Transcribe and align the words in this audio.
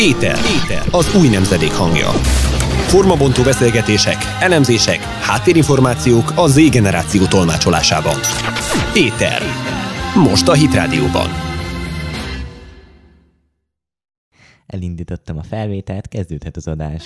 Éter. 0.00 0.38
Éter. 0.62 0.86
Az 0.90 1.14
új 1.14 1.28
nemzedék 1.28 1.72
hangja. 1.72 2.08
Formabontó 2.92 3.42
beszélgetések, 3.42 4.16
elemzések, 4.40 4.98
háttérinformációk 4.98 6.32
a 6.36 6.46
Z 6.46 6.70
generáció 6.70 7.26
tolmácsolásában. 7.26 8.18
Éter. 8.94 9.42
Most 10.14 10.48
a 10.48 10.52
Hit 10.52 10.74
Rádióban. 10.74 11.28
Elindítottam 14.66 15.38
a 15.38 15.42
felvételt, 15.42 16.08
kezdődhet 16.08 16.56
az 16.56 16.68
adás. 16.68 17.04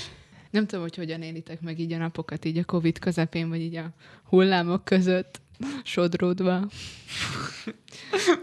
Nem 0.51 0.67
tudom, 0.67 0.85
hogy 0.85 0.97
hogyan 0.97 1.23
élitek 1.23 1.61
meg 1.61 1.79
így 1.79 1.93
a 1.93 1.99
napokat, 1.99 2.45
így 2.45 2.59
a 2.59 2.65
Covid 2.65 2.99
közepén, 2.99 3.49
vagy 3.49 3.61
így 3.61 3.77
a 3.77 3.95
hullámok 4.29 4.85
között 4.85 5.41
sodródva. 5.85 6.61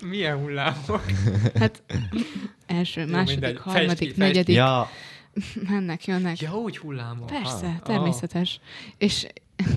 Milyen 0.10 0.38
hullámok? 0.38 1.04
Hát 1.56 1.84
első, 2.66 3.02
Jó, 3.02 3.08
második, 3.08 3.40
mindegy. 3.40 3.58
harmadik, 3.62 3.88
Fejtsd 3.88 3.98
ki, 4.00 4.06
fejtsd 4.06 4.18
negyedik. 4.20 4.56
Ja, 4.56 4.90
Mennek, 5.70 6.06
jönnek. 6.06 6.40
Ja, 6.40 6.58
úgy 6.58 6.78
hullámok. 6.78 7.26
Persze, 7.28 7.66
Ah. 7.68 7.80
természetes. 7.80 8.60
És 8.98 9.28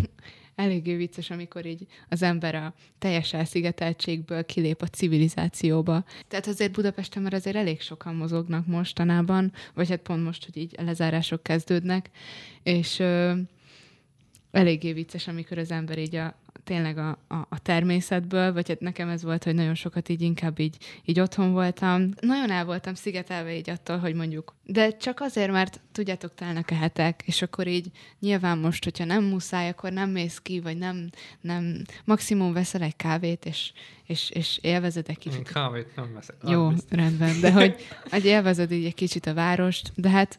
eléggé 0.54 0.94
vicces, 0.96 1.30
amikor 1.30 1.66
így 1.66 1.86
az 2.08 2.22
ember 2.22 2.54
a 2.54 2.74
teljes 2.98 3.32
elszigeteltségből 3.32 4.44
kilép 4.44 4.82
a 4.82 4.86
civilizációba. 4.86 6.04
Tehát 6.28 6.46
azért 6.46 6.72
Budapesten 6.72 7.22
már 7.22 7.34
azért 7.34 7.56
elég 7.56 7.80
sokan 7.80 8.14
mozognak 8.14 8.66
mostanában, 8.66 9.52
vagy 9.74 9.88
hát 9.88 10.00
pont 10.00 10.24
most, 10.24 10.44
hogy 10.44 10.56
így 10.56 10.74
a 10.78 10.82
lezárások 10.82 11.42
kezdődnek, 11.42 12.10
és 12.62 12.98
ö, 12.98 13.32
eléggé 14.54 14.92
vicces, 14.92 15.28
amikor 15.28 15.58
az 15.58 15.70
ember 15.70 15.98
így 15.98 16.14
a, 16.16 16.34
tényleg 16.64 16.98
a, 16.98 17.08
a, 17.28 17.34
a 17.48 17.58
természetből, 17.62 18.52
vagy 18.52 18.68
hát 18.68 18.80
nekem 18.80 19.08
ez 19.08 19.22
volt, 19.22 19.44
hogy 19.44 19.54
nagyon 19.54 19.74
sokat 19.74 20.08
így 20.08 20.22
inkább 20.22 20.58
így, 20.58 20.76
így 21.04 21.20
otthon 21.20 21.52
voltam. 21.52 22.08
Nagyon 22.20 22.50
el 22.50 22.64
voltam 22.64 22.94
szigetelve 22.94 23.56
így 23.56 23.70
attól, 23.70 23.98
hogy 23.98 24.14
mondjuk, 24.14 24.54
de 24.64 24.96
csak 24.96 25.20
azért, 25.20 25.50
mert 25.50 25.80
tudjátok, 25.92 26.34
telnek 26.34 26.70
a 26.70 26.74
hetek, 26.74 27.22
és 27.24 27.42
akkor 27.42 27.66
így 27.66 27.90
nyilván 28.20 28.58
most, 28.58 28.84
hogyha 28.84 29.04
nem 29.04 29.24
muszáj, 29.24 29.68
akkor 29.68 29.92
nem 29.92 30.10
mész 30.10 30.38
ki, 30.38 30.60
vagy 30.60 30.76
nem, 30.76 31.10
nem 31.40 31.82
maximum 32.04 32.52
veszel 32.52 32.82
egy 32.82 32.96
kávét, 32.96 33.44
és, 33.44 33.72
és, 34.04 34.30
és 34.30 34.58
élvezed 34.62 35.04
egy 35.08 35.26
Én 35.26 35.32
kicsit 35.32 35.52
kávét 35.52 35.96
nem 35.96 36.14
veszek. 36.14 36.36
jó, 36.46 36.68
biztos. 36.68 36.90
rendben, 36.90 37.40
de 37.40 37.52
hogy, 37.52 37.74
hogy 38.10 38.24
élvezed 38.24 38.72
így 38.72 38.84
egy 38.84 38.94
kicsit 38.94 39.26
a 39.26 39.34
várost, 39.34 39.92
de 39.94 40.08
hát 40.08 40.38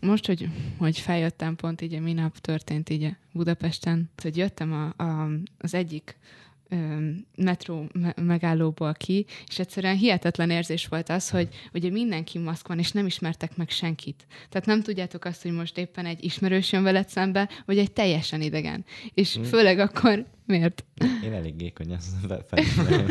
most, 0.00 0.26
hogy, 0.26 0.48
hogy 0.78 0.98
feljöttem 0.98 1.56
pont 1.56 1.80
így, 1.80 2.00
minap 2.00 2.38
történt 2.38 2.90
így 2.90 3.16
Budapesten, 3.32 4.10
hogy 4.22 4.36
jöttem 4.36 4.72
a, 4.72 5.02
a, 5.02 5.28
az 5.58 5.74
egyik 5.74 6.18
metró 7.36 7.86
me- 7.92 8.20
megállóból 8.20 8.94
ki, 8.94 9.26
és 9.46 9.58
egyszerűen 9.58 9.96
hihetetlen 9.96 10.50
érzés 10.50 10.86
volt 10.86 11.08
az, 11.08 11.30
hogy 11.30 11.48
ugye 11.72 11.90
mindenki 11.90 12.38
maszk 12.38 12.68
van, 12.68 12.78
és 12.78 12.92
nem 12.92 13.06
ismertek 13.06 13.56
meg 13.56 13.70
senkit. 13.70 14.26
Tehát 14.48 14.66
nem 14.66 14.82
tudjátok 14.82 15.24
azt, 15.24 15.42
hogy 15.42 15.52
most 15.52 15.78
éppen 15.78 16.06
egy 16.06 16.24
ismerős 16.24 16.72
jön 16.72 16.82
veled 16.82 17.08
szembe, 17.08 17.48
vagy 17.64 17.78
egy 17.78 17.92
teljesen 17.92 18.40
idegen. 18.40 18.84
És 19.14 19.38
Mm. 19.38 19.42
főleg 19.42 19.78
akkor, 19.78 20.26
miért? 20.50 20.84
én 21.24 21.32
elég 21.32 21.56
gékony, 21.56 21.92
ezt 21.92 22.06
fe- 22.28 22.44
felismerem. 22.48 23.06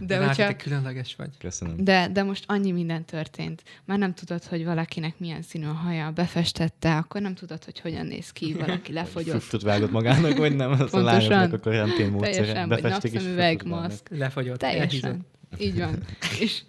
De 0.00 0.16
hát, 0.16 0.26
hogyha... 0.26 0.46
te 0.46 0.56
különleges 0.56 1.14
vagy. 1.16 1.30
Köszönöm. 1.38 1.84
De, 1.84 2.08
de 2.12 2.22
most 2.22 2.44
annyi 2.46 2.70
minden 2.70 3.04
történt. 3.04 3.62
Már 3.84 3.98
nem 3.98 4.14
tudod, 4.14 4.44
hogy 4.44 4.64
valakinek 4.64 5.18
milyen 5.18 5.42
színű 5.42 5.66
a 5.66 5.72
haja, 5.72 6.10
befestette, 6.10 6.96
akkor 6.96 7.20
nem 7.20 7.34
tudod, 7.34 7.64
hogy 7.64 7.80
hogyan 7.80 8.06
néz 8.06 8.30
ki, 8.30 8.54
valaki 8.54 8.92
lefogyott. 8.92 9.40
Füstöt 9.40 9.62
vágott 9.62 9.90
magának, 9.90 10.36
vagy 10.36 10.56
nem? 10.56 10.70
Az 10.70 10.80
a 10.80 10.84
Pontosan. 10.84 11.28
lányoknak 11.28 11.52
a 11.52 11.70
karantén 11.70 12.10
módszere. 12.10 12.66
Vagy 12.66 12.82
napszemüveg, 12.82 13.66
maszk. 13.66 14.08
Lefagyott. 14.10 14.58
Teljesen. 14.58 15.26
Így 15.58 15.78
van. 15.78 16.02
És, 16.40 16.62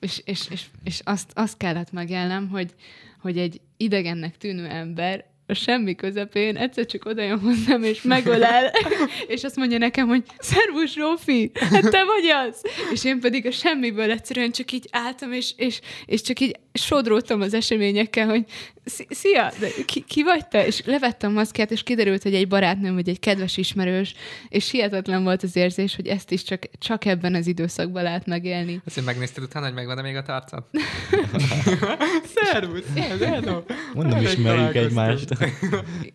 és, 0.00 0.22
és, 0.24 0.48
és, 0.50 0.66
és 0.84 1.00
azt, 1.04 1.30
azt 1.34 1.56
kellett 1.56 1.92
megélnem, 1.92 2.48
hogy, 2.48 2.74
hogy 3.20 3.38
egy 3.38 3.60
idegennek 3.76 4.36
tűnő 4.36 4.66
ember 4.66 5.24
a 5.52 5.54
semmi 5.54 5.94
közepén 5.94 6.56
egyszer 6.56 6.86
csak 6.86 7.04
oda 7.04 7.22
jön 7.22 7.40
hozzám, 7.40 7.82
és 7.82 8.02
megölel, 8.02 8.72
és 9.34 9.44
azt 9.44 9.56
mondja 9.56 9.78
nekem, 9.78 10.08
hogy 10.08 10.22
szervus, 10.38 10.92
Zsófi, 10.92 11.50
hát 11.54 11.90
te 11.90 12.04
vagy 12.04 12.26
az! 12.46 12.62
És 12.92 13.04
én 13.04 13.20
pedig 13.20 13.46
a 13.46 13.50
semmiből 13.50 14.10
egyszerűen 14.10 14.50
csak 14.50 14.72
így 14.72 14.88
álltam, 14.90 15.32
és, 15.32 15.52
és, 15.56 15.80
és 16.06 16.22
csak 16.22 16.40
így 16.40 16.56
sodródtam 16.72 17.40
az 17.40 17.54
eseményekkel, 17.54 18.26
hogy 18.26 18.44
"Szi- 18.84 19.06
szia, 19.10 19.52
de 19.60 19.68
ki, 19.86 20.04
ki 20.08 20.22
vagy 20.22 20.46
te? 20.48 20.66
És 20.66 20.82
levettem 20.84 21.30
a 21.30 21.34
maszkát, 21.34 21.70
és 21.70 21.82
kiderült, 21.82 22.22
hogy 22.22 22.34
egy 22.34 22.48
barátnőm, 22.48 22.94
vagy 22.94 23.08
egy 23.08 23.18
kedves 23.20 23.56
ismerős, 23.56 24.14
és 24.48 24.70
hihetetlen 24.70 25.22
volt 25.24 25.42
az 25.42 25.56
érzés, 25.56 25.96
hogy 25.96 26.06
ezt 26.06 26.30
is 26.30 26.42
csak, 26.42 26.62
csak 26.78 27.04
ebben 27.04 27.34
az 27.34 27.46
időszakban 27.46 28.02
lehet 28.02 28.26
megélni. 28.26 28.80
Azt, 28.86 28.94
hogy 28.94 29.04
megnézted 29.04 29.42
utána, 29.42 29.64
hogy 29.66 29.74
megvan 29.74 30.02
még 30.02 30.16
a 30.16 30.22
tarcad? 30.22 30.64
Szervusz! 32.52 32.82
Hello! 33.20 33.62
Mondom, 33.94 34.20
ismerjük 34.20 34.74
egymást. 34.74 35.28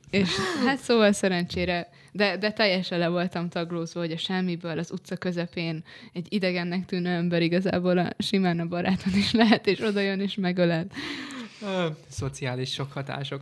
És 0.10 0.30
hát 0.66 0.78
szóval 0.80 1.12
szerencsére, 1.12 1.90
de, 2.18 2.38
de 2.38 2.52
teljesen 2.52 3.00
le 3.00 3.08
voltam 3.08 3.50
taglózva, 3.50 4.00
hogy 4.00 4.12
a 4.12 4.18
semmiből 4.18 4.80
az 4.80 4.92
utca 4.92 5.18
közepén 5.18 5.84
egy 6.14 6.28
idegennek 6.30 6.86
tűnő 6.86 7.10
ember 7.10 7.42
igazából 7.42 7.98
a, 7.98 8.10
simán 8.18 8.60
a 8.60 8.66
barátod 8.66 9.16
is 9.16 9.32
lehet, 9.32 9.68
és 9.68 9.80
oda 9.80 10.00
jön 10.00 10.20
és 10.20 10.36
megölel. 10.36 10.86
Ö, 11.62 11.88
Szociális 12.08 12.74
sok 12.74 12.92
hatások. 12.92 13.42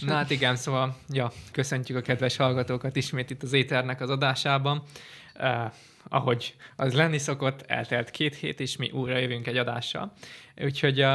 Na 0.00 0.14
hát 0.14 0.30
igen, 0.30 0.56
szóval, 0.56 0.96
ja, 1.08 1.32
köszöntjük 1.52 1.98
a 1.98 2.00
kedves 2.00 2.36
hallgatókat 2.36 2.96
ismét 2.96 3.30
itt 3.30 3.42
az 3.42 3.52
Éternek 3.52 4.00
az 4.00 4.10
adásában. 4.10 4.82
Uh, 5.38 5.72
ahogy 6.08 6.54
az 6.76 6.94
lenni 6.94 7.18
szokott, 7.18 7.62
eltelt 7.66 8.10
két 8.10 8.34
hét, 8.34 8.60
és 8.60 8.76
mi 8.76 8.90
újra 8.90 9.18
jövünk 9.18 9.46
egy 9.46 9.56
adással. 9.56 10.12
Úgyhogy 10.62 11.02
uh, 11.02 11.14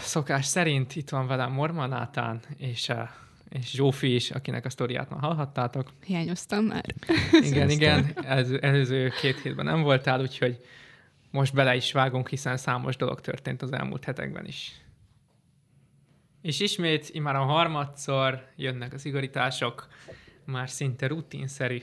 szokás 0.00 0.46
szerint 0.46 0.96
itt 0.96 1.08
van 1.08 1.26
velem 1.26 1.52
Morma 1.52 1.86
Nátán, 1.86 2.40
és, 2.56 2.88
uh, 2.88 3.08
és 3.52 3.70
Zsófi 3.70 4.14
is, 4.14 4.30
akinek 4.30 4.64
a 4.64 4.70
sztoriát 4.70 5.10
már 5.10 5.20
hallhattátok. 5.20 5.92
Hiányoztam 6.04 6.64
már. 6.64 6.84
Igen, 7.42 7.70
igen, 7.70 8.12
előző, 8.24 8.58
előző 8.58 9.08
két 9.20 9.40
hétben 9.40 9.64
nem 9.64 9.82
voltál, 9.82 10.20
úgyhogy 10.20 10.60
most 11.30 11.54
bele 11.54 11.76
is 11.76 11.92
vágunk, 11.92 12.28
hiszen 12.28 12.56
számos 12.56 12.96
dolog 12.96 13.20
történt 13.20 13.62
az 13.62 13.72
elmúlt 13.72 14.04
hetekben 14.04 14.46
is. 14.46 14.80
És 16.42 16.60
ismét, 16.60 17.08
immár 17.12 17.36
a 17.36 17.44
harmadszor 17.44 18.46
jönnek 18.56 18.92
az 18.92 19.04
igazítások, 19.04 19.88
már 20.44 20.70
szinte 20.70 21.06
rutinszerű, 21.06 21.82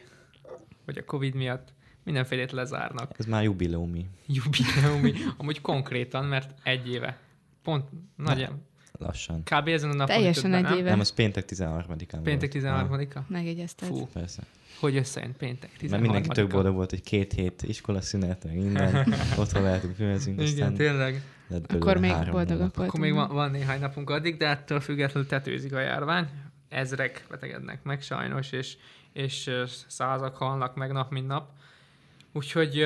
hogy 0.85 0.97
a 0.97 1.05
Covid 1.05 1.35
miatt 1.35 1.73
mindenfélét 2.03 2.51
lezárnak. 2.51 3.11
Ez 3.17 3.25
már 3.25 3.43
jubileumi. 3.43 4.05
Jubileumi, 4.27 5.13
amúgy 5.37 5.61
konkrétan, 5.61 6.25
mert 6.25 6.59
egy 6.63 6.89
éve. 6.89 7.17
Pont, 7.63 7.89
nagy, 8.15 8.49
Lassan. 8.99 9.43
kb. 9.43 9.67
ezen 9.67 9.89
a 9.89 9.93
napon 9.93 10.15
Teljesen 10.15 10.53
egy 10.53 10.63
nem? 10.63 10.77
éve. 10.77 10.89
Nem, 10.89 10.99
az 10.99 11.11
péntek 11.11 11.45
13-án 11.47 12.19
Péntek 12.23 12.61
volt. 12.61 12.87
13-a? 12.89 13.19
Megjegyezted. 13.27 13.87
Fú, 13.87 14.07
persze. 14.13 14.43
hogy 14.79 14.95
összejön 14.95 15.35
péntek 15.37 15.69
13 15.77 15.89
Mert 15.89 16.01
mindenki 16.01 16.41
tök 16.41 16.51
boldog 16.51 16.75
volt, 16.75 16.89
hogy 16.89 17.01
két 17.01 17.33
hét 17.33 17.61
iskolaszünet, 17.61 18.43
meg 18.43 18.55
minden. 18.55 19.13
Otthon 19.37 19.63
lehetünk 19.63 19.95
filmezni, 19.95 20.43
Igen, 20.43 20.73
tényleg. 20.73 21.21
Akkor 21.67 21.97
még 21.97 22.11
három 22.11 22.31
boldogak 22.31 22.59
voltunk. 22.59 22.87
Akkor 22.87 22.99
még 22.99 23.13
van, 23.13 23.27
van 23.27 23.51
néhány 23.51 23.79
napunk 23.79 24.09
addig, 24.09 24.37
de 24.37 24.47
ettől 24.47 24.79
függetlenül 24.79 25.29
tetőzik 25.29 25.73
a 25.73 25.79
járvány. 25.79 26.27
Ezrek 26.69 27.25
betegednek 27.29 27.83
meg 27.83 28.01
sajnos, 28.01 28.51
és, 28.51 28.77
és 29.13 29.51
százak 29.87 30.35
halnak 30.35 30.75
meg 30.75 30.91
nap, 30.91 31.11
mint 31.11 31.27
nap. 31.27 31.49
Úgyhogy 32.33 32.85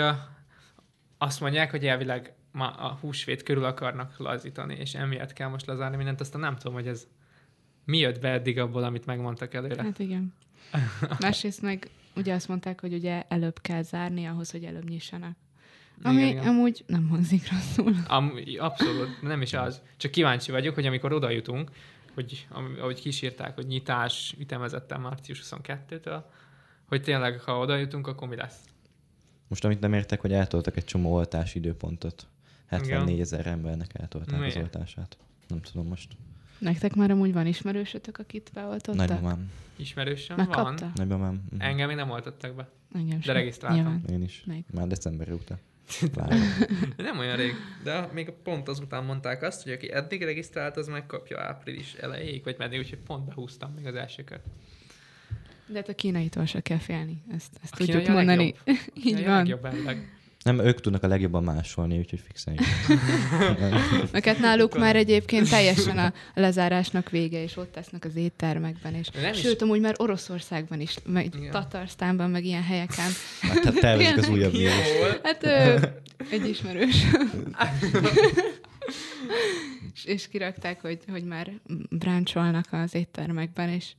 azt 1.18 1.40
mondják, 1.40 1.72
hogy 1.72 1.86
elvileg 1.86 2.34
ma 2.54 2.68
a 2.70 2.98
húsvét 3.02 3.44
körül 3.44 3.64
akarnak 3.64 4.18
lazítani, 4.18 4.76
és 4.76 4.94
emiatt 4.94 5.34
kell 5.34 5.48
most 5.48 5.66
lezárni 5.66 5.96
mindent. 5.96 6.22
Aztán 6.22 6.42
nem 6.42 6.56
tudom, 6.56 6.74
hogy 6.74 6.88
ez 6.88 7.08
mi 7.86 7.98
jött 7.98 8.20
be 8.20 8.30
eddig 8.30 8.60
abból, 8.60 8.84
amit 8.84 9.06
megmondtak 9.06 9.54
előre. 9.54 9.84
Hát 9.84 10.00
igen. 10.00 10.34
Másrészt 11.20 11.62
meg 11.62 11.90
ugye 12.16 12.34
azt 12.34 12.48
mondták, 12.48 12.82
hogy 12.82 12.94
ugye 12.94 13.24
előbb 13.28 13.62
kell 13.62 13.82
zárni 13.82 14.26
ahhoz, 14.26 14.52
hogy 14.52 14.64
előbb 14.64 14.90
nyissanak. 14.90 15.36
Ami 16.04 16.16
Igen, 16.16 16.28
igen. 16.28 16.48
amúgy 16.48 16.84
nem 16.88 17.08
hangzik 17.08 17.52
rosszul. 17.52 17.96
Am, 18.08 18.34
abszolút, 18.58 19.22
nem 19.22 19.42
is 19.42 19.54
az. 19.54 19.82
Csak 19.98 20.12
kíváncsi 20.12 20.52
vagyok, 20.52 20.76
hogy 20.76 20.86
amikor 20.86 21.14
oda 21.14 21.30
jutunk, 21.30 21.72
hogy 22.14 22.48
ahogy 22.80 23.00
kísírták, 23.00 23.56
hogy 23.56 23.68
nyitás 23.68 24.36
ütemezetten 24.40 25.02
március 25.02 25.44
22-től, 25.50 26.24
hogy 26.86 27.02
tényleg, 27.02 27.40
ha 27.40 27.58
oda 27.60 27.76
jutunk, 27.76 28.08
akkor 28.08 28.28
mi 28.28 28.36
lesz? 28.36 28.60
Most 29.48 29.66
amit 29.66 29.80
nem 29.80 29.94
értek, 29.94 30.22
hogy 30.22 30.34
eltoltak 30.34 30.78
egy 30.78 30.86
csomó 30.86 31.14
oltási 31.14 31.58
időpontot. 31.58 32.28
74 32.74 33.10
Igen. 33.10 33.22
ezer 33.22 33.48
embernek 33.48 33.90
eltolták 34.00 34.40
Miért? 34.40 34.56
az 34.56 34.62
oltását. 34.62 35.18
Nem 35.48 35.62
tudom 35.62 35.88
most. 35.88 36.12
Nektek 36.60 36.96
már 36.96 37.12
amúgy 37.12 37.34
van 37.34 37.48
ismerősötök, 37.48 38.18
akit 38.18 38.52
beoltottak? 38.54 39.08
Nagymamám. 39.08 39.52
Ismerősöm 39.76 40.36
van. 40.36 40.46
Megkapta? 40.46 40.92
Nagymamám. 40.96 41.44
Mhm. 41.52 41.62
Engem 41.62 41.88
még 41.88 41.96
nem 41.96 42.10
oltottak 42.10 42.56
be. 42.56 42.70
Engem 42.94 43.18
De 43.18 43.24
sem. 43.24 43.36
regisztráltam. 43.36 43.80
Nyilván. 43.82 44.04
Én 44.10 44.22
is. 44.24 44.44
Még. 44.46 44.64
Már 44.74 44.88
december 44.88 45.32
óta. 45.32 45.58
Nem 46.98 47.18
olyan 47.20 47.36
rég, 47.36 47.54
de 47.84 48.10
még 48.14 48.30
pont 48.44 48.68
azután 48.68 49.04
mondták 49.04 49.42
azt, 49.42 49.64
hogy 49.64 49.72
aki 49.72 49.92
eddig 49.94 50.24
regisztrált, 50.24 50.78
az 50.78 50.88
megkapja 50.88 51.42
április 51.42 51.94
elejéig, 51.94 52.44
vagy 52.44 52.56
meddig, 52.58 52.80
úgyhogy 52.80 53.00
pont 53.00 53.26
behúztam 53.26 53.74
még 53.74 53.86
az 53.86 53.96
elsőket. 53.96 54.42
De 55.68 55.76
hát 55.76 55.90
a 55.90 55.96
kínaitól 55.96 56.46
se 56.46 56.62
kell 56.62 56.78
félni. 56.78 57.24
Ezt, 57.32 57.60
ezt 57.64 57.74
A 57.74 57.78
tudjuk 57.78 58.08
a 58.08 58.12
mondani. 58.12 58.56
legjobb. 58.66 58.80
Így 59.08 59.26
van. 59.26 59.36
Legjobb. 59.38 59.68
Nem, 60.44 60.60
ők 60.60 60.82
tudnak 60.82 61.04
a 61.04 61.08
legjobban 61.08 61.44
másolni, 61.44 61.98
úgyhogy 61.98 62.20
fixen. 62.26 62.60
Meg 64.12 64.26
hát 64.26 64.40
náluk 64.40 64.78
már 64.78 64.96
egyébként 64.96 65.50
teljesen 65.50 65.98
a 65.98 66.14
lezárásnak 66.34 67.10
vége, 67.10 67.44
és 67.44 67.58
ott 67.58 67.72
tesznek 67.72 68.06
az 68.06 68.16
éttermekben, 68.16 68.96
és 68.96 69.10
Nem 69.10 69.34
is- 69.34 69.40
sőt, 69.40 69.62
amúgy 69.62 69.80
már 69.80 69.94
Oroszországban 69.98 70.80
is, 70.80 70.98
meg 71.06 71.36
Igen. 71.36 71.52
Tatarsztánban, 71.52 72.30
meg 72.30 72.46
ilyen 72.46 72.64
helyeken. 72.64 73.10
Hát 73.42 73.74
tervezik 73.80 74.18
az 74.18 74.30
újabb. 74.30 74.54
Hát 75.24 75.44
ö, 75.44 75.80
egy 76.32 76.50
ismerős. 76.50 77.04
és, 79.94 80.06
és 80.06 80.28
kirakták, 80.28 80.82
hogy, 80.82 81.00
hogy 81.12 81.24
már 81.24 81.52
bráncsolnak 81.90 82.66
az 82.72 82.96
éttermekben, 82.96 83.70
és, 83.70 83.92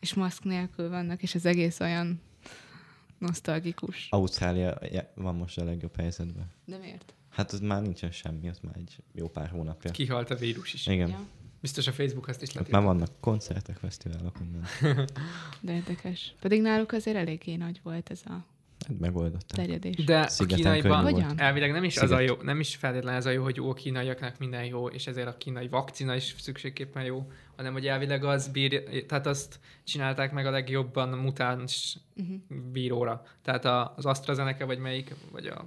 és 0.00 0.14
maszk 0.14 0.44
nélkül 0.44 0.88
vannak, 0.88 1.22
és 1.22 1.34
az 1.34 1.46
egész 1.46 1.80
olyan 1.80 2.20
nosztalgikus. 3.20 4.06
Ausztrália 4.10 4.78
van 5.14 5.34
most 5.34 5.58
a 5.58 5.64
legjobb 5.64 5.96
helyzetben. 5.96 6.50
De 6.64 6.76
miért? 6.78 7.14
Hát 7.28 7.52
az 7.52 7.60
már 7.60 7.82
nincsen 7.82 8.10
semmi, 8.10 8.48
az 8.48 8.58
már 8.62 8.76
egy 8.76 8.96
jó 9.12 9.28
pár 9.28 9.48
hónapja. 9.48 9.90
Kihalt 9.90 10.30
a 10.30 10.34
vírus 10.34 10.74
is. 10.74 10.86
Igen. 10.86 11.08
Ja, 11.08 11.26
Biztos 11.60 11.86
a 11.86 11.92
Facebook 11.92 12.28
azt 12.28 12.42
is 12.42 12.48
Ott 12.48 12.54
lett. 12.54 12.70
már 12.70 12.82
vannak 12.82 13.10
koncertek, 13.20 13.76
fesztiválok, 13.76 14.38
minden. 14.40 14.66
de 15.60 15.72
érdekes. 15.72 16.34
Pedig 16.40 16.60
náluk 16.62 16.92
azért 16.92 17.16
eléggé 17.16 17.54
nagy 17.56 17.80
volt 17.82 18.10
ez 18.10 18.20
a 18.24 18.44
megoldották. 18.98 19.56
terjedés. 19.56 20.04
De 20.04 20.28
a 20.38 20.44
kínaiban. 20.46 21.02
Hogyan? 21.02 21.32
elvileg 21.40 21.72
nem 21.72 21.84
is 21.84 21.96
az 21.96 22.10
a 22.10 22.16
Sziget. 22.16 22.36
jó, 22.36 22.42
nem 22.42 22.60
is 22.60 22.76
feltétlenül 22.76 23.18
ez 23.18 23.26
a 23.26 23.30
jó, 23.30 23.42
hogy 23.42 23.56
jó 23.56 23.70
a 23.70 23.74
kínaiaknak 23.74 24.38
minden 24.38 24.64
jó, 24.64 24.88
és 24.88 25.06
ezért 25.06 25.26
a 25.28 25.36
kínai 25.36 25.68
vakcina 25.68 26.14
is 26.14 26.34
szükségképpen 26.38 27.04
jó, 27.04 27.30
hanem 27.56 27.72
hogy 27.72 27.86
elvileg 27.86 28.24
az 28.24 28.48
bír, 28.48 29.04
tehát 29.06 29.26
azt 29.26 29.60
csinálták 29.84 30.32
meg 30.32 30.46
a 30.46 30.50
legjobban 30.50 31.12
a 31.12 31.16
mutáns 31.16 31.98
Uh-huh. 32.16 32.36
víróra. 32.72 33.22
Tehát 33.42 33.64
a, 33.64 33.92
az 33.96 34.06
AstraZeneca, 34.06 34.66
vagy 34.66 34.78
melyik, 34.78 35.14
vagy 35.32 35.46
a 35.46 35.66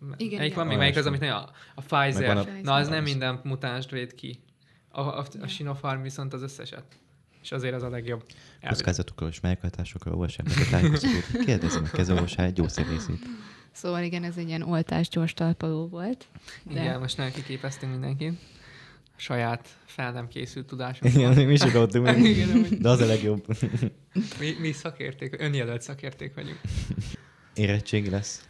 Igen, 0.00 0.08
melyik 0.08 0.32
igen. 0.32 0.50
van 0.54 0.66
még, 0.66 0.76
melyik 0.76 0.96
az, 0.96 1.06
amit 1.06 1.22
a, 1.22 1.50
a 1.74 1.80
Pfizer. 1.80 2.36
A- 2.36 2.44
Na, 2.62 2.74
az 2.74 2.88
nem 2.88 3.02
minden 3.02 3.40
mutánst 3.44 3.90
véd 3.90 4.14
ki. 4.14 4.40
A, 4.88 5.00
a, 5.00 5.24
a. 5.42 5.46
Sinopharm 5.46 6.02
viszont 6.02 6.32
az 6.32 6.42
összeset. 6.42 6.84
És 7.46 7.52
azért 7.52 7.74
az 7.74 7.82
a 7.82 7.88
legjobb. 7.88 8.24
Kockázatokról 8.68 9.28
és 9.28 9.40
mellékhatásokról 9.40 10.14
olvassák 10.14 10.46
meg 10.48 10.66
a 10.66 10.70
tájékoztatót. 10.70 11.44
Kérdezze 11.44 11.80
meg 11.80 11.90
kezorvosát, 11.90 12.52
gyógyszerészét. 12.52 13.26
Szóval 13.72 14.02
igen, 14.02 14.24
ez 14.24 14.36
egy 14.36 14.48
ilyen 14.48 14.62
oltás 14.62 15.08
gyors 15.08 15.34
talpaló 15.34 15.88
volt. 15.88 16.26
De 16.62 16.80
Igen, 16.80 17.00
most 17.00 17.16
nem 17.16 17.30
kiképeztünk 17.32 17.92
mindenkit. 17.92 18.38
Saját 19.16 19.68
fel 19.84 20.12
nem 20.12 20.28
készült 20.28 20.66
tudásunk. 20.66 21.14
Igen, 21.14 21.46
mi 21.46 21.52
is 21.52 21.60
akartunk 21.60 22.04
meg. 22.06 22.20
De 22.80 22.88
az 22.88 23.00
a 23.00 23.06
legjobb. 23.06 23.46
Mi, 24.40 24.56
mi 24.60 24.72
szakérték, 24.72 25.40
önjelölt 25.40 25.82
szakérték 25.82 26.34
vagyunk. 26.34 26.60
Érettségi 27.54 28.10
lesz. 28.10 28.48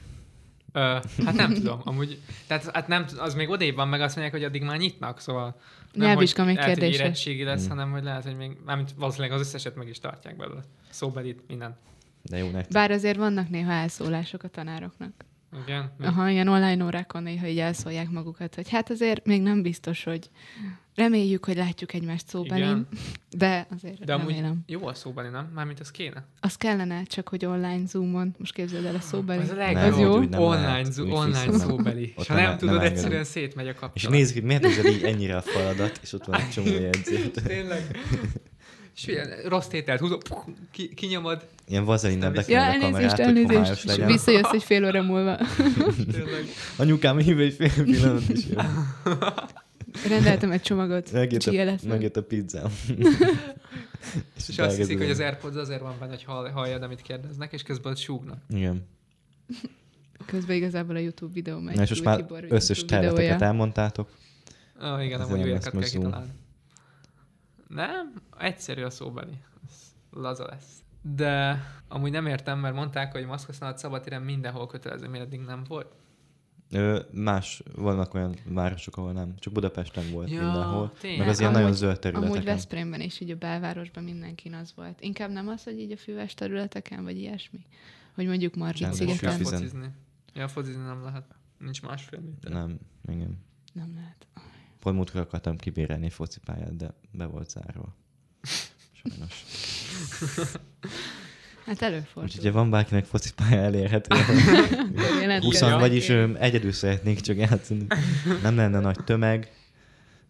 Ö, 0.77 0.99
hát 1.25 1.35
nem 1.35 1.55
tudom, 1.55 1.81
amúgy, 1.85 2.19
tehát 2.47 2.71
hát 2.73 2.89
nem, 2.89 3.07
az 3.19 3.35
még 3.35 3.49
odébb 3.49 3.75
van, 3.75 3.89
meg 3.89 4.01
azt 4.01 4.17
mondják, 4.17 4.37
hogy 4.37 4.45
addig 4.45 4.63
már 4.63 4.79
nyitnak, 4.79 5.21
szóval 5.21 5.61
nem, 5.93 6.07
Nyelvvizsga 6.07 6.39
hogy 6.45 6.47
még 6.47 6.57
lehet, 6.57 6.71
hogy 6.71 6.81
kérdéses. 6.83 7.05
érettségi 7.05 7.43
lesz, 7.43 7.65
Mm. 7.65 7.69
hanem 7.69 7.91
hogy 7.91 8.03
lehet, 8.03 8.23
hogy 8.25 8.37
még, 8.37 8.57
mármint 8.65 8.91
valószínűleg 8.97 9.33
az 9.33 9.41
összeset 9.41 9.77
meg 9.77 9.89
is 9.89 9.99
tartják 9.99 10.37
belőle. 10.37 10.61
Szóbelit, 10.91 11.43
minden. 11.49 11.77
De 12.23 12.37
jó 12.39 12.51
nektek. 12.51 12.73
Bár 12.73 12.91
azért 12.91 13.17
vannak 13.17 13.49
néha 13.49 13.73
elszólások 13.73 14.43
a 14.43 14.49
tanároknak. 14.49 15.13
Igen? 15.63 15.93
Aha, 16.01 16.29
ilyen 16.31 16.49
online 16.49 16.85
órákon 16.85 17.23
néha 17.23 17.47
így 17.47 17.59
elszólják 17.59 18.11
magukat, 18.11 18.55
hogy 18.55 18.69
hát 18.71 18.91
azért 18.91 19.27
még 19.27 19.43
nem 19.43 19.63
biztos, 19.63 20.05
hogy 20.05 20.31
reméljük, 20.95 21.45
hogy 21.45 21.57
látjuk 21.57 21.93
egymást 21.93 22.29
szóbelin, 22.29 22.65
Igen. 22.65 22.87
de 23.37 23.67
azért 23.77 24.05
De 24.05 24.15
amúgy 24.15 24.29
remélem. 24.35 24.63
jó 24.67 24.87
a 24.87 24.95
szóbeli, 24.95 25.29
nem? 25.29 25.51
Mármint 25.55 25.81
az 25.81 25.91
kéne. 25.91 26.27
Az 26.41 26.57
kellene, 26.57 27.03
csak 27.03 27.29
hogy 27.29 27.45
online 27.45 27.87
zoomon. 27.87 28.35
Most 28.39 28.53
képzeld 28.53 28.85
el 28.85 28.95
a 28.95 29.01
szóbeli. 29.01 29.43
Az 29.43 29.51
a 29.51 29.55
Nem, 29.55 29.75
legjobb. 29.75 29.99
jó. 30.01 30.19
úgy 30.19 30.29
nem 30.29 30.41
online, 30.41 30.67
lehet, 30.67 30.93
zo- 30.93 31.11
online 31.13 31.45
nem. 31.45 31.59
szóbeli. 31.59 32.15
És 32.17 32.27
ha 32.27 32.35
nem- 32.35 32.43
nem, 32.43 32.51
nem 32.51 32.59
tudod, 32.59 32.75
engedem. 32.75 32.93
egyszerűen 32.97 33.25
szétmegy 33.25 33.69
a 33.69 33.75
kapcsolat. 33.75 33.97
És 33.97 34.19
nézzük, 34.27 34.45
miért 34.45 34.63
nézed 34.63 34.85
így 34.87 35.03
ennyire 35.03 35.37
a 35.37 35.43
faladat, 35.43 35.99
és 36.03 36.13
ott 36.13 36.25
van 36.25 36.41
egy 36.41 36.49
csomó 36.51 36.67
jegyzét. 36.81 37.43
Tényleg. 37.45 37.97
És 38.97 39.07
ilyen 39.07 39.29
rossz 39.45 39.67
tételt 39.67 40.01
húzol, 40.01 40.19
ki, 40.71 40.95
kinyomod. 40.95 41.47
Ilyen 41.69 41.85
vazelinnel 41.85 42.33
Ja, 42.35 42.43
Ja, 42.47 42.61
a 42.61 42.65
elnézést, 42.65 43.15
kamerát, 43.15 43.27
hogy 43.27 43.45
homályos 43.45 43.53
elnézést. 43.55 43.85
És 43.85 43.91
legyen. 43.91 44.07
visszajössz 44.07 44.53
egy 44.53 44.63
fél 44.63 44.87
óra 44.87 45.03
múlva. 45.03 45.39
Anyukám 46.77 47.19
hív 47.19 47.41
egy 47.41 47.53
fél 47.53 47.85
pillanat 47.85 48.29
is 48.29 48.47
jön. 48.47 48.65
Rendeltem 50.09 50.51
egy 50.51 50.63
csomagot. 50.63 51.13
Megjött 51.13 51.45
a, 51.45 51.53
lesz. 51.53 51.83
megjött 51.83 52.17
a 52.17 52.23
pizzám. 52.23 52.73
És 54.49 54.59
azt 54.59 54.77
hiszik, 54.77 54.99
hogy 54.99 55.11
az 55.11 55.21
Airpods 55.21 55.57
azért 55.57 55.81
van 55.81 55.95
benne, 55.99 56.11
hogy 56.11 56.25
hall, 56.25 56.51
halljad, 56.51 56.83
amit 56.83 57.03
kérdeznek, 57.03 57.53
és 57.53 57.63
közben 57.63 57.93
ott 57.93 57.99
súgnak. 57.99 58.39
Igen. 58.51 58.87
Közben 60.27 60.57
igazából 60.57 60.97
a 60.97 60.99
YouTube 60.99 61.33
videó 61.33 61.59
megy. 61.59 61.81
És 61.81 61.89
most 61.89 62.05
már 62.05 62.25
összes 62.49 62.85
terveteket 62.85 63.43
elmondtátok. 63.43 64.09
Ah, 64.79 65.05
igen, 65.05 65.19
nem 65.19 65.31
újakat 65.31 65.73
lesz 65.73 65.91
kell 65.91 66.01
kitalálni. 66.01 66.31
Nem, 67.69 68.23
egyszerű 68.39 68.83
a 68.83 68.91
szóbeli. 68.91 69.39
Ez 69.69 69.95
laza 70.11 70.47
lesz. 70.47 70.81
De 71.15 71.63
amúgy 71.89 72.11
nem 72.11 72.27
értem, 72.27 72.59
mert 72.59 72.75
mondták, 72.75 73.13
hogy 73.13 73.27
maszkhasználat 73.27 73.79
szabadtéren 73.79 74.23
mindenhol 74.23 74.67
kötelező, 74.67 75.09
miért 75.09 75.27
eddig 75.27 75.41
nem 75.41 75.65
volt. 75.69 75.95
Ö, 76.71 77.01
más, 77.13 77.63
vannak 77.75 78.15
olyan 78.15 78.35
városok, 78.45 78.97
ahol 78.97 79.13
nem. 79.13 79.35
Csak 79.39 79.53
Budapesten 79.53 80.11
volt 80.11 80.31
Ja, 80.31 80.43
mindenhol. 80.43 80.93
tényleg. 81.01 81.19
Meg 81.19 81.29
az 81.29 81.39
ilyen 81.39 81.51
Amúgy- 81.51 81.63
nagyon 81.63 81.77
zöld 81.79 81.91
Amúgy 81.93 82.01
területeken. 82.13 82.55
Veszprémben 82.55 83.01
és 83.01 83.21
így 83.21 83.31
a 83.31 83.37
belvárosban 83.37 84.05
mindenkin 84.05 84.55
az 84.55 84.73
volt. 84.77 85.01
Inkább 85.01 85.31
nem 85.31 85.49
az, 85.49 85.65
hogy 85.65 85.79
így 85.79 85.93
a 85.93 85.97
füves 85.97 86.35
területeken, 86.35 87.05
vagy 87.05 87.17
ilyesmi? 87.17 87.59
Hogy 88.15 88.27
mondjuk 88.27 88.55
Margit 88.55 88.93
szigeten. 88.93 89.39
focizni. 89.39 89.87
Ja, 90.35 90.49
focizni 90.49 90.83
nem 90.83 91.03
lehet. 91.03 91.25
Nincs 91.59 91.83
másfél 91.83 92.21
méter. 92.21 92.53
Nem, 92.53 92.79
igen. 93.09 93.39
Nem 93.73 93.93
lehet. 93.95 94.27
Pont 94.87 94.99
múltkor 94.99 95.21
akartam 95.21 95.57
kibérelni 95.57 96.11
focipályát, 96.11 96.77
de 96.77 96.95
be 97.13 97.25
volt 97.27 97.51
zárva. 97.51 97.97
Sajnos. 98.93 99.45
Hát 101.67 101.83
előfordul. 101.83 102.23
Úgyhogy 102.23 102.45
ha 102.45 102.53
van 102.53 102.71
bárkinek 102.71 103.05
focipálya 103.05 103.61
elérhető, 103.61 104.17
Jelentkezz 105.21 105.45
20 105.45 105.61
neki. 105.61 105.81
vagyis 105.81 106.09
egyedül 106.39 106.73
szeretnék 106.73 107.21
csak 107.21 107.37
játszani. 107.37 107.87
Nem 108.43 108.57
lenne 108.57 108.81
nagy 108.81 109.05
tömeg. 109.05 109.53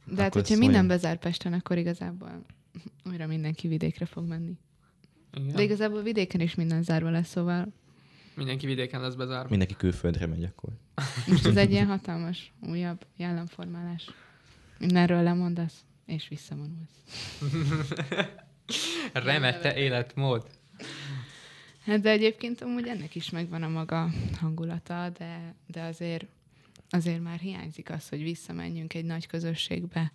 De 0.04 0.22
hát, 0.22 0.34
hogyha 0.34 0.56
minden 0.56 0.86
bezár 0.86 1.18
Pesten, 1.18 1.52
akkor 1.52 1.78
igazából 1.78 2.44
újra 3.04 3.26
mindenki 3.26 3.68
vidékre 3.68 4.06
fog 4.06 4.26
menni. 4.26 4.58
Igen. 5.34 5.54
De 5.54 5.62
igazából 5.62 6.02
vidéken 6.02 6.40
is 6.40 6.54
minden 6.54 6.82
zárva 6.82 7.10
lesz, 7.10 7.28
szóval 7.28 7.72
Mindenki 8.34 8.66
vidéken 8.66 9.00
lesz 9.00 9.14
bezárva. 9.14 9.48
Mindenki 9.48 9.74
külföldre 9.74 10.26
megy 10.26 10.44
akkor. 10.44 10.70
most 11.26 11.46
ez 11.46 11.56
egy 11.56 11.70
ilyen 11.70 11.86
hatalmas, 11.86 12.52
újabb 12.60 13.06
jellemformálás. 13.16 14.10
Mindenről 14.78 15.22
lemondasz, 15.22 15.84
és 16.06 16.28
visszavonulsz. 16.28 17.02
Remete 19.12 19.76
életmód. 19.76 20.46
Hát 21.84 22.00
de 22.00 22.10
egyébként 22.10 22.60
amúgy 22.62 22.86
ennek 22.88 23.14
is 23.14 23.30
megvan 23.30 23.62
a 23.62 23.68
maga 23.68 24.10
hangulata, 24.40 25.10
de, 25.18 25.54
de 25.66 25.82
azért, 25.82 26.26
azért 26.90 27.22
már 27.22 27.38
hiányzik 27.38 27.90
az, 27.90 28.08
hogy 28.08 28.22
visszamenjünk 28.22 28.94
egy 28.94 29.04
nagy 29.04 29.26
közösségbe. 29.26 30.12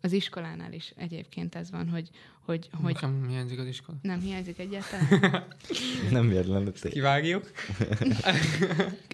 Az 0.00 0.12
iskolánál 0.12 0.72
is 0.72 0.92
egyébként 0.96 1.54
ez 1.54 1.70
van, 1.70 1.88
hogy, 1.88 2.10
hogy, 2.40 2.68
hogy 2.72 2.92
Nekem 2.92 3.26
hiányzik 3.28 3.58
az 3.58 3.66
iskola. 3.66 3.98
nem 4.02 4.20
hiányzik 4.20 4.58
egyáltalán. 4.58 5.44
Nem 6.10 6.28
véletlenül. 6.28 6.72
té- 6.72 6.92
Kivágjuk. 6.92 7.50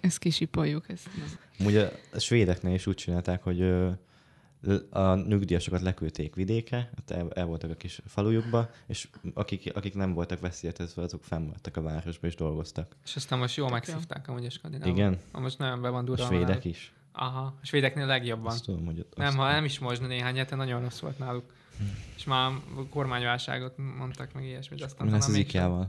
Ezt 0.00 0.18
kisipoljuk. 0.18 0.88
Ezt 0.88 1.08
nem. 1.16 1.26
Amúgy 1.58 1.76
a, 1.76 1.90
a 2.12 2.18
svédeknél 2.18 2.74
is 2.74 2.86
úgy 2.86 2.94
csinálták, 2.94 3.42
hogy 3.42 3.60
a 4.90 5.14
nyugdíjasokat 5.14 5.80
leküldték 5.80 6.34
vidékre, 6.34 6.90
ott 6.98 7.10
el, 7.10 7.30
el 7.34 7.44
voltak 7.46 7.70
a 7.70 7.74
kis 7.74 8.00
falujukba, 8.06 8.70
és 8.86 9.08
akik, 9.34 9.76
akik 9.76 9.94
nem 9.94 10.12
voltak 10.12 10.40
veszélyeztetve, 10.40 11.02
azok 11.02 11.24
fennmaradtak 11.24 11.76
a 11.76 11.82
városba 11.82 12.26
és 12.26 12.34
dolgoztak. 12.34 12.96
És 13.04 13.16
aztán 13.16 13.38
most 13.38 13.56
jól 13.56 13.70
megszívták 13.70 14.28
amúgy 14.28 14.44
a 14.44 14.50
skandinávok. 14.50 14.96
Igen, 14.96 15.18
Ah, 15.32 15.40
Most 15.40 15.58
nagyon 15.58 15.80
be 15.82 15.88
van 15.88 16.00
a 16.02 16.06
durva. 16.06 16.24
svédek 16.24 16.64
is. 16.64 16.92
Aha, 17.12 17.40
a 17.62 17.66
svédeknél 17.66 18.06
legjobban. 18.06 18.46
Azt 18.52 18.64
tudom, 18.64 18.84
hogy 18.86 18.98
ott 18.98 19.16
Nem, 19.16 19.36
ha 19.36 19.50
nem 19.50 19.64
is 19.64 19.78
most, 19.78 20.00
de 20.00 20.06
néhány 20.06 20.36
hete 20.36 20.56
nagyon 20.56 20.80
rossz 20.80 20.98
volt 21.00 21.18
náluk. 21.18 21.52
És 22.16 22.24
már 22.24 22.52
kormányválságot 22.90 23.74
mondtak 23.98 24.32
meg 24.32 24.44
ilyesmit. 24.44 24.82
Aztán 24.82 25.06
Mi 25.06 25.12
lesz 25.12 25.26
az 25.26 25.32
mégsem. 25.34 25.88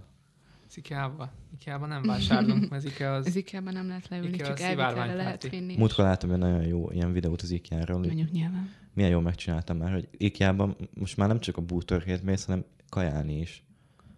Az 0.71 0.77
IKEA-ba. 0.77 1.31
IKEA-ba 1.53 1.85
nem 1.85 2.01
vásárlunk, 2.01 2.69
mert 2.69 2.83
az 2.83 2.91
IKEA 2.91 3.13
az... 3.13 3.25
Az 3.31 3.35
ikea 3.35 3.59
nem 3.59 3.87
lehet 3.87 4.07
leülni, 4.07 4.33
Ikea 4.33 4.47
csak 4.47 4.59
elvitelre 4.59 5.13
lehet 5.13 5.49
vinni. 5.49 5.77
Múltkor 5.77 6.05
láttam 6.05 6.31
egy 6.31 6.37
nagyon 6.37 6.65
jó 6.65 6.91
ilyen 6.91 7.11
videót 7.11 7.41
az 7.41 7.51
IKEA-ról, 7.51 7.99
Mondjuk 7.99 8.31
nyilván. 8.31 8.69
milyen 8.93 9.09
jól 9.09 9.21
megcsináltam 9.21 9.77
már, 9.77 9.91
hogy 9.91 10.07
IKEA-ban 10.11 10.75
most 10.93 11.17
már 11.17 11.27
nem 11.27 11.39
csak 11.39 11.57
a 11.57 11.61
bútorért 11.61 12.23
mész, 12.23 12.45
hanem 12.45 12.65
kajálni 12.89 13.39
is. 13.39 13.63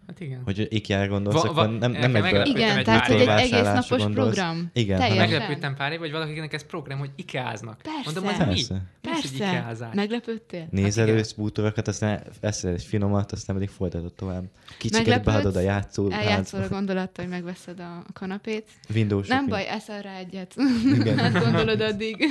Hát 0.06 0.20
igen. 0.20 0.40
Hogy 0.44 0.66
IKEA-ra 0.70 1.08
gondolsz, 1.08 1.34
Va- 1.42 1.44
akkor 1.44 1.54
va- 1.68 1.78
nem, 1.78 1.90
nem 1.90 1.90
nekem 1.90 2.04
egy 2.04 2.12
be, 2.12 2.20
meglepődtem 2.20 2.56
Igen, 2.62 2.78
egy 2.78 2.84
tehát 2.84 3.06
hogy 3.06 3.20
egy 3.20 3.28
egész 3.28 3.62
napos 3.72 3.88
gondolsz. 4.02 4.14
program. 4.34 4.70
Igen, 4.72 4.98
Teljesen. 4.98 5.28
Meglepődtem 5.30 5.74
pár 5.74 5.92
év, 5.92 5.98
hogy 5.98 6.10
valakinek 6.10 6.52
ez 6.52 6.66
program, 6.66 6.98
hogy 6.98 7.10
ikáznak. 7.16 7.80
Persze. 7.82 8.00
Mondom, 8.04 8.26
az 8.26 8.38
mi? 8.38 8.44
Persze. 8.44 8.74
Mi 9.02 9.10
Ez 9.10 9.20
Persze. 9.20 9.36
ikázás. 9.58 9.94
Meglepődtél? 9.94 10.66
Nézelősz 10.70 11.32
bútorokat, 11.32 11.88
aztán 11.88 12.22
eszel 12.40 12.72
egy 12.72 12.82
finomat, 12.82 13.32
aztán 13.32 13.56
pedig 13.56 13.70
folytatod 13.70 14.12
tovább. 14.12 14.44
Kicsiket 14.78 15.24
beadod 15.24 15.56
a 15.56 15.60
játszó 15.60 16.10
Eljátszol 16.10 16.62
a 16.62 16.68
gondolattal, 16.68 17.24
hogy 17.24 17.34
megveszed 17.34 17.80
a 17.80 18.04
kanapét. 18.12 18.68
Windows 18.94 19.28
Nem 19.28 19.46
baj, 19.48 19.66
eszel 19.68 20.02
rá 20.02 20.16
egyet. 20.16 20.54
Igen. 20.84 21.18
Hát 21.18 21.42
gondolod 21.44 21.80
addig. 21.80 22.26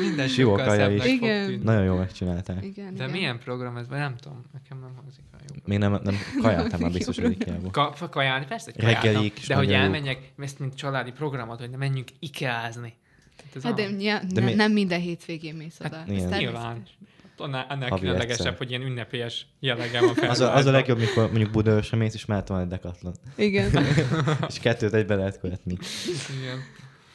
Minden 0.00 0.28
sokkal 0.28 0.66
kaja 0.66 0.90
is. 0.90 1.04
Igen. 1.04 1.60
Nagyon 1.62 1.84
jól 1.84 1.96
megcsinálták. 1.96 2.64
Igen, 2.64 2.94
De 2.94 3.06
milyen 3.06 3.38
program 3.38 3.76
ez? 3.76 3.86
Nem 3.86 4.14
tudom, 4.20 4.44
nekem 4.52 4.78
nem 4.78 4.90
hangzik 4.96 5.24
el 5.32 5.40
jó. 5.48 5.60
Még 5.64 5.78
nem, 5.78 6.00
nem 6.02 6.14
kajáltam 6.62 6.80
már 6.80 6.90
biztos, 6.92 7.18
hogy 7.18 7.30
Ikeába. 7.30 7.70
Ka- 7.70 8.08
kajálni, 8.10 8.46
persze, 8.46 8.70
hogy 8.74 8.84
Reggelik 8.84 9.46
de 9.46 9.54
hogy 9.54 9.72
elmenjek, 9.72 10.32
ezt 10.38 10.58
mint 10.58 10.74
családi 10.74 11.12
programot, 11.12 11.58
hogy 11.58 11.70
ne 11.70 11.76
menjünk 11.76 12.08
ez 13.54 13.62
Hát 13.62 13.74
de, 13.74 13.82
a- 13.82 13.88
ja, 13.98 14.20
De 14.32 14.40
ne, 14.40 14.46
mi- 14.46 14.54
nem 14.54 14.72
minden 14.72 15.00
hétvégén 15.00 15.54
mész 15.54 15.80
oda. 15.84 15.96
Hát. 15.96 16.38
Nyilván. 16.38 16.82
Annál, 17.36 17.66
annál 17.68 17.98
különlegesebb, 17.98 18.56
hogy 18.56 18.70
ilyen 18.70 18.82
ünnepélyes 18.82 19.46
jelleggel 19.60 20.02
van 20.02 20.28
Az 20.28 20.40
a, 20.40 20.54
az 20.54 20.66
a 20.66 20.70
legjobb, 20.70 20.98
mikor 20.98 21.26
mondjuk 21.26 21.50
Budaörsre 21.50 21.96
mész, 21.96 22.14
és 22.14 22.24
mellett 22.24 22.46
van 22.46 22.60
egy 22.60 22.66
dekatlon. 22.68 23.14
Igen. 23.36 23.84
És 24.48 24.58
kettőt 24.60 24.92
egybe 24.94 25.14
lehet 25.14 25.40
követni. 25.40 25.76
Igen. 26.40 26.58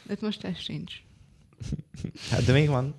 De 0.02 0.16
most 0.20 0.44
ez 0.44 0.58
sincs. 0.58 0.94
Hát 2.30 2.44
de 2.44 2.52
még 2.52 2.68
van. 2.68 2.94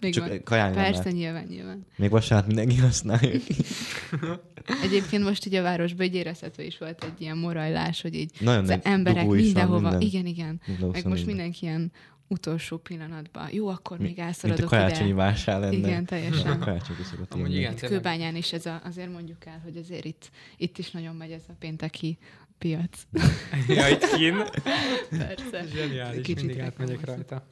Még 0.00 0.12
Csak 0.12 0.28
van. 0.28 0.42
kajálni 0.42 0.74
nem 0.74 0.84
Persze, 0.84 0.98
lehet. 0.98 1.12
nyilván, 1.12 1.44
nyilván. 1.48 1.86
Még 1.96 2.10
vasárnap 2.10 2.46
mindenki 2.46 2.76
használja. 2.76 3.30
Egyébként 4.82 5.22
most 5.24 5.46
így 5.46 5.54
a 5.54 5.62
városban 5.62 6.06
így 6.06 6.14
érezhető 6.14 6.62
is 6.62 6.78
volt 6.78 7.04
egy 7.04 7.20
ilyen 7.20 7.36
morajlás, 7.38 8.00
hogy 8.02 8.14
így 8.14 8.30
Nagyon 8.40 8.62
az 8.62 8.78
emberek 8.82 9.26
mindenhova, 9.26 9.80
minden. 9.80 10.00
igen, 10.00 10.26
igen. 10.26 10.60
Meg 10.66 10.78
most 10.80 11.04
minden. 11.04 11.24
mindenki 11.24 11.64
ilyen 11.64 11.92
utolsó 12.28 12.76
pillanatban. 12.76 13.48
Jó, 13.52 13.68
akkor 13.68 13.98
még 13.98 14.06
Mint 14.06 14.18
a 14.18 14.22
elszaladok 14.22 14.68
karácsonyi 14.68 15.08
ide. 15.08 15.16
vásár 15.16 15.60
lenne. 15.60 15.76
Igen, 15.76 16.04
teljesen. 16.04 16.58
Karácsonyi 16.58 16.98
Amúgy 17.28 17.54
igen. 17.54 17.76
Kőbányán 17.76 18.36
is 18.36 18.52
ez 18.52 18.66
a, 18.66 18.80
azért 18.84 19.12
mondjuk 19.12 19.46
el, 19.46 19.60
hogy 19.64 19.76
azért 19.76 20.04
itt, 20.04 20.30
itt 20.56 20.78
is 20.78 20.90
nagyon 20.90 21.14
megy 21.14 21.30
ez 21.30 21.42
a 21.48 21.52
pénteki 21.58 22.18
piac. 22.58 23.06
Ja, 23.68 23.88
itt 23.88 24.14
kín. 24.16 24.34
Persze. 25.10 25.64
Zseniális, 25.74 26.22
Kicsit 26.26 26.46
mindig 26.46 26.62
átmegyek 26.62 27.04
rajta. 27.04 27.46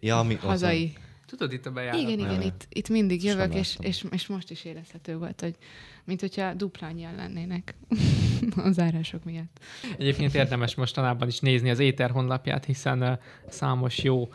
Ja, 0.00 0.18
ami 0.18 0.34
ott 0.34 0.40
van. 0.42 0.92
Tudod, 1.36 1.52
itt 1.52 1.66
a 1.66 1.70
bejárat. 1.70 2.00
Igen, 2.00 2.18
igen, 2.18 2.42
itt, 2.42 2.66
itt 2.68 2.88
mindig 2.88 3.24
jövök, 3.24 3.54
és, 3.54 3.76
és, 3.80 4.04
és 4.10 4.26
most 4.26 4.50
is 4.50 4.64
érezhető 4.64 5.16
volt, 5.16 5.40
hogy 5.40 5.56
mint 6.04 6.20
hogyha 6.20 6.54
duplányian 6.54 7.14
lennének 7.14 7.74
a 8.64 8.70
zárások 8.70 9.24
miatt. 9.24 9.60
Egyébként 9.98 10.34
érdemes 10.34 10.74
mostanában 10.74 11.28
is 11.28 11.40
nézni 11.40 11.70
az 11.70 11.78
Éter 11.78 12.10
honlapját, 12.10 12.64
hiszen 12.64 13.02
uh, 13.02 13.18
számos 13.48 14.02
jó 14.02 14.32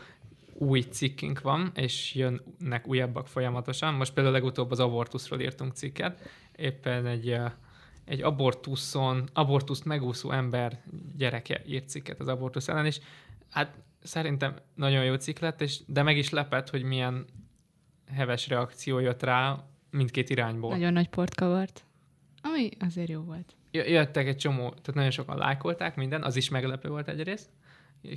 új 0.52 0.80
cikkünk 0.80 1.40
van, 1.40 1.70
és 1.74 2.14
jönnek 2.14 2.86
újabbak 2.86 3.26
folyamatosan. 3.28 3.94
Most 3.94 4.12
például 4.12 4.34
legutóbb 4.34 4.70
az 4.70 4.80
abortuszról 4.80 5.40
írtunk 5.40 5.72
cikket. 5.72 6.30
Éppen 6.56 7.06
egy, 7.06 7.30
uh, 7.30 7.50
egy 8.04 8.22
abortuszon, 8.22 9.28
abortuszt 9.32 9.84
megúszó 9.84 10.30
ember 10.30 10.82
gyereke 11.16 11.62
írt 11.66 11.88
cikket 11.88 12.20
az 12.20 12.28
abortusz 12.28 12.68
ellen, 12.68 12.86
és 12.86 13.00
hát 13.50 13.74
szerintem 14.02 14.54
nagyon 14.74 15.04
jó 15.04 15.14
cikk 15.14 15.38
lett, 15.38 15.60
és, 15.60 15.80
de 15.86 16.02
meg 16.02 16.16
is 16.16 16.30
lepett, 16.30 16.70
hogy 16.70 16.82
milyen 16.82 17.26
heves 18.14 18.48
reakció 18.48 18.98
jött 18.98 19.22
rá 19.22 19.64
mindkét 19.90 20.30
irányból. 20.30 20.70
Nagyon 20.70 20.92
nagy 20.92 21.08
port 21.08 21.34
kavart, 21.34 21.84
ami 22.42 22.70
azért 22.78 23.08
jó 23.08 23.20
volt. 23.20 23.54
Jö- 23.70 23.88
jöttek 23.88 24.26
egy 24.26 24.36
csomó, 24.36 24.68
tehát 24.68 24.94
nagyon 24.94 25.10
sokan 25.10 25.36
lájkolták 25.36 25.96
minden, 25.96 26.22
az 26.22 26.36
is 26.36 26.48
meglepő 26.48 26.88
volt 26.88 27.08
egyrészt, 27.08 27.48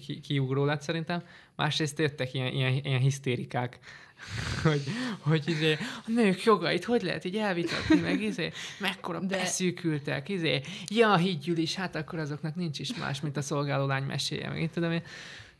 ki, 0.06 0.20
kiugró 0.20 0.66
lett 0.66 0.82
szerintem. 0.82 1.24
Másrészt 1.56 2.00
jöttek 2.00 2.34
ilyen, 2.34 2.54
ilyen, 2.54 2.74
ilyen 2.74 3.00
hisztérikák, 3.00 3.80
hogy, 4.64 4.84
hogy 5.20 5.50
izé, 5.50 5.74
a 6.06 6.12
nők 6.12 6.44
jogait 6.44 6.86
hogy 6.86 7.02
lehet 7.02 7.26
így 7.26 7.38
elvitatni, 7.38 8.00
meg 8.00 8.22
izé, 8.22 8.52
mekkora 8.80 9.20
De- 9.20 9.38
beszűkültek, 9.38 10.30
izé, 10.30 10.62
ja, 10.88 11.16
higgyül 11.16 11.58
is, 11.58 11.76
hát 11.76 11.96
akkor 11.96 12.20
azoknak 12.20 12.56
nincs 12.56 12.80
is 12.80 12.96
más, 12.96 13.22
mint 13.22 13.38
a 13.38 13.42
szolgáló 13.42 13.86
lány 13.86 14.04
meséje, 14.04 14.50
meg 14.50 14.62
én 14.62 14.70
tudom 14.70 14.92
én. 14.92 15.04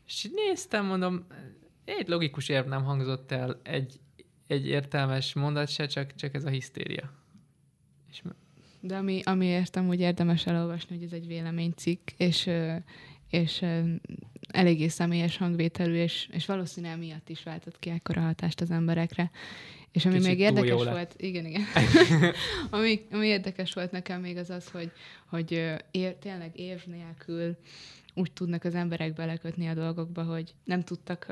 És 0.06 0.24
így 0.24 0.32
néztem, 0.34 0.86
mondom, 0.86 1.26
egy 1.84 2.08
logikus 2.08 2.48
érv 2.48 2.66
nem 2.66 2.84
hangzott 2.84 3.32
el, 3.32 3.60
egy, 3.62 4.00
egy 4.46 4.66
értelmes 4.66 5.34
mondat 5.34 5.68
se, 5.68 5.86
csak, 5.86 6.14
csak 6.14 6.34
ez 6.34 6.44
a 6.44 6.48
hisztéria. 6.48 7.12
És 8.10 8.22
De 8.80 8.96
ami, 8.96 9.20
ami 9.24 9.46
értem, 9.46 9.86
hogy 9.86 10.00
érdemes 10.00 10.46
elolvasni, 10.46 10.96
hogy 10.96 11.04
ez 11.04 11.12
egy 11.12 11.26
véleménycikk, 11.26 12.08
és, 12.16 12.50
és 13.30 13.64
eléggé 14.48 14.88
személyes 14.88 15.36
hangvételű, 15.36 15.94
és, 15.94 16.28
és 16.32 16.46
valószínűleg 16.46 16.98
miatt 16.98 17.28
is 17.28 17.42
váltott 17.42 17.78
ki 17.78 17.90
ekkora 17.90 18.20
hatást 18.20 18.60
az 18.60 18.70
emberekre. 18.70 19.30
És 19.92 20.04
ami 20.04 20.14
Kicsit 20.14 20.28
még 20.28 20.38
érdekes 20.38 20.82
lett. 20.82 20.94
volt, 20.94 21.14
igen, 21.16 21.46
igen. 21.46 21.62
ami, 22.70 23.06
ami 23.10 23.26
érdekes 23.26 23.72
volt 23.72 23.90
nekem 23.90 24.20
még 24.20 24.36
az 24.36 24.50
az, 24.50 24.70
hogy, 24.70 24.92
hogy 25.26 25.52
ér, 25.90 26.14
tényleg 26.14 26.58
év 26.58 26.86
nélkül 26.86 27.56
úgy 28.14 28.32
tudnak 28.32 28.64
az 28.64 28.74
emberek 28.74 29.12
belekötni 29.12 29.68
a 29.68 29.74
dolgokba, 29.74 30.22
hogy 30.22 30.54
nem 30.64 30.82
tudtak 30.82 31.26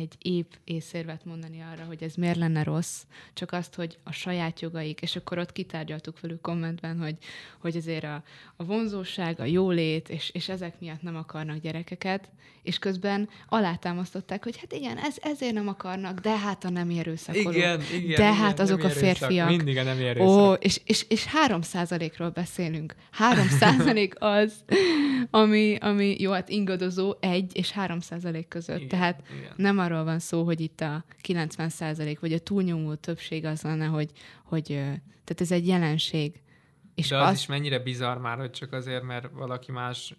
egy 0.00 0.14
épp 0.18 0.52
észérvet 0.64 1.24
mondani 1.24 1.60
arra, 1.72 1.84
hogy 1.84 2.02
ez 2.02 2.14
miért 2.14 2.36
lenne 2.36 2.62
rossz, 2.62 3.02
csak 3.34 3.52
azt, 3.52 3.74
hogy 3.74 3.98
a 4.04 4.12
saját 4.12 4.60
jogaik, 4.60 5.00
és 5.00 5.16
akkor 5.16 5.38
ott 5.38 5.52
kitárgyaltuk 5.52 6.20
velük 6.20 6.40
kommentben, 6.40 6.98
hogy, 6.98 7.16
hogy 7.58 7.76
azért 7.76 8.04
a, 8.04 8.22
a 8.56 8.64
vonzóság, 8.64 9.40
a 9.40 9.44
jólét, 9.44 10.08
és, 10.08 10.30
és 10.30 10.48
ezek 10.48 10.80
miatt 10.80 11.02
nem 11.02 11.16
akarnak 11.16 11.58
gyerekeket, 11.58 12.28
és 12.62 12.78
közben 12.78 13.28
alátámasztották, 13.48 14.44
hogy 14.44 14.56
hát 14.58 14.72
igen, 14.72 14.96
ez, 14.96 15.16
ezért 15.20 15.52
nem 15.52 15.68
akarnak, 15.68 16.18
de 16.18 16.38
hát 16.38 16.64
a 16.64 16.70
nem 16.70 16.90
erőszakolók. 16.90 17.54
Igen, 17.54 17.80
igen. 17.80 18.06
De 18.06 18.12
igen, 18.12 18.34
hát 18.34 18.60
azok 18.60 18.82
a 18.82 18.88
férfiak. 18.88 19.48
Mindig 19.48 19.76
a 19.76 19.82
nem 19.82 19.98
erőszak. 19.98 20.28
Ó, 20.28 20.52
és, 20.52 20.80
és, 20.84 21.04
és 21.08 21.24
3 21.24 21.60
ról 22.16 22.30
beszélünk. 22.30 22.94
3 23.10 23.46
százalék 23.60 24.14
az, 24.18 24.52
ami, 25.30 25.76
ami 25.80 26.16
jó, 26.18 26.30
hát 26.32 26.48
ingadozó 26.48 27.14
egy 27.20 27.50
és 27.56 27.70
3 27.70 28.00
százalék 28.00 28.48
között. 28.48 28.76
Igen, 28.76 28.88
Tehát 28.88 29.22
igen. 29.38 29.52
nem 29.56 29.78
arról 29.78 29.89
van 29.90 30.18
szó, 30.18 30.44
hogy 30.44 30.60
itt 30.60 30.80
a 30.80 31.04
90 31.20 31.68
százalék, 31.68 32.20
vagy 32.20 32.32
a 32.32 32.38
túlnyomó 32.38 32.94
többség 32.94 33.44
az 33.44 33.62
lenne, 33.62 33.86
hogy, 33.86 34.10
hogy 34.44 34.72
ö, 34.72 34.74
tehát 35.24 35.40
ez 35.40 35.50
egy 35.50 35.66
jelenség. 35.66 36.42
És 36.94 37.08
De 37.08 37.18
az, 37.18 37.28
az, 37.28 37.38
is 37.38 37.46
mennyire 37.46 37.78
bizarr 37.78 38.18
már, 38.18 38.38
hogy 38.38 38.50
csak 38.50 38.72
azért, 38.72 39.02
mert 39.02 39.30
valaki 39.32 39.72
más 39.72 40.14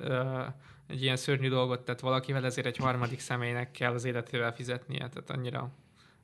ö, 0.00 0.42
egy 0.86 1.02
ilyen 1.02 1.16
szörnyű 1.16 1.48
dolgot 1.48 1.84
tett 1.84 2.00
valakivel, 2.00 2.44
ezért 2.44 2.66
egy 2.66 2.76
harmadik 2.76 3.20
személynek 3.20 3.70
kell 3.70 3.92
az 3.92 4.04
életével 4.04 4.54
fizetnie. 4.54 5.08
Tehát 5.08 5.30
annyira 5.30 5.70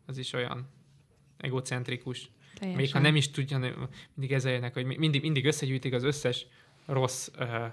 az 0.07 0.19
is 0.19 0.33
olyan 0.33 0.69
egocentrikus. 1.37 2.31
teljesen. 2.55 2.83
Még 2.83 2.93
ha 2.93 2.99
nem 2.99 3.17
is 3.17 3.31
tudja, 3.31 3.59
mindig 4.15 4.33
ezzel 4.33 4.53
jönnek, 4.53 4.75
hogy 4.75 4.85
mi- 4.85 4.97
mindig, 4.97 5.23
mindig 5.23 5.47
összegyűjtik 5.47 5.93
az 5.93 6.03
összes 6.03 6.47
rossz 6.87 7.29
uh, 7.39 7.65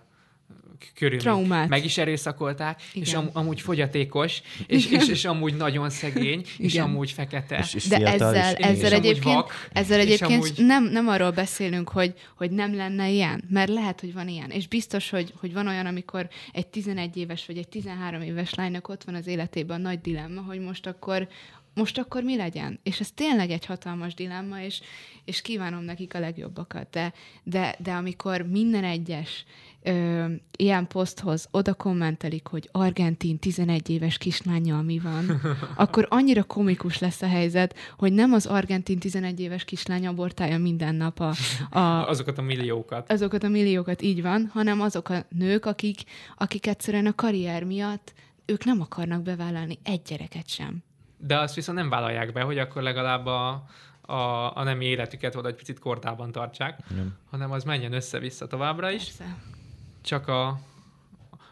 körülményt. 0.93 1.21
Traumát. 1.21 1.69
Meg 1.69 1.85
is 1.85 1.97
erőszakolták, 1.97 2.81
Igen. 2.93 3.07
és 3.07 3.13
am, 3.13 3.29
amúgy 3.33 3.61
fogyatékos, 3.61 4.41
és, 4.67 4.85
és, 4.91 5.07
és 5.07 5.25
amúgy 5.25 5.55
nagyon 5.55 5.89
szegény, 5.89 6.43
és 6.57 6.73
Igen. 6.73 6.85
amúgy 6.85 7.11
fekete. 7.11 7.57
És, 7.57 7.73
és 7.73 7.87
De 7.87 7.95
fiatal, 7.95 8.35
ezzel, 8.35 8.53
és, 8.55 8.65
ezzel 8.65 8.91
és 8.91 8.97
egyébként, 8.97 9.35
vak, 9.35 9.69
ezzel 9.73 9.99
és 9.99 10.05
egyébként 10.05 10.31
amúgy- 10.43 10.57
nem, 10.57 10.83
nem 10.83 11.07
arról 11.07 11.31
beszélünk, 11.31 11.89
hogy, 11.89 12.13
hogy 12.35 12.51
nem 12.51 12.75
lenne 12.75 13.09
ilyen, 13.09 13.43
mert 13.49 13.69
lehet, 13.69 13.99
hogy 13.99 14.13
van 14.13 14.27
ilyen. 14.27 14.49
És 14.49 14.67
biztos, 14.67 15.09
hogy, 15.09 15.33
hogy 15.39 15.53
van 15.53 15.67
olyan, 15.67 15.85
amikor 15.85 16.29
egy 16.51 16.67
11 16.67 17.17
éves 17.17 17.45
vagy 17.45 17.57
egy 17.57 17.67
13 17.67 18.21
éves 18.21 18.53
lánynak 18.53 18.87
ott 18.87 19.03
van 19.03 19.15
az 19.15 19.27
életében 19.27 19.79
a 19.79 19.83
nagy 19.83 20.01
dilemma, 20.01 20.41
hogy 20.41 20.59
most 20.59 20.87
akkor 20.87 21.27
most 21.79 21.97
akkor 21.97 22.23
mi 22.23 22.35
legyen? 22.35 22.79
És 22.83 22.99
ez 22.99 23.11
tényleg 23.11 23.49
egy 23.49 23.65
hatalmas 23.65 24.13
dilemma, 24.13 24.61
és, 24.61 24.81
és 25.25 25.41
kívánom 25.41 25.83
nekik 25.83 26.13
a 26.13 26.19
legjobbakat. 26.19 26.89
De, 26.89 27.13
de, 27.43 27.75
de 27.79 27.91
amikor 27.91 28.41
minden 28.41 28.83
egyes 28.83 29.45
ö, 29.83 30.25
ilyen 30.57 30.87
poszthoz 30.87 31.47
oda 31.51 31.73
kommentelik, 31.73 32.47
hogy 32.47 32.69
argentin 32.71 33.39
11 33.39 33.89
éves 33.89 34.17
kislányjal 34.17 34.81
mi 34.81 34.99
van, 34.99 35.41
akkor 35.75 36.05
annyira 36.09 36.43
komikus 36.43 36.99
lesz 36.99 37.21
a 37.21 37.27
helyzet, 37.27 37.75
hogy 37.97 38.13
nem 38.13 38.33
az 38.33 38.45
argentin 38.45 38.99
11 38.99 39.39
éves 39.39 39.65
kislány 39.65 40.07
abortálja 40.07 40.57
minden 40.57 40.95
nap 40.95 41.19
a, 41.19 41.33
a, 41.79 42.07
Azokat 42.13 42.37
a 42.37 42.41
milliókat. 42.41 43.11
azokat 43.11 43.43
a 43.43 43.49
milliókat, 43.49 44.01
így 44.01 44.21
van, 44.21 44.49
hanem 44.53 44.81
azok 44.81 45.09
a 45.09 45.25
nők, 45.29 45.65
akik, 45.65 46.03
akik 46.37 46.67
egyszerűen 46.67 47.05
a 47.05 47.15
karrier 47.15 47.63
miatt 47.63 48.13
ők 48.45 48.65
nem 48.65 48.81
akarnak 48.81 49.21
bevállalni 49.21 49.79
egy 49.83 50.01
gyereket 50.01 50.49
sem. 50.49 50.83
De 51.19 51.39
azt 51.39 51.55
viszont 51.55 51.77
nem 51.77 51.89
vállalják 51.89 52.33
be, 52.33 52.41
hogy 52.41 52.57
akkor 52.57 52.81
legalább 52.81 53.25
a, 53.25 53.63
a, 54.01 54.55
a 54.57 54.63
nemi 54.63 54.85
életüket 54.85 55.33
valahogy 55.33 55.57
picit 55.57 55.79
kordában 55.79 56.31
tartsák, 56.31 56.89
Nem. 56.95 57.17
hanem 57.29 57.51
az 57.51 57.63
menjen 57.63 57.93
össze-vissza 57.93 58.47
továbbra 58.47 58.91
is. 58.91 59.03
Persze. 59.03 59.37
Csak 60.01 60.27
a, 60.27 60.59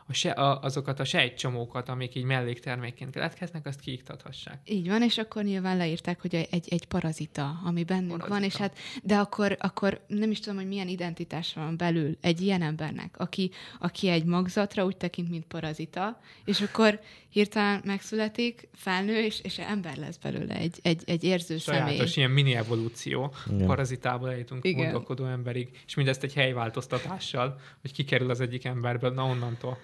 a 0.08 0.14
se, 0.14 0.32
a, 0.32 0.60
azokat 0.60 1.00
a 1.00 1.04
sejtcsomókat, 1.04 1.90
amik 1.90 2.16
így 2.16 2.24
melléktermékként 2.24 3.12
keletkeznek, 3.12 3.66
azt 3.66 3.80
kiiktathassák. 3.80 4.60
Így 4.66 4.88
van, 4.88 5.02
és 5.02 5.18
akkor 5.18 5.44
nyilván 5.44 5.78
leírták, 5.78 6.22
hogy 6.22 6.36
egy, 6.36 6.68
egy 6.70 6.86
parazita, 6.86 7.60
ami 7.64 7.84
bennünk 7.84 8.10
parazita. 8.10 8.34
van, 8.34 8.44
és 8.44 8.56
hát, 8.56 8.78
de 9.04 9.18
akkor, 9.18 9.58
akkor 9.60 10.02
nem 10.08 10.32
is 10.32 10.40
tudom, 10.40 10.58
hogy 10.58 10.68
milyen 10.68 10.88
identitás 10.88 11.54
van 11.54 11.78
belül 11.78 12.18
egy 12.22 12.42
ilyen 12.42 12.62
embernek, 12.62 13.16
aki, 13.20 13.52
aki 13.80 14.10
egy 14.10 14.26
magzatra 14.26 14.86
úgy 14.86 14.98
tekint, 14.98 15.30
mint 15.30 15.46
parazita, 15.46 16.20
és 16.46 16.62
akkor 16.62 17.00
hirtelen 17.30 17.82
megszületik, 17.86 18.68
felnő, 18.74 19.24
és, 19.24 19.40
és 19.42 19.58
ember 19.60 19.98
lesz 19.98 20.18
belőle, 20.18 20.56
egy, 20.56 20.80
egy, 20.82 21.04
egy 21.06 21.24
érző 21.24 21.58
Sajátos 21.58 21.96
személy. 21.96 22.12
ilyen 22.16 22.32
mini 22.32 22.56
evolúció. 22.56 23.34
Igen. 23.52 23.68
Parazitából 23.68 24.32
eljutunk 24.32 24.66
Igen. 24.66 24.82
gondolkodó 24.82 25.26
emberig, 25.26 25.70
és 25.86 25.96
mindezt 25.96 26.24
egy 26.24 26.34
helyváltoztatással, 26.34 27.60
hogy 27.82 27.92
kikerül 27.92 28.30
az 28.30 28.42
egyik 28.42 28.66
emberből, 28.66 29.12
na 29.14 29.24
onnantól. 29.26 29.78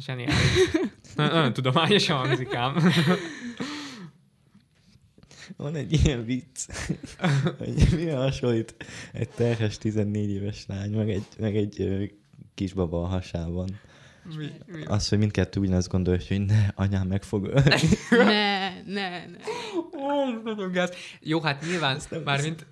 Zseniális. 0.00 0.36
Na- 1.16 1.32
Nagyon 1.32 1.52
tudományosan 1.52 2.16
hangzik 2.16 2.54
ám. 2.54 2.76
Van 5.56 5.74
egy 5.74 5.92
ilyen 6.04 6.24
vicc, 6.24 6.66
hogy 7.58 7.86
mi 7.96 8.06
hasonlít 8.06 8.74
egy 9.12 9.28
terhes 9.28 9.78
14 9.78 10.30
éves 10.30 10.64
lány, 10.66 10.90
meg 10.90 11.10
egy, 11.10 11.26
meg 11.38 11.56
egy 11.56 12.10
kisbaba 12.54 13.02
a 13.02 13.06
hasában. 13.06 13.68
Mi, 14.36 14.50
mi? 14.66 14.84
Az, 14.84 15.08
hogy 15.08 15.18
mindkettő 15.18 15.60
ugyanazt 15.60 15.88
gondolja, 15.88 16.20
hogy 16.28 16.40
ne, 16.40 16.68
anyám 16.74 17.06
meg 17.06 17.22
fog 17.22 17.44
ölni. 17.44 17.88
Ne, 18.10 18.82
ne, 18.82 19.08
ne. 19.26 19.38
Ó, 19.96 20.40
nagyon 20.44 20.72
gáz. 20.72 20.94
Jó, 21.20 21.40
hát 21.40 21.64
nyilván, 21.66 22.00
mármint... 22.24 22.66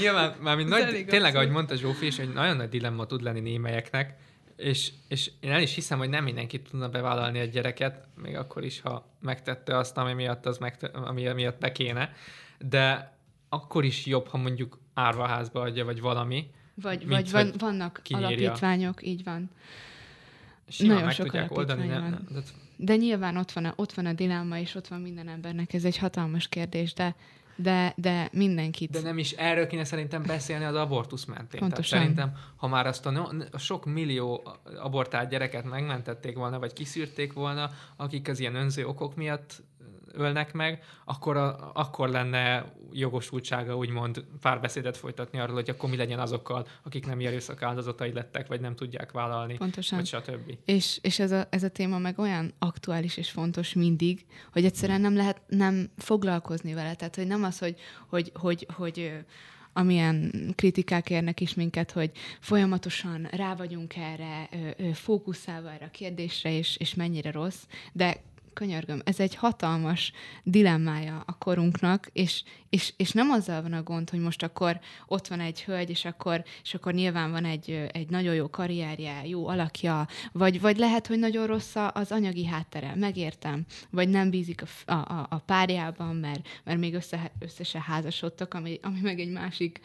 nyilván, 0.00 0.36
mármint 0.40 0.68
nagy, 0.68 0.84
tényleg, 0.84 1.06
abszurd. 1.10 1.34
ahogy 1.34 1.50
mondta 1.50 1.74
Zsófi 1.74 2.06
is, 2.06 2.16
hogy 2.16 2.32
nagyon 2.32 2.56
nagy 2.56 2.68
dilemma 2.68 3.06
tud 3.06 3.22
lenni 3.22 3.40
némelyeknek, 3.40 4.16
és, 4.56 4.92
és 5.08 5.30
én 5.40 5.50
el 5.50 5.62
is 5.62 5.74
hiszem, 5.74 5.98
hogy 5.98 6.08
nem 6.08 6.24
mindenki 6.24 6.62
tudna 6.62 6.88
bevállalni 6.88 7.38
egy 7.38 7.50
gyereket, 7.50 8.06
még 8.22 8.36
akkor 8.36 8.64
is, 8.64 8.80
ha 8.80 9.16
megtette 9.20 9.76
azt, 9.76 9.96
ami 9.96 10.12
miatt, 10.12 10.46
az 10.46 10.58
megte, 10.58 10.86
ami 10.86 11.32
miatt 11.32 11.58
be 11.58 11.72
kéne, 11.72 12.12
de 12.58 13.16
akkor 13.48 13.84
is 13.84 14.06
jobb, 14.06 14.26
ha 14.26 14.36
mondjuk 14.36 14.78
árvaházba 14.94 15.60
adja, 15.60 15.84
vagy 15.84 16.00
valami, 16.00 16.50
Vagy, 16.74 16.98
Mint 16.98 17.10
vagy 17.10 17.30
van, 17.30 17.52
vannak 17.58 18.00
kinyírja. 18.02 18.28
alapítványok, 18.28 19.06
így 19.06 19.24
van. 19.24 19.50
simán 20.68 20.90
Nagyon 20.92 21.06
meg 21.06 21.14
sok 21.14 21.26
tudják 21.26 21.56
oldani. 21.56 21.86
Nem, 21.86 22.00
van. 22.00 22.28
de 22.32 22.40
De 22.76 22.96
nyilván 22.96 23.36
ott 23.36 23.52
van, 23.52 23.64
a, 23.64 23.72
ott 23.76 23.92
van 23.92 24.06
a 24.06 24.12
dilemma, 24.12 24.58
és 24.58 24.74
ott 24.74 24.88
van 24.88 25.00
minden 25.00 25.28
embernek. 25.28 25.72
Ez 25.72 25.84
egy 25.84 25.98
hatalmas 25.98 26.48
kérdés, 26.48 26.92
de, 26.92 27.14
de, 27.56 27.92
de 27.96 28.28
mindenkit. 28.32 28.90
De 28.90 29.00
nem 29.00 29.18
is 29.18 29.32
erről 29.32 29.66
kéne 29.66 29.84
szerintem 29.84 30.22
beszélni 30.22 30.64
az 30.64 30.74
abortusz 30.74 31.24
mentén. 31.24 31.60
Pontosan. 31.60 31.98
Tehát 31.98 32.16
szerintem, 32.16 32.40
ha 32.56 32.68
már 32.68 32.86
azt 32.86 33.06
a, 33.06 33.10
no- 33.10 33.48
a 33.52 33.58
sok 33.58 33.84
millió 33.84 34.42
abortált 34.80 35.28
gyereket 35.30 35.64
megmentették 35.64 36.36
volna, 36.36 36.58
vagy 36.58 36.72
kiszűrték 36.72 37.32
volna, 37.32 37.70
akik 37.96 38.28
az 38.28 38.40
ilyen 38.40 38.54
önző 38.54 38.86
okok 38.86 39.16
miatt 39.16 39.62
ölnek 40.12 40.52
meg, 40.52 40.82
akkor, 41.04 41.36
a, 41.36 41.70
akkor 41.74 42.08
lenne 42.08 42.72
jogosultsága 42.92 43.76
úgymond 43.76 44.24
párbeszédet 44.40 44.96
folytatni 44.96 45.38
arról, 45.38 45.54
hogy 45.54 45.70
akkor 45.70 45.90
mi 45.90 45.96
legyen 45.96 46.18
azokkal, 46.18 46.66
akik 46.82 47.06
nem 47.06 47.18
erőszak 47.18 47.62
áldozatai 47.62 48.12
lettek, 48.12 48.46
vagy 48.46 48.60
nem 48.60 48.74
tudják 48.74 49.12
vállalni, 49.12 49.56
Pontosan. 49.56 49.98
vagy 49.98 50.06
stb. 50.06 50.56
És, 50.64 50.98
és 51.02 51.18
ez, 51.18 51.32
a, 51.32 51.46
ez 51.50 51.62
a 51.62 51.68
téma 51.68 51.98
meg 51.98 52.18
olyan 52.18 52.52
aktuális 52.58 53.16
és 53.16 53.30
fontos 53.30 53.72
mindig, 53.74 54.26
hogy 54.52 54.64
egyszerűen 54.64 55.00
nem 55.00 55.16
lehet 55.16 55.42
nem 55.46 55.90
foglalkozni 55.96 56.74
vele. 56.74 56.94
Tehát, 56.94 57.16
hogy 57.16 57.26
nem 57.26 57.44
az, 57.44 57.58
hogy, 57.58 57.76
hogy, 58.08 58.32
hogy, 58.34 58.66
hogy 58.74 59.12
amilyen 59.72 60.32
kritikák 60.54 61.10
érnek 61.10 61.40
is 61.40 61.54
minket, 61.54 61.90
hogy 61.90 62.10
folyamatosan 62.40 63.28
rá 63.30 63.54
vagyunk 63.54 63.96
erre, 63.96 64.48
fókuszálva 64.92 65.70
erre 65.70 65.84
a 65.84 65.90
kérdésre, 65.90 66.52
és, 66.52 66.76
és 66.76 66.94
mennyire 66.94 67.30
rossz, 67.30 67.62
de 67.92 68.16
könyörgöm, 68.52 69.00
ez 69.04 69.20
egy 69.20 69.34
hatalmas 69.34 70.12
dilemmája 70.42 71.22
a 71.26 71.38
korunknak, 71.38 72.08
és, 72.12 72.42
és, 72.70 72.92
és 72.96 73.10
nem 73.10 73.30
azzal 73.30 73.62
van 73.62 73.72
a 73.72 73.82
gond, 73.82 74.10
hogy 74.10 74.20
most 74.20 74.42
akkor 74.42 74.80
ott 75.06 75.26
van 75.26 75.40
egy 75.40 75.62
hölgy, 75.62 75.90
és 75.90 76.04
akkor, 76.04 76.44
és 76.62 76.74
akkor 76.74 76.92
nyilván 76.92 77.30
van 77.30 77.44
egy, 77.44 77.88
egy 77.92 78.10
nagyon 78.10 78.34
jó 78.34 78.50
karrierje, 78.50 79.26
jó 79.26 79.48
alakja, 79.48 80.08
vagy, 80.32 80.60
vagy 80.60 80.76
lehet, 80.76 81.06
hogy 81.06 81.18
nagyon 81.18 81.46
rossz 81.46 81.76
az 81.92 82.12
anyagi 82.12 82.46
háttere, 82.46 82.94
megértem, 82.94 83.64
vagy 83.90 84.08
nem 84.08 84.30
bízik 84.30 84.62
a, 84.86 84.92
a, 84.92 85.26
a, 85.30 85.38
párjában, 85.38 86.16
mert, 86.16 86.48
mert 86.64 86.78
még 86.78 86.94
össze, 86.94 87.32
össze 87.38 87.64
se 87.64 87.82
házasodtak, 87.86 88.54
ami, 88.54 88.78
ami 88.82 89.00
meg 89.00 89.20
egy 89.20 89.30
másik, 89.30 89.80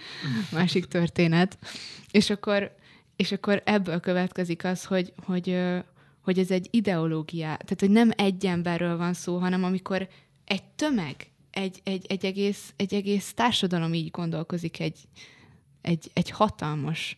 másik 0.52 0.86
történet. 0.86 1.58
És 2.12 2.30
akkor, 2.30 2.76
és 3.16 3.32
akkor 3.32 3.62
ebből 3.66 4.00
következik 4.00 4.64
az, 4.64 4.86
hogy, 4.86 5.14
hogy, 5.26 5.58
hogy 6.28 6.40
ez 6.40 6.52
egy 6.52 6.68
ideológia, 6.72 7.46
tehát 7.46 7.80
hogy 7.80 7.90
nem 7.90 8.12
egy 8.16 8.46
emberről 8.46 8.98
van 8.98 9.14
szó, 9.14 9.38
hanem 9.38 9.64
amikor 9.64 10.08
egy 10.46 10.64
tömeg, 10.64 11.32
egy, 11.52 11.82
egy, 11.84 12.06
egy, 12.10 12.26
egész, 12.26 12.74
egy 12.76 12.94
egész 12.94 13.34
társadalom 13.34 13.94
így 13.94 14.12
gondolkozik 14.12 14.80
egy, 14.80 15.00
egy, 15.82 16.12
egy 16.14 16.30
hatalmas 16.30 17.18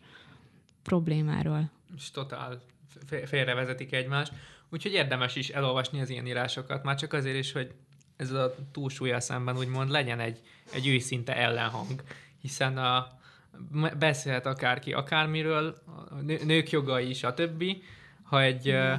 problémáról. 0.83 1.71
és 1.95 2.11
totál 2.11 2.61
fé- 3.05 3.27
félrevezetik 3.27 3.93
egymást. 3.93 4.33
Úgyhogy 4.69 4.91
érdemes 4.91 5.35
is 5.35 5.49
elolvasni 5.49 6.01
az 6.01 6.09
ilyen 6.09 6.27
írásokat, 6.27 6.83
már 6.83 6.95
csak 6.95 7.13
azért 7.13 7.37
is, 7.37 7.51
hogy 7.51 7.71
ez 8.15 8.31
a 8.31 8.55
túlsúlya 8.71 9.19
szemben 9.19 9.57
úgymond 9.57 9.89
legyen 9.89 10.19
egy, 10.19 10.39
egy 10.73 10.87
őszinte 10.87 11.35
ellenhang, 11.35 12.03
hiszen 12.41 12.77
a, 12.77 13.07
beszélhet 13.97 14.45
akárki 14.45 14.93
akármiről, 14.93 15.81
a 16.09 16.15
nő- 16.21 16.45
nők 16.45 16.69
jogai 16.69 17.09
is, 17.09 17.23
a 17.23 17.33
többi. 17.33 17.83
Ha 18.29 18.41
egy, 18.41 18.69
uh, 18.69 18.93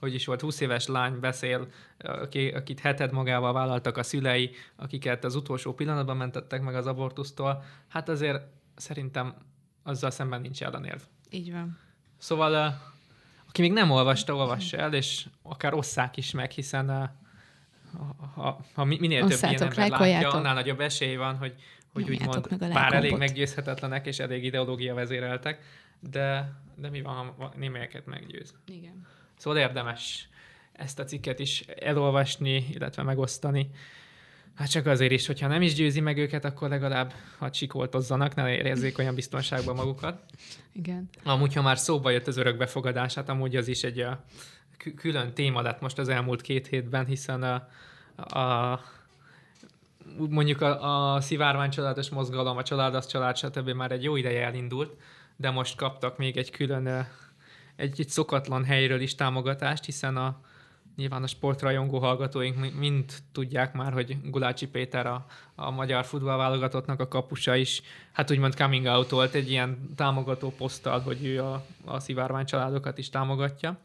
hogy 0.00 0.14
is 0.14 0.26
volt, 0.26 0.40
20 0.40 0.60
éves 0.60 0.86
lány 0.86 1.20
beszél, 1.20 1.68
aki, 1.98 2.48
akit 2.48 2.80
heted 2.80 3.12
magával 3.12 3.52
vállaltak 3.52 3.96
a 3.96 4.02
szülei, 4.02 4.50
akiket 4.76 5.24
az 5.24 5.34
utolsó 5.34 5.74
pillanatban 5.74 6.16
mentettek 6.16 6.62
meg 6.62 6.74
az 6.74 6.86
abortusztól, 6.86 7.64
hát 7.88 8.08
azért 8.08 8.42
szerintem 8.76 9.34
azzal 9.82 10.10
szemben 10.10 10.40
nincs 10.40 10.62
ellenérv. 10.62 11.00
Így 11.30 11.52
van. 11.52 11.78
Szóval, 12.18 12.80
aki 13.48 13.60
még 13.60 13.72
nem 13.72 13.90
olvasta, 13.90 14.34
olvassa 14.34 14.76
el, 14.76 14.94
és 14.94 15.26
akár 15.42 15.74
osszák 15.74 16.16
is 16.16 16.30
meg, 16.30 16.50
hiszen 16.50 17.16
ha, 18.34 18.60
ha 18.74 18.84
mi- 18.84 18.98
minél 19.00 19.20
több 19.20 19.28
ilyen 19.28 19.54
Osszátok, 19.54 19.78
ember 19.78 20.00
látja, 20.00 20.30
annál 20.30 20.54
nagyobb 20.54 20.80
esély 20.80 21.16
van, 21.16 21.36
hogy, 21.36 21.54
hogy 22.02 22.10
úgymond 22.10 22.50
meg 22.50 22.62
a 22.62 22.74
bár 22.74 22.92
elég 22.92 23.16
meggyőzhetetlenek, 23.16 24.06
és 24.06 24.18
elég 24.18 24.44
ideológia 24.44 24.94
vezéreltek, 24.94 25.62
de, 26.10 26.52
de 26.76 26.90
mi 26.90 27.02
van, 27.02 27.34
ha 27.38 27.52
némelyeket 27.56 28.06
meggyőz. 28.06 28.54
Igen. 28.66 29.06
Szóval 29.36 29.58
érdemes 29.58 30.28
ezt 30.72 30.98
a 30.98 31.04
cikket 31.04 31.38
is 31.38 31.60
elolvasni, 31.60 32.66
illetve 32.70 33.02
megosztani. 33.02 33.70
Hát 34.54 34.70
csak 34.70 34.86
azért 34.86 35.12
is, 35.12 35.26
hogyha 35.26 35.48
nem 35.48 35.62
is 35.62 35.74
győzi 35.74 36.00
meg 36.00 36.18
őket, 36.18 36.44
akkor 36.44 36.68
legalább 36.68 37.12
hadd 37.38 37.52
sikoltozzanak, 37.52 38.34
ne 38.34 38.54
érezzék 38.54 38.98
olyan 38.98 39.14
biztonságban 39.14 39.74
magukat. 39.74 40.22
Igen. 40.72 41.08
Amúgy, 41.24 41.54
ha 41.54 41.62
már 41.62 41.78
szóba 41.78 42.10
jött 42.10 42.26
az 42.26 42.36
örökbefogadás, 42.36 43.14
hát 43.14 43.28
amúgy 43.28 43.56
az 43.56 43.68
is 43.68 43.82
egy 43.82 43.98
a, 43.98 44.24
kü- 44.76 44.94
külön 44.94 45.34
téma 45.34 45.62
lett 45.62 45.80
most 45.80 45.98
az 45.98 46.08
elmúlt 46.08 46.40
két 46.40 46.66
hétben, 46.66 47.06
hiszen 47.06 47.42
a, 47.42 47.68
a 48.38 48.80
mondjuk 50.16 50.60
a, 50.60 51.14
a 51.14 51.20
szivárvány 51.20 51.70
családos 51.70 52.08
mozgalom, 52.08 52.56
a 52.56 52.62
család 52.62 52.94
az 52.94 53.06
család, 53.06 53.36
stb. 53.36 53.70
már 53.70 53.92
egy 53.92 54.02
jó 54.02 54.16
ideje 54.16 54.46
elindult, 54.46 54.96
de 55.36 55.50
most 55.50 55.76
kaptak 55.76 56.18
még 56.18 56.36
egy 56.36 56.50
külön, 56.50 57.06
egy, 57.76 58.00
egy 58.00 58.08
szokatlan 58.08 58.64
helyről 58.64 59.00
is 59.00 59.14
támogatást, 59.14 59.84
hiszen 59.84 60.16
a 60.16 60.40
nyilván 60.96 61.22
a 61.22 61.26
sportrajongó 61.26 61.98
hallgatóink 61.98 62.56
mi- 62.56 62.72
mind 62.78 63.12
tudják 63.32 63.72
már, 63.72 63.92
hogy 63.92 64.16
Gulácsi 64.30 64.66
Péter 64.66 65.06
a, 65.06 65.26
a 65.54 65.70
magyar 65.70 66.04
futballválogatottnak 66.04 67.00
a 67.00 67.08
kapusa 67.08 67.56
is, 67.56 67.82
hát 68.12 68.30
úgymond 68.30 68.54
coming 68.54 68.86
out 68.86 69.10
volt 69.10 69.34
egy 69.34 69.50
ilyen 69.50 69.94
támogató 69.96 70.52
poszttal, 70.56 71.00
hogy 71.00 71.24
ő 71.24 71.42
a, 71.42 71.64
a 71.84 72.00
szivárvány 72.00 72.44
családokat 72.44 72.98
is 72.98 73.10
támogatja. 73.10 73.78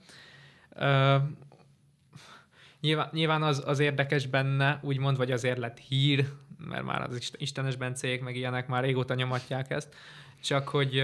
Nyilván, 2.83 3.09
nyilván 3.11 3.43
az, 3.43 3.63
az 3.65 3.79
érdekes 3.79 4.27
benne, 4.27 4.79
úgymond, 4.81 5.17
vagy 5.17 5.31
azért 5.31 5.57
lett 5.57 5.77
hír, 5.77 6.25
mert 6.57 6.83
már 6.83 7.01
az 7.01 7.15
ist- 7.15 7.41
istenes 7.41 7.75
bencék, 7.75 8.21
meg 8.21 8.35
ilyenek 8.35 8.67
már 8.67 8.83
régóta 8.83 9.13
nyomatják 9.13 9.69
ezt, 9.69 9.95
csak 10.41 10.67
hogy, 10.67 11.03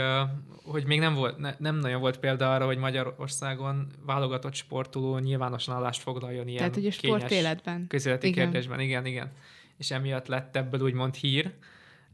hogy 0.64 0.86
még 0.86 1.00
nem, 1.00 1.14
volt, 1.14 1.38
ne, 1.38 1.56
nem 1.58 1.76
nagyon 1.76 2.00
volt 2.00 2.20
példa 2.20 2.54
arra, 2.54 2.66
hogy 2.66 2.78
Magyarországon 2.78 3.88
válogatott 4.06 4.54
sportoló 4.54 5.18
nyilvánosan 5.18 5.76
állást 5.76 6.02
foglaljon 6.02 6.48
ilyen 6.48 6.58
Tehát, 6.58 6.74
hogy 6.74 6.86
a 6.86 6.90
kényes 6.90 7.18
sportéletben. 7.22 7.88
közéleti 7.88 8.28
Igen. 8.28 8.44
kérdésben. 8.44 8.80
Igen, 8.80 9.06
igen. 9.06 9.32
És 9.78 9.92
emiatt 9.92 10.28
lett 10.28 10.56
ebből 10.56 10.82
úgymond 10.82 11.16
hír. 11.16 11.52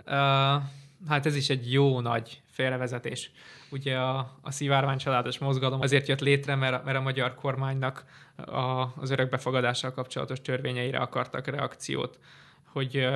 Uh, 0.06 0.62
hát 1.08 1.26
ez 1.26 1.36
is 1.36 1.50
egy 1.50 1.72
jó 1.72 2.00
nagy 2.00 2.42
félrevezetés. 2.52 3.32
Ugye 3.72 3.98
a, 3.98 4.38
a 4.42 4.52
szivárvány 4.52 4.98
családos 4.98 5.38
mozgalom 5.38 5.82
azért 5.82 6.08
jött 6.08 6.20
létre, 6.20 6.56
mert, 6.56 6.84
mert 6.86 6.98
a 6.98 7.02
magyar 7.02 7.36
kormánynak 7.36 8.06
a, 8.36 8.94
az 8.96 9.10
örökbefogadással 9.10 9.92
kapcsolatos 9.92 10.42
törvényeire 10.42 10.98
akartak 10.98 11.48
reakciót, 11.48 12.20
hogy 12.64 13.08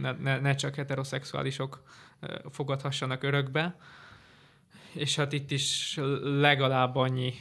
ne, 0.00 0.12
ne, 0.12 0.40
ne 0.40 0.54
csak 0.54 0.74
heteroszexuálisok 0.74 1.82
fogadhassanak 2.50 3.22
örökbe. 3.22 3.76
és 4.92 5.16
hát 5.16 5.32
itt 5.32 5.50
is 5.50 5.98
legalább 6.22 6.96
annyi 6.96 7.32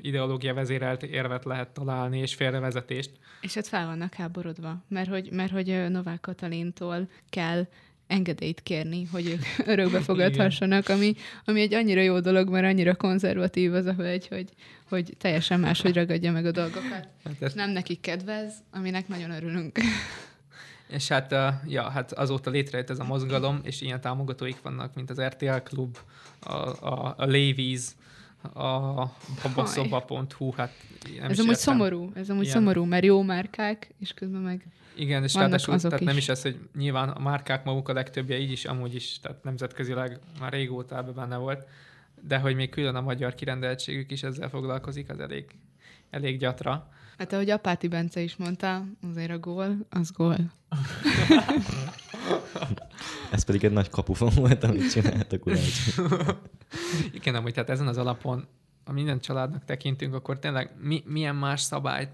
ideológia 0.00 0.54
vezérelt 0.54 1.02
érvet 1.02 1.44
lehet 1.44 1.68
találni, 1.68 2.18
és 2.18 2.34
félrevezetést. 2.34 3.10
És 3.40 3.54
hát 3.54 3.68
fel 3.68 3.86
vannak 3.86 4.14
háborodva, 4.14 4.82
mert 4.88 5.08
hogy, 5.08 5.30
mert 5.32 5.52
hogy 5.52 5.90
Novák 5.90 6.20
Katalintól 6.20 7.08
kell 7.28 7.66
engedélyt 8.10 8.60
kérni, 8.62 9.04
hogy 9.04 9.26
ők 9.26 9.42
örökbe 9.72 10.00
fogadhassanak, 10.00 10.88
ami, 10.88 11.14
ami 11.44 11.60
egy 11.60 11.74
annyira 11.74 12.00
jó 12.00 12.20
dolog, 12.20 12.48
mert 12.48 12.64
annyira 12.64 12.94
konzervatív 12.94 13.74
az 13.74 13.86
a 13.86 13.92
hölgy, 13.92 14.28
hogy, 14.28 14.48
hogy 14.88 15.14
teljesen 15.18 15.60
máshogy 15.60 15.94
ragadja 15.94 16.32
meg 16.32 16.46
a 16.46 16.50
dolgokat. 16.50 17.08
Hát 17.24 17.36
ez, 17.40 17.54
Nem 17.54 17.70
nekik 17.70 18.00
kedvez, 18.00 18.54
aminek 18.70 19.08
nagyon 19.08 19.30
örülünk. 19.30 19.78
és 20.96 21.08
hát, 21.08 21.34
ja, 21.66 21.90
hát 21.90 22.12
azóta 22.12 22.50
létrejött 22.50 22.90
ez 22.90 22.98
a 22.98 23.04
mozgalom, 23.04 23.60
és 23.62 23.80
ilyen 23.80 24.00
támogatóik 24.00 24.62
vannak, 24.62 24.94
mint 24.94 25.10
az 25.10 25.20
RTL 25.20 25.56
Klub, 25.64 25.98
a, 26.40 26.52
a, 26.52 27.14
a 27.16 27.26
Levi's, 27.26 27.82
a 28.42 29.06
babaszoba.hu, 29.42 30.52
hát 30.52 30.72
nem 31.20 31.30
ez 31.30 31.38
amúgy 31.38 31.38
értem. 31.38 31.54
szomorú, 31.54 32.10
ez 32.14 32.30
amúgy 32.30 32.44
Ilyen. 32.44 32.56
szomorú, 32.56 32.84
mert 32.84 33.04
jó 33.04 33.22
márkák, 33.22 33.90
és 33.98 34.12
közben 34.12 34.40
meg... 34.40 34.66
Igen, 34.94 35.22
és 35.22 35.32
Vannak 35.32 35.48
ráadásul 35.48 35.74
azok 35.74 35.90
tehát 35.90 36.04
nem 36.04 36.16
is. 36.16 36.22
is 36.22 36.28
ez, 36.28 36.42
hogy 36.42 36.58
nyilván 36.76 37.08
a 37.08 37.18
márkák 37.18 37.64
maguk 37.64 37.88
a 37.88 37.92
legtöbbje 37.92 38.38
így 38.38 38.50
is, 38.50 38.64
amúgy 38.64 38.94
is, 38.94 39.20
tehát 39.20 39.42
nemzetközileg 39.44 40.18
már 40.40 40.52
régóta 40.52 40.96
ebbe 40.96 41.10
benne 41.10 41.36
volt, 41.36 41.66
de 42.20 42.38
hogy 42.38 42.54
még 42.54 42.70
külön 42.70 42.94
a 42.94 43.00
magyar 43.00 43.34
kirendeltségük 43.34 44.10
is 44.10 44.22
ezzel 44.22 44.48
foglalkozik, 44.48 45.10
az 45.10 45.20
elég, 45.20 45.44
elég 46.10 46.38
gyatra. 46.38 46.88
Hát 47.18 47.32
ahogy 47.32 47.50
Apáti 47.50 47.88
Bence 47.88 48.20
is 48.20 48.36
mondta, 48.36 48.84
azért 49.10 49.30
a 49.30 49.38
gól, 49.38 49.76
az 49.90 50.10
gól. 50.10 50.36
Ez 53.30 53.44
pedig 53.44 53.64
egy 53.64 53.72
nagy 53.72 53.88
kapufon 53.88 54.30
volt, 54.34 54.64
amit 54.64 54.90
csinált 54.90 55.32
a 55.32 55.38
Gulácsi. 55.42 55.90
Igen, 57.12 57.34
amúgy 57.34 57.52
tehát 57.52 57.70
ezen 57.70 57.86
az 57.86 57.96
alapon, 57.96 58.46
ha 58.84 58.92
minden 58.92 59.20
családnak 59.20 59.64
tekintünk, 59.64 60.14
akkor 60.14 60.38
tényleg 60.38 60.70
mi, 60.78 61.02
milyen 61.06 61.36
más 61.36 61.60
szabályt 61.60 62.10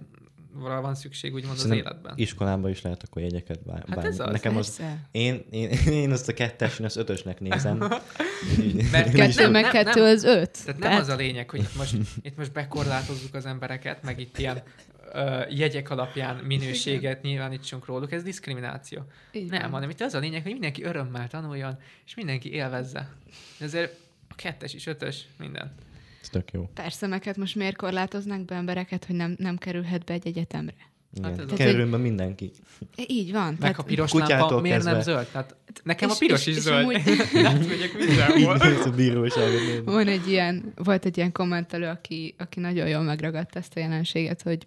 van 0.59 0.95
szükség 0.95 1.35
úgymond 1.35 1.55
az 1.55 1.61
Szerintem 1.61 1.93
életben? 1.93 2.13
Iskolában 2.17 2.71
is 2.71 2.83
lehet 2.83 3.03
akkor 3.03 3.23
jegyeket 3.23 3.63
bár, 3.65 3.79
Hát 3.79 3.89
bármi. 3.95 4.07
ez 4.11 4.21
az. 4.21 4.33
Nekem 4.33 4.57
az, 4.57 4.83
én, 5.11 5.45
én, 5.51 5.71
én 6.03 6.13
azt 6.13 6.29
a 6.29 6.33
kettes, 6.33 6.79
én 6.79 6.87
azt 6.87 6.97
ötösnek 6.97 7.41
nézem. 7.41 7.77
Mert 8.93 9.13
Kettő 9.15 9.43
nem, 9.43 9.51
meg 9.51 9.71
kettő 9.71 10.01
nem. 10.01 10.13
az 10.15 10.25
öt. 10.25 10.65
Tehát 10.65 10.81
nem 10.81 11.01
az 11.01 11.09
a 11.09 11.17
lényeg, 11.17 11.51
hogy 11.51 11.61
itt 11.61 11.77
most, 11.77 11.97
itt 12.23 12.37
most 12.37 12.53
bekorlátozzuk 12.53 13.35
az 13.35 13.47
embereket, 13.47 14.03
meg 14.03 14.21
itt 14.21 14.39
ilyen 14.39 14.63
ö, 15.13 15.41
jegyek 15.51 15.91
alapján 15.91 16.37
minőséget 16.37 17.23
nyilvánítsunk 17.23 17.87
róluk, 17.87 18.13
ez 18.13 18.23
diszkrimináció. 18.23 19.03
Így 19.33 19.51
Nem, 19.51 19.71
hanem 19.71 19.91
itt 19.91 20.01
az 20.01 20.15
a 20.15 20.19
lényeg, 20.19 20.43
hogy 20.43 20.53
mindenki 20.53 20.83
örömmel 20.83 21.29
tanuljon, 21.29 21.79
és 22.07 22.15
mindenki 22.15 22.53
élvezze. 22.53 23.13
Ezért 23.61 23.99
a 24.29 24.35
kettes 24.35 24.75
is, 24.75 24.87
ötös, 24.87 25.27
minden. 25.39 25.75
Ez 26.27 26.33
tök 26.33 26.51
jó. 26.53 26.69
Persze, 26.75 27.07
meg 27.07 27.25
hát 27.25 27.37
most 27.37 27.55
miért 27.55 27.77
korlátoznak 27.77 28.45
be 28.45 28.55
embereket, 28.55 29.05
hogy 29.05 29.17
nem, 29.17 29.35
nem 29.39 29.57
kerülhet 29.57 30.05
be 30.05 30.13
egy 30.13 30.27
egyetemre? 30.27 30.75
Igen. 31.15 31.39
Hát 31.39 31.55
Kerüljön 31.55 31.91
be 31.91 31.97
mindenki. 31.97 32.51
Így 33.07 33.33
van. 33.33 33.47
Meg 33.47 33.59
tehát- 33.59 33.79
a 33.79 33.83
piros 33.83 34.13
lámpa 34.13 34.61
miért 34.61 34.83
nem 34.85 34.95
kezdve. 34.95 35.13
zöld? 35.13 35.27
Tehát 35.27 35.57
nekem 35.83 36.09
a 36.09 36.13
És- 36.13 36.19
piros 36.19 36.41
és- 36.41 36.47
is 36.47 36.57
és 36.57 36.63
zöld. 36.63 36.79
amúgy- 36.79 36.97
Átmegyek 37.47 37.93
mindenhol. 37.99 38.57
Ez 38.61 38.87
a 38.87 38.91
bíróságot 38.91 39.61
nézni. 39.67 39.85
Van 39.85 40.07
egy 40.09 40.29
ilyen, 40.29 40.73
volt 40.77 41.05
egy 41.05 41.17
ilyen 41.17 41.33
kommentelő, 41.33 41.87
aki, 41.87 42.35
aki 42.39 42.61
nagyon 42.61 42.89
jól 42.89 43.03
megragadta 43.03 43.59
ezt 43.59 43.77
a 43.77 43.81
jelenséget, 43.81 44.43
hogy 44.43 44.67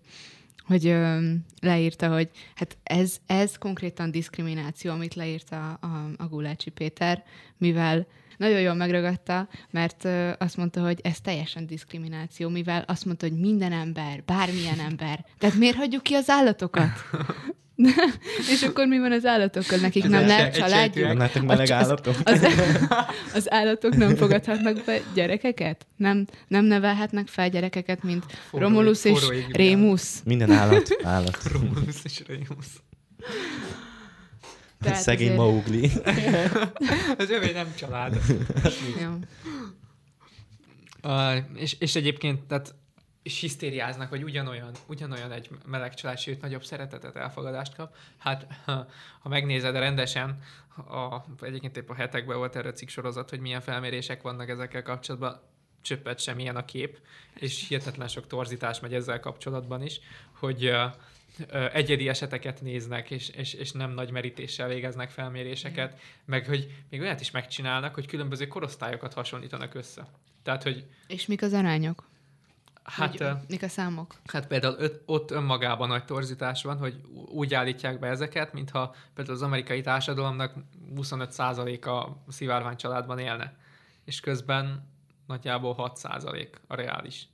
hogy 0.65 0.87
ö, 0.87 1.31
leírta, 1.61 2.13
hogy 2.13 2.29
hát 2.55 2.77
ez, 2.83 3.17
ez 3.25 3.57
konkrétan 3.57 4.11
diszkrimináció, 4.11 4.91
amit 4.91 5.15
leírt 5.15 5.51
a, 5.51 5.77
a, 5.81 6.09
a 6.17 6.27
Gulácsi 6.27 6.69
Péter, 6.69 7.23
mivel 7.57 8.07
nagyon 8.39 8.59
jól 8.59 8.73
megragadta, 8.73 9.47
mert 9.71 10.05
ö, 10.05 10.29
azt 10.37 10.57
mondta, 10.57 10.81
hogy 10.81 10.99
ez 11.03 11.21
teljesen 11.21 11.65
diszkrimináció, 11.65 12.49
mivel 12.49 12.83
azt 12.87 13.05
mondta, 13.05 13.27
hogy 13.27 13.39
minden 13.39 13.71
ember, 13.71 14.23
bármilyen 14.25 14.79
ember. 14.79 15.25
Tehát 15.37 15.55
miért 15.55 15.75
hagyjuk 15.75 16.03
ki 16.03 16.13
az 16.13 16.29
állatokat? 16.29 16.89
És 18.53 18.63
akkor 18.63 18.87
mi 18.87 18.99
van 18.99 19.11
az 19.11 19.25
állatokkal? 19.25 19.77
Nekik 19.79 20.03
Ez 20.03 20.09
nem 20.09 20.25
lehet 20.27 20.55
családjuk? 20.55 21.07
Nálatok 21.07 21.43
meleg 21.43 21.61
Az- 21.65 21.71
állatok? 21.71 22.15
Az, 22.23 22.47
az 23.33 23.51
állatok 23.51 23.95
nem 23.95 24.15
fogadhatnak 24.15 24.83
be 24.85 25.01
gyerekeket? 25.13 25.85
Nem, 25.95 26.25
nem 26.47 26.65
nevelhetnek 26.65 27.27
fel 27.27 27.49
gyerekeket, 27.49 28.03
mint 28.03 28.25
Forró- 28.49 28.67
Romulus 28.67 29.05
és 29.05 29.19
forró 29.19 29.33
égvilág. 29.33 29.55
Rémus? 29.55 30.01
Minden 30.25 30.51
állat, 30.51 30.87
állat. 31.03 31.37
Romulus 31.53 31.95
és 32.03 32.21
Remus. 32.27 32.65
Tehát 34.81 35.01
Szegény 35.01 35.27
azért- 35.27 35.39
Mowgli. 35.39 35.91
Az 37.17 37.29
övé 37.29 37.51
nem 37.51 37.73
család. 37.75 38.17
Jó. 39.01 39.11
Uh, 41.03 41.35
és, 41.55 41.75
és 41.79 41.95
egyébként, 41.95 42.43
tehát 42.47 42.75
és 43.23 43.39
hisztériáznak, 43.39 44.09
hogy 44.09 44.23
ugyanolyan, 44.23 44.71
ugyanolyan 44.87 45.31
egy 45.31 45.49
meleg 45.65 45.93
család, 45.93 46.17
sőt, 46.17 46.41
nagyobb 46.41 46.63
szeretetet, 46.63 47.15
elfogadást 47.15 47.75
kap. 47.75 47.95
Hát, 48.17 48.47
ha, 48.65 48.87
ha 49.19 49.29
megnézed 49.29 49.75
rendesen, 49.75 50.39
a, 50.75 51.23
egyébként 51.45 51.77
épp 51.77 51.89
a 51.89 51.93
hetekben 51.93 52.37
volt 52.37 52.55
erre 52.55 52.71
cikk 52.71 52.89
sorozat, 52.89 53.29
hogy 53.29 53.39
milyen 53.39 53.61
felmérések 53.61 54.21
vannak 54.21 54.49
ezekkel 54.49 54.83
kapcsolatban, 54.83 55.41
csöppet 55.81 56.19
sem 56.19 56.39
ilyen 56.39 56.55
a 56.55 56.65
kép, 56.65 56.99
és 57.35 57.67
hihetetlen 57.67 58.07
sok 58.07 58.27
torzítás 58.27 58.79
megy 58.79 58.93
ezzel 58.93 59.19
kapcsolatban 59.19 59.81
is, 59.83 59.99
hogy 60.39 60.65
uh, 60.65 60.93
egyedi 61.73 62.07
eseteket 62.07 62.61
néznek, 62.61 63.11
és, 63.11 63.29
és, 63.29 63.53
és 63.53 63.71
nem 63.71 63.91
nagy 63.91 64.11
merítéssel 64.11 64.67
végeznek 64.67 65.09
felméréseket, 65.09 65.99
meg 66.25 66.45
hogy 66.45 66.83
még 66.89 67.01
olyat 67.01 67.21
is 67.21 67.31
megcsinálnak, 67.31 67.93
hogy 67.93 68.07
különböző 68.07 68.47
korosztályokat 68.47 69.13
hasonlítanak 69.13 69.73
össze. 69.73 70.07
Tehát, 70.43 70.63
hogy 70.63 70.85
És 71.07 71.25
mik 71.25 71.41
az 71.41 71.53
arányok? 71.53 72.07
hát, 72.83 73.19
ö, 73.19 73.31
mik 73.47 73.63
a 73.63 73.67
számok? 73.67 74.15
hát 74.25 74.47
például 74.47 74.75
öt, 74.79 75.01
ott 75.05 75.31
önmagában 75.31 75.87
nagy 75.87 76.05
torzítás 76.05 76.63
van, 76.63 76.77
hogy 76.77 77.01
úgy 77.31 77.53
állítják 77.53 77.99
be 77.99 78.07
ezeket, 78.07 78.53
mintha 78.53 78.95
például 79.13 79.37
az 79.37 79.43
amerikai 79.43 79.81
társadalomnak 79.81 80.53
25%-a 80.95 82.31
szivárvány 82.31 82.75
családban 82.75 83.19
élne, 83.19 83.57
és 84.05 84.19
közben 84.19 84.87
nagyjából 85.27 85.75
6% 85.77 86.47
a 86.67 86.75
reális 86.75 87.27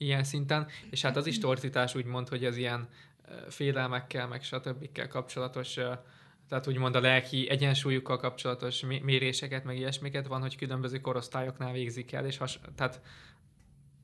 ilyen 0.00 0.24
szinten, 0.24 0.66
és 0.90 1.02
hát 1.02 1.16
az 1.16 1.26
is 1.26 1.38
torzítás 1.38 1.94
úgymond, 1.94 2.28
hogy 2.28 2.44
az 2.44 2.56
ilyen 2.56 2.88
félelmekkel, 3.48 4.28
meg 4.28 4.42
stb. 4.42 5.08
kapcsolatos, 5.08 5.74
tehát 6.48 6.66
úgymond 6.66 6.94
a 6.94 7.00
lelki 7.00 7.50
egyensúlyukkal 7.50 8.18
kapcsolatos 8.18 8.80
mé- 8.80 9.02
méréseket, 9.02 9.64
meg 9.64 9.76
ilyesmiket 9.76 10.26
van, 10.26 10.40
hogy 10.40 10.56
különböző 10.56 11.00
korosztályoknál 11.00 11.72
végzik 11.72 12.12
el, 12.12 12.26
és 12.26 12.36
has, 12.36 12.60
tehát 12.74 13.00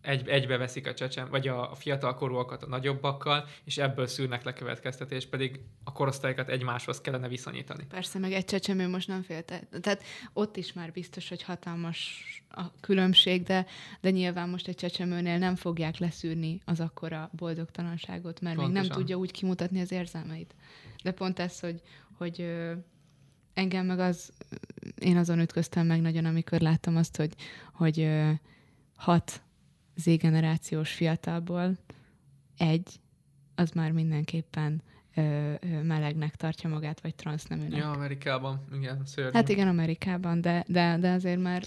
egy, 0.06 0.28
egybe 0.28 0.56
veszik 0.56 0.86
a 0.86 0.94
csecsen, 0.94 1.30
vagy 1.30 1.48
a, 1.48 1.70
a 1.70 1.74
fiatal 1.74 2.14
korúakat 2.14 2.62
a 2.62 2.66
nagyobbakkal, 2.66 3.48
és 3.64 3.78
ebből 3.78 4.06
szűrnek 4.06 4.44
le 4.44 4.52
következtetés, 4.52 5.26
pedig 5.26 5.60
a 5.84 5.92
korosztályokat 5.92 6.48
egymáshoz 6.48 7.00
kellene 7.00 7.28
viszonyítani. 7.28 7.86
Persze, 7.88 8.18
meg 8.18 8.32
egy 8.32 8.44
csecsemő 8.44 8.88
most 8.88 9.08
nem 9.08 9.22
félte. 9.22 9.60
Tehát 9.80 10.02
ott 10.32 10.56
is 10.56 10.72
már 10.72 10.92
biztos, 10.92 11.28
hogy 11.28 11.42
hatalmas 11.42 12.24
a 12.50 12.80
különbség, 12.80 13.42
de, 13.42 13.66
de 14.00 14.10
nyilván 14.10 14.48
most 14.48 14.68
egy 14.68 14.74
csecsemőnél 14.74 15.38
nem 15.38 15.56
fogják 15.56 15.98
leszűrni 15.98 16.60
az 16.64 16.80
akkora 16.80 17.30
boldogtalanságot, 17.32 18.40
mert 18.40 18.56
még 18.56 18.64
nem 18.64 18.74
Pontosan. 18.74 18.96
tudja 18.98 19.16
úgy 19.16 19.30
kimutatni 19.30 19.80
az 19.80 19.92
érzelmeit. 19.92 20.54
De 21.02 21.10
pont 21.10 21.38
ez, 21.38 21.60
hogy, 21.60 21.80
hogy 22.18 22.54
engem 23.54 23.86
meg 23.86 23.98
az, 23.98 24.32
én 24.98 25.16
azon 25.16 25.40
ütköztem 25.40 25.86
meg 25.86 26.00
nagyon, 26.00 26.24
amikor 26.24 26.60
láttam 26.60 26.96
azt, 26.96 27.16
hogy, 27.16 27.34
hogy 27.72 28.08
hat 28.96 29.44
z-generációs 29.96 30.92
fiatalból 30.92 31.76
egy, 32.56 33.00
az 33.54 33.70
már 33.70 33.90
mindenképpen 33.90 34.82
ö, 35.14 35.54
ö, 35.60 35.82
melegnek 35.82 36.36
tartja 36.36 36.68
magát, 36.68 37.00
vagy 37.00 37.14
transzneműnek. 37.14 37.78
Ja, 37.78 37.90
Amerikában, 37.90 38.64
igen, 38.72 39.02
szörnyű. 39.04 39.32
Hát 39.32 39.48
igen, 39.48 39.68
Amerikában, 39.68 40.40
de, 40.40 40.64
de, 40.68 40.98
de 40.98 41.10
azért 41.10 41.40
már 41.40 41.62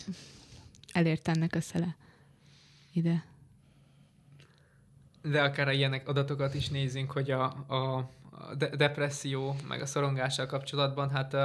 elért 0.94 1.28
ennek 1.28 1.56
a 1.56 1.62
szele 1.62 1.96
ide. 2.94 3.26
De 5.22 5.42
akár 5.42 5.74
ilyenek 5.74 6.08
adatokat 6.08 6.54
is 6.54 6.70
nézzünk, 6.70 7.12
hogy 7.12 7.32
a, 7.32 7.44
a, 7.68 7.96
a 8.32 8.56
de- 8.58 8.76
depresszió, 8.76 9.56
meg 9.68 9.82
a 9.82 9.86
szorongással 9.86 10.46
kapcsolatban, 10.46 11.10
hát 11.10 11.36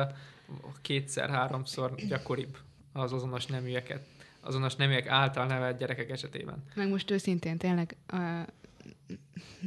kétszer-háromszor 0.82 1.94
gyakoribb 1.94 2.58
az 2.92 3.12
azonos 3.12 3.46
neműeket, 3.46 4.06
azonos 4.44 4.74
neműek 4.74 5.06
által 5.06 5.46
nevelt 5.46 5.78
gyerekek 5.78 6.10
esetében. 6.10 6.64
Meg 6.74 6.88
most 6.88 7.10
őszintén 7.10 7.58
tényleg 7.58 7.96
uh, 8.12 8.40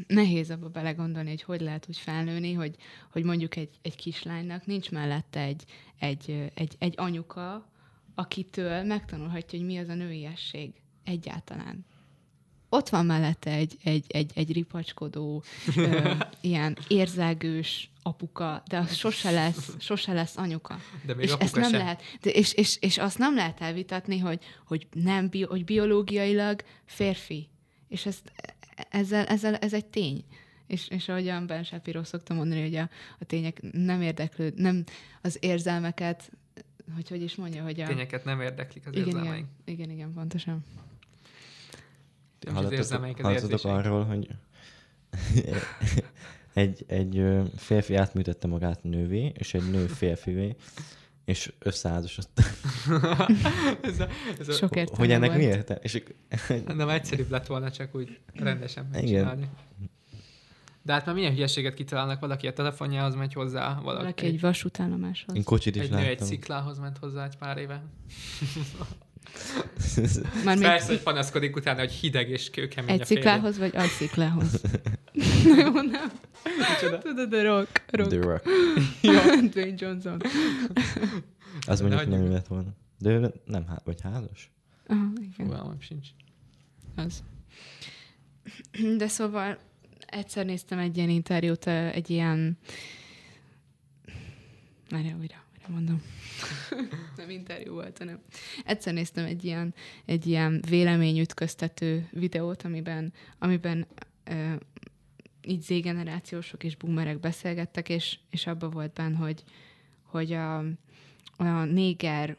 nehéz 0.08 0.52
abba 0.52 0.70
belegondolni, 0.70 1.30
hogy 1.30 1.44
hogy 1.44 1.62
lehet 1.62 1.86
úgy 1.90 1.98
felnőni, 1.98 2.54
hogy, 2.54 2.76
hogy 3.12 3.24
mondjuk 3.24 3.56
egy, 3.56 3.80
egy 3.82 3.96
kislánynak 3.96 4.66
nincs 4.66 4.92
mellette 4.92 5.40
egy, 5.40 5.64
egy, 6.00 6.52
egy, 6.54 6.76
egy 6.80 6.94
anyuka, 6.98 7.68
akitől 8.16 8.84
megtanulhatja, 8.84 9.60
hogy 9.60 9.68
mi 9.68 9.78
az 9.78 9.90
a 9.90 9.94
nőiesség 9.94 10.74
egyáltalán. 11.04 11.86
Ott 12.70 12.90
van 12.90 13.06
mellette 13.06 13.52
egy, 13.52 13.78
egy, 13.84 14.06
egy, 14.08 14.32
egy 14.36 14.54
ripacskodó, 14.54 15.44
ö, 15.76 16.12
ilyen 16.42 16.78
érzelgős 16.88 17.90
apuka, 18.04 18.64
de 18.68 18.78
az 18.78 18.96
sose 18.96 19.32
lesz, 19.32 19.76
sose 19.80 20.14
lesz 20.14 20.38
anyuka. 20.38 20.78
De 21.06 21.16
még 21.16 21.26
és 21.26 21.32
apuka 21.32 21.46
ezt 21.46 21.56
nem 21.56 21.72
se. 21.72 21.78
lehet, 21.78 22.02
de 22.22 22.30
és, 22.30 22.54
és, 22.54 22.78
és 22.80 22.98
azt 22.98 23.18
nem 23.18 23.36
lehet 23.36 23.62
elvitatni, 23.62 24.18
hogy, 24.18 24.40
hogy 24.66 24.88
nem, 24.92 25.30
bio, 25.30 25.48
hogy 25.48 25.64
biológiailag 25.66 26.62
férfi. 26.86 27.50
És 27.88 28.06
ezt, 28.06 28.32
ezzel, 28.90 29.26
ezzel, 29.26 29.56
ez 29.56 29.74
egy 29.74 29.86
tény. 29.86 30.24
És, 30.68 30.88
és 30.88 31.10
ahogyan 31.10 31.48
Ben 31.48 31.64
Shapiro 31.64 32.04
szokta 32.04 32.34
mondani, 32.34 32.62
hogy 32.62 32.76
a, 32.76 32.90
a 33.20 33.26
tények 33.26 33.60
nem 33.72 34.02
érdeklőd, 34.02 34.56
nem 34.56 34.84
az 35.22 35.38
érzelmeket, 35.42 36.32
hogy 36.96 37.10
hogy 37.10 37.22
is 37.22 37.36
mondja, 37.36 37.64
hogy 37.64 37.82
a... 37.82 37.88
Tényeket 37.88 38.24
nem 38.26 38.42
érdeklik 38.42 38.88
az 38.88 38.96
igen, 38.96 39.08
érzelmeink. 39.08 39.48
igen, 39.66 39.80
igen, 39.80 39.90
igen, 39.90 40.14
pontosan. 40.14 40.66
Nem 42.40 42.54
Hallottatok, 42.54 43.22
hallottatok 43.22 43.66
arról, 43.72 44.04
hogy 44.04 44.28
egy, 46.54 46.86
egy 46.88 47.26
férfi 47.56 47.96
átműtette 47.96 48.48
magát 48.48 48.84
nővé, 48.84 49.32
és 49.38 49.54
egy 49.54 49.70
nő 49.72 49.86
férfivé, 49.88 50.56
és 51.26 51.54
összeházasodtak. 51.60 52.46
ez 53.82 54.00
a, 54.00 54.08
ez 54.40 54.48
a, 54.48 54.52
Sok 54.52 54.76
értelme 54.76 54.98
Hogy 54.98 55.12
ennek 55.12 55.34
volt. 55.34 55.70
mi? 55.70 55.76
És 55.82 56.04
Nem 56.66 56.90
egyszerűbb 56.90 57.30
lett 57.30 57.46
volna 57.48 57.72
csak 57.72 57.96
úgy 57.96 58.20
rendesen 58.34 58.84
Igen. 58.90 59.02
megcsinálni. 59.02 59.50
De 60.82 60.94
hát 60.94 61.06
már 61.06 61.16
milyen 61.16 61.34
hülyeséget 61.34 61.74
kitalálnak, 61.74 62.20
valaki 62.20 62.48
a 62.48 62.54
telefonjához 62.54 63.16
megy 63.16 63.34
hozzá, 63.34 63.74
valaki, 63.74 64.02
Valaki 64.02 64.26
egy 64.26 64.40
vasútállomáshoz. 64.40 65.36
én 65.36 65.44
kocsit 65.44 65.76
is 65.76 65.82
egy 65.82 65.90
nő 65.90 65.98
egy 65.98 66.04
láttam. 66.08 66.28
sziklához 66.28 66.80
ment 66.80 66.98
hozzá 66.98 67.26
egy 67.26 67.38
pár 67.38 67.58
éve. 67.58 67.84
Már 70.46 70.58
még 70.58 70.66
Persze, 70.66 70.88
hogy 70.88 71.02
panaszkodik 71.02 71.56
utána, 71.56 71.80
hogy 71.80 71.92
hideg 71.92 72.30
és 72.30 72.50
kőkemény 72.50 73.00
egy 73.00 73.06
sziklához, 73.06 73.58
vagy 73.58 73.76
egy 73.76 73.90
sziklához. 73.90 74.62
Na 75.46 75.56
jó, 75.62 75.72
nem. 75.72 76.12
Tudod, 77.02 77.34
a 77.34 77.44
rock. 77.44 77.84
rock. 77.92 78.10
The 78.10 78.20
Rock. 78.20 78.44
Dwayne 79.54 79.76
Johnson. 79.78 80.22
Az 81.68 81.82
mondjuk 81.82 82.08
nem 82.08 82.32
lett 82.32 82.48
volna. 82.48 82.70
De 83.00 83.10
ő 83.10 83.34
nem, 83.46 83.66
há- 83.68 83.84
vagy 83.86 84.02
házas? 84.02 84.52
Aha, 84.88 85.12
igen. 85.16 85.32
Fogalmam 85.32 85.80
sincs. 85.80 86.08
Az. 86.96 87.24
De 88.98 89.08
szóval 89.08 89.58
egyszer 90.08 90.46
néztem 90.46 90.80
egy 90.80 90.98
ilyen 90.98 91.10
interjút, 91.10 91.68
egy 91.68 92.10
ilyen... 92.10 92.58
Újra, 94.92 95.16
újra 95.20 95.46
mondom. 95.70 96.02
nem 97.18 97.30
interjú 97.30 97.74
volt, 97.74 97.98
hanem 97.98 98.20
egyszer 98.66 98.94
néztem 98.94 99.26
egy 99.26 99.44
ilyen, 99.44 99.74
egy 100.06 100.28
ilyen 100.28 100.64
véleményütköztető 100.70 102.10
videót, 102.12 102.64
amiben, 102.64 103.14
amiben 103.40 103.88
ö, 104.24 104.54
így 105.42 105.62
Z-generációsok 105.62 106.64
és 106.64 106.76
boomerek 106.76 107.20
beszélgettek, 107.20 107.90
és, 107.90 108.18
és 108.30 108.48
abban 108.48 108.70
volt 108.70 108.94
benne, 108.94 109.16
hogy, 109.16 109.44
hogy 110.02 110.34
a, 110.34 110.58
a 111.38 111.64
néger 111.66 112.38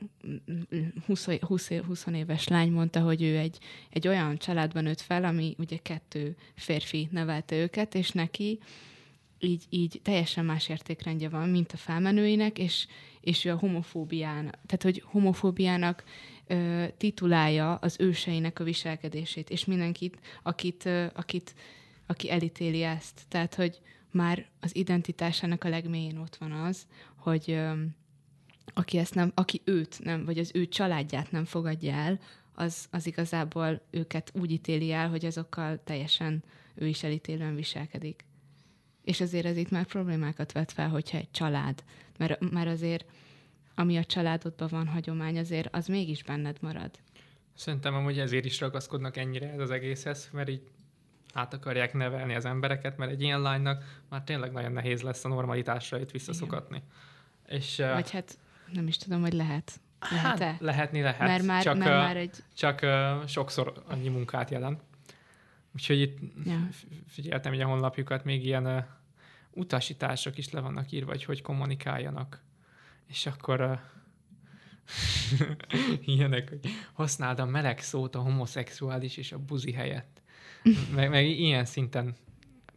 20, 1.06 1.26
20, 1.40 1.68
20 1.68 2.06
éves 2.06 2.48
lány 2.48 2.70
mondta, 2.70 3.00
hogy 3.00 3.22
ő 3.22 3.36
egy, 3.36 3.58
egy 3.90 4.08
olyan 4.08 4.36
családban 4.36 4.82
nőtt 4.82 5.00
fel, 5.00 5.24
ami 5.24 5.54
ugye 5.58 5.76
kettő 5.76 6.36
férfi 6.54 7.08
nevelte 7.10 7.56
őket, 7.56 7.94
és 7.94 8.10
neki 8.10 8.58
így, 9.38 9.64
így 9.68 10.00
teljesen 10.02 10.44
más 10.44 10.68
értékrendje 10.68 11.28
van, 11.28 11.48
mint 11.48 11.72
a 11.72 11.76
felmenőinek, 11.76 12.58
és, 12.58 12.86
és 13.28 13.44
ő 13.44 13.50
a 13.50 13.58
homofóbián, 13.58 14.42
tehát 14.42 14.82
hogy 14.82 15.02
homofóbiának 15.06 16.04
ö, 16.46 16.84
titulálja 16.96 17.74
az 17.74 17.96
őseinek 17.98 18.60
a 18.60 18.64
viselkedését, 18.64 19.50
és 19.50 19.64
mindenkit, 19.64 20.18
akit, 20.42 20.84
ö, 20.84 21.06
akit, 21.14 21.54
aki 22.06 22.30
elítéli 22.30 22.82
ezt. 22.82 23.20
Tehát, 23.28 23.54
hogy 23.54 23.80
már 24.10 24.46
az 24.60 24.76
identitásának 24.76 25.64
a 25.64 25.68
legmélyén 25.68 26.16
ott 26.16 26.36
van 26.36 26.52
az, 26.52 26.86
hogy 27.16 27.44
ö, 27.50 27.72
aki, 28.74 28.98
ezt 28.98 29.14
nem, 29.14 29.32
aki 29.34 29.60
őt 29.64 29.98
nem, 30.04 30.24
vagy 30.24 30.38
az 30.38 30.50
ő 30.54 30.68
családját 30.68 31.30
nem 31.30 31.44
fogadja 31.44 31.92
el, 31.92 32.18
az, 32.54 32.86
az 32.90 33.06
igazából 33.06 33.80
őket 33.90 34.32
úgy 34.40 34.50
ítéli 34.50 34.92
el, 34.92 35.08
hogy 35.08 35.24
azokkal 35.24 35.80
teljesen 35.84 36.44
ő 36.74 36.86
is 36.86 37.02
elítélően 37.02 37.54
viselkedik. 37.54 38.24
És 39.08 39.20
azért 39.20 39.46
ez 39.46 39.56
itt 39.56 39.70
már 39.70 39.84
problémákat 39.84 40.52
vet 40.52 40.72
fel, 40.72 40.88
hogyha 40.88 41.18
egy 41.18 41.30
család, 41.30 41.84
mert, 42.18 42.50
mert 42.50 42.68
azért 42.68 43.04
ami 43.74 43.96
a 43.96 44.04
családodban 44.04 44.68
van 44.70 44.86
hagyomány, 44.88 45.38
azért 45.38 45.74
az 45.74 45.86
mégis 45.86 46.22
benned 46.22 46.56
marad. 46.60 46.90
Szerintem 47.54 47.94
amúgy 47.94 48.18
ezért 48.18 48.44
is 48.44 48.60
ragaszkodnak 48.60 49.16
ennyire 49.16 49.52
ez 49.52 49.58
az 49.58 49.70
egészhez, 49.70 50.28
mert 50.32 50.48
így 50.48 50.62
át 51.32 51.54
akarják 51.54 51.92
nevelni 51.92 52.34
az 52.34 52.44
embereket, 52.44 52.96
mert 52.96 53.10
egy 53.10 53.22
ilyen 53.22 53.40
lánynak 53.40 54.02
már 54.08 54.22
tényleg 54.22 54.52
nagyon 54.52 54.72
nehéz 54.72 55.02
lesz 55.02 55.24
a 55.24 55.28
normalitásra 55.28 56.00
itt 56.00 56.10
visszaszokatni. 56.10 56.82
És 57.46 57.78
uh, 57.78 57.92
Vagy 57.92 58.10
hát 58.10 58.38
nem 58.72 58.86
is 58.86 58.96
tudom, 58.96 59.20
hogy 59.20 59.32
lehet. 59.32 59.80
Lehet-e? 60.10 60.44
hát, 60.46 60.60
lehetni 60.60 61.00
lehet, 61.00 61.20
mert 61.20 61.44
már, 61.44 61.62
csak, 61.62 61.76
mert 61.76 61.90
uh, 61.90 61.96
már 61.96 62.16
egy... 62.16 62.36
csak 62.54 62.80
uh, 62.82 63.26
sokszor 63.26 63.82
annyi 63.86 64.08
munkát 64.08 64.50
jelent. 64.50 64.82
Úgyhogy 65.74 66.00
itt 66.00 66.18
Ja. 66.44 66.68
figyeltem 67.06 67.52
így 67.54 67.60
a 67.60 67.66
honlapjukat, 67.66 68.24
még 68.24 68.44
ilyen 68.44 68.66
uh, 68.66 68.84
utasítások 69.50 70.38
is 70.38 70.50
le 70.50 70.60
vannak 70.60 70.92
írva, 70.92 71.10
hogy 71.10 71.24
hogy 71.24 71.42
kommunikáljanak. 71.42 72.42
És 73.06 73.26
akkor 73.26 73.60
uh, 73.60 73.78
ilyenek, 76.14 76.48
hogy 76.48 76.70
használd 76.92 77.38
a 77.38 77.44
meleg 77.44 77.80
szót 77.80 78.14
a 78.14 78.20
homoszexuális 78.20 79.16
és 79.16 79.32
a 79.32 79.38
buzi 79.38 79.72
helyett. 79.72 80.22
Meg, 80.94 81.10
meg 81.10 81.26
ilyen 81.26 81.64
szinten, 81.64 82.16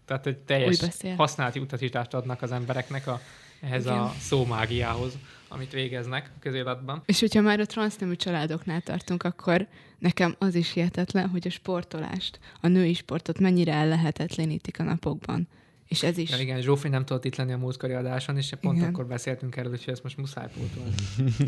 tehát 0.05 0.27
egy 0.27 0.37
teljes 0.37 0.79
használati 1.15 1.59
utasítást 1.59 2.13
adnak 2.13 2.41
az 2.41 2.51
embereknek 2.51 3.07
a, 3.07 3.21
ehhez 3.61 3.85
Igen. 3.85 3.97
a 3.97 4.13
szómágiához, 4.19 5.17
amit 5.47 5.71
végeznek 5.71 6.31
a 6.35 6.39
közéletben. 6.39 7.01
És 7.05 7.19
hogyha 7.19 7.41
már 7.41 7.59
a 7.59 7.65
transznemű 7.65 8.15
családoknál 8.15 8.81
tartunk, 8.81 9.23
akkor 9.23 9.67
nekem 9.99 10.35
az 10.37 10.55
is 10.55 10.71
hihetetlen, 10.71 11.29
hogy 11.29 11.47
a 11.47 11.49
sportolást, 11.49 12.39
a 12.61 12.67
női 12.67 12.93
sportot 12.93 13.39
mennyire 13.39 13.73
ellehetetlenítik 13.73 14.79
a 14.79 14.83
napokban. 14.83 15.47
És 15.91 16.03
ez 16.03 16.17
is. 16.17 16.29
Ja, 16.29 16.37
igen, 16.37 16.61
Zsófi 16.61 16.87
nem 16.87 17.05
tudott 17.05 17.25
itt 17.25 17.35
lenni 17.35 17.51
a 17.51 17.57
múltkori 17.57 17.93
adáson, 17.93 18.37
és 18.37 18.53
pont 18.61 18.77
Igen. 18.77 18.89
akkor 18.89 19.05
beszéltünk 19.05 19.55
erről, 19.55 19.69
hogy 19.71 19.83
ezt 19.85 20.03
most 20.03 20.17
muszáj 20.17 20.47
pótolni. 20.53 20.93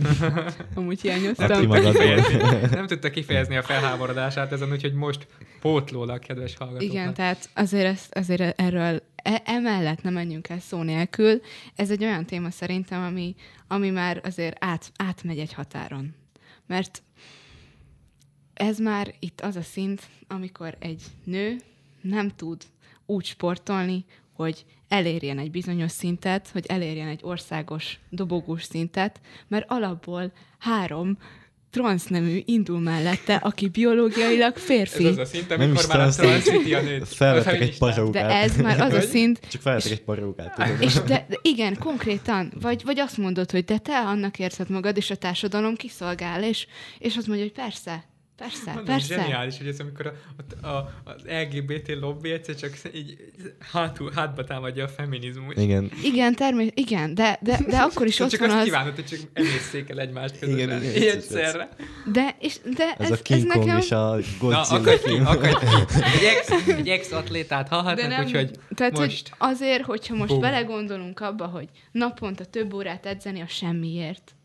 Amúgy 0.75 1.01
hiányoztam. 1.01 1.69
Kifejezni- 1.69 2.75
nem 2.75 2.87
tudta 2.87 3.09
kifejezni 3.09 3.55
a 3.57 3.61
felháborodását 3.63 4.51
ezen, 4.51 4.71
úgyhogy 4.71 4.93
most 4.93 5.27
pótlólag, 5.59 6.19
kedves 6.19 6.55
hallgatóknak. 6.57 6.93
Igen, 6.93 7.13
tehát 7.13 7.49
azért, 7.53 7.85
ezt, 7.85 8.15
azért 8.15 8.59
erről 8.59 9.01
e- 9.15 9.41
emellett 9.45 10.01
nem 10.01 10.13
menjünk 10.13 10.49
el 10.49 10.59
szó 10.59 10.81
nélkül. 10.81 11.41
Ez 11.75 11.91
egy 11.91 12.03
olyan 12.03 12.25
téma 12.25 12.49
szerintem, 12.51 13.01
ami, 13.01 13.35
ami 13.67 13.89
már 13.89 14.21
azért 14.23 14.55
át, 14.59 14.91
átmegy 14.95 15.39
egy 15.39 15.53
határon. 15.53 16.15
Mert 16.67 17.03
ez 18.53 18.79
már 18.79 19.13
itt 19.19 19.41
az 19.41 19.55
a 19.55 19.61
szint, 19.61 20.01
amikor 20.27 20.75
egy 20.79 21.01
nő 21.23 21.55
nem 22.01 22.29
tud 22.29 22.61
úgy 23.05 23.25
sportolni, 23.25 24.05
hogy 24.33 24.65
elérjen 24.87 25.39
egy 25.39 25.51
bizonyos 25.51 25.91
szintet, 25.91 26.49
hogy 26.53 26.65
elérjen 26.65 27.07
egy 27.07 27.19
országos 27.23 27.99
dobogós 28.09 28.63
szintet, 28.63 29.19
mert 29.47 29.65
alapból 29.67 30.31
három 30.59 31.17
transznemű 31.73 32.41
indul 32.45 32.79
mellette, 32.79 33.35
aki 33.35 33.67
biológiailag 33.67 34.55
férfi. 34.57 35.05
Ez 35.05 35.11
az 35.11 35.17
a 35.17 35.25
szint, 35.25 35.49
Nem 35.49 35.61
amikor 35.61 35.83
is 35.83 35.87
már 35.87 35.99
a 35.99 36.09
transzíti 36.09 36.73
a 36.73 36.81
nőt. 36.81 37.07
Felvettek 37.07 37.61
egy 37.61 37.77
parókát. 37.77 38.27
De 38.27 38.33
ez 38.33 38.57
már 38.57 38.79
az 38.79 38.93
a 38.93 39.01
szint, 39.01 39.39
Csak 39.49 39.61
felvettek 39.61 39.91
egy 39.91 40.03
parókát, 40.03 40.81
és 40.81 40.93
de, 40.93 41.25
de 41.29 41.39
igen, 41.41 41.77
konkrétan, 41.79 42.53
vagy, 42.61 42.81
vagy 42.83 42.99
azt 42.99 43.17
mondod, 43.17 43.51
hogy 43.51 43.63
de 43.63 43.77
te 43.77 43.99
annak 43.99 44.39
érzed 44.39 44.69
magad, 44.69 44.97
és 44.97 45.09
a 45.09 45.15
társadalom 45.15 45.75
kiszolgál, 45.75 46.43
és, 46.43 46.67
és 46.99 47.17
azt 47.17 47.27
mondja, 47.27 47.45
hogy 47.45 47.53
persze, 47.53 48.03
persze, 48.37 48.65
Mondom, 48.65 48.85
persze. 48.85 49.15
zseniális, 49.15 49.57
hogy 49.57 49.67
ez 49.67 49.79
amikor 49.79 50.13
a, 50.61 50.67
a, 50.67 50.93
az 51.03 51.21
LGBT 51.25 51.99
lobby 51.99 52.31
egyszer 52.31 52.55
csak 52.55 52.77
így 52.93 53.17
hátul, 53.71 54.11
hátba 54.15 54.43
támadja 54.43 54.83
a 54.83 54.87
feminizmus. 54.87 55.55
Igen. 55.55 55.91
Igen, 56.03 56.35
termés, 56.35 56.69
igen, 56.73 57.13
de, 57.13 57.39
de, 57.41 57.59
de 57.67 57.77
akkor 57.77 58.07
is 58.07 58.19
ott 58.19 58.29
csak 58.29 58.39
van 58.39 58.49
azt 58.49 58.57
az, 58.57 58.63
kívánod, 58.63 58.95
hogy 58.95 59.05
csak 59.05 59.19
emészszék 59.33 59.89
el 59.89 59.99
egymást 59.99 60.39
között. 60.39 60.55
Igen, 60.57 60.81
Igen, 60.81 60.95
igen, 60.95 61.15
egyszerre. 61.15 61.69
de, 62.11 62.35
és, 62.39 62.57
de 62.75 62.95
Ez, 62.97 63.11
ez, 63.11 63.19
a 63.19 63.21
King 63.21 63.39
ez 63.39 63.53
Kong 63.53 63.65
nekem... 63.65 63.81
és 63.81 63.91
a 63.91 64.15
Na, 64.15 64.21
Godzilla 64.39 64.79
akadj 64.79 65.01
film. 65.03 65.25
akadj 65.25 65.55
ki. 65.55 65.65
Egy 66.17 66.23
ex, 66.23 66.67
egy 66.67 66.89
ex-atlétát 66.89 67.67
hallhatnak, 67.67 68.07
nem, 68.07 68.25
úgyhogy 68.25 68.51
tehát, 68.75 68.97
most... 68.97 69.29
hogy 69.29 69.49
azért, 69.51 69.83
hogyha 69.83 70.15
most 70.15 70.31
Bum. 70.31 70.39
belegondolunk 70.41 71.19
abba, 71.19 71.45
hogy 71.45 71.69
naponta 71.91 72.45
több 72.45 72.73
órát 72.73 73.05
edzeni 73.05 73.41
a 73.41 73.47
semmiért, 73.47 74.35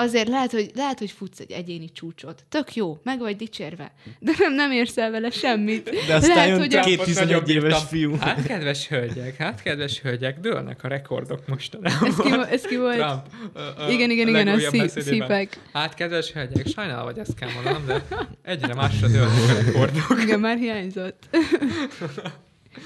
azért 0.00 0.28
lehet 0.28 0.50
hogy, 0.50 0.70
lehet, 0.74 0.98
hogy 0.98 1.10
futsz 1.10 1.40
egy 1.40 1.50
egyéni 1.50 1.92
csúcsot. 1.92 2.44
Tök 2.48 2.74
jó, 2.74 2.98
meg 3.02 3.18
vagy 3.18 3.36
dicsérve. 3.36 3.92
De 4.18 4.32
nem, 4.38 4.54
nem 4.54 4.72
érsz 4.72 4.96
el 4.96 5.10
vele 5.10 5.30
semmit. 5.30 5.90
De 6.06 6.14
aztán 6.14 6.36
lehet, 6.36 6.48
jön 6.48 6.58
hogy 6.58 6.68
két 6.68 6.78
a, 6.78 6.82
Trumpot 6.82 7.04
11 7.04 7.28
nagyon 7.30 7.48
éves 7.48 7.82
fiú. 7.88 8.16
Hát, 8.16 8.46
kedves 8.46 8.88
hölgyek, 8.88 9.36
hát, 9.36 9.62
kedves 9.62 10.00
hölgyek, 10.00 10.40
dőlnek 10.40 10.84
a 10.84 10.88
rekordok 10.88 11.46
mostanában. 11.46 12.08
ez, 12.08 12.16
ki, 12.16 12.32
ez 12.50 12.62
ki 12.62 12.76
volt? 12.76 12.96
Trump. 12.96 13.26
ö, 13.54 13.60
ö, 13.78 13.90
igen, 13.90 14.10
igen, 14.10 14.28
igen, 14.28 14.48
a 14.48 14.58
szí- 14.58 15.02
szípek. 15.02 15.60
Hát, 15.72 15.94
kedves 15.94 16.32
hölgyek, 16.32 16.66
sajnálom, 16.66 17.04
hogy 17.04 17.18
ezt 17.18 17.34
kell 17.34 17.50
mondanom, 17.54 17.86
de 17.86 18.04
egyre 18.42 18.74
másra 18.74 19.08
dőlnek 19.08 19.50
a 19.50 19.62
rekordok. 19.62 20.22
Igen, 20.22 20.40
már 20.40 20.56
hiányzott. 20.56 21.22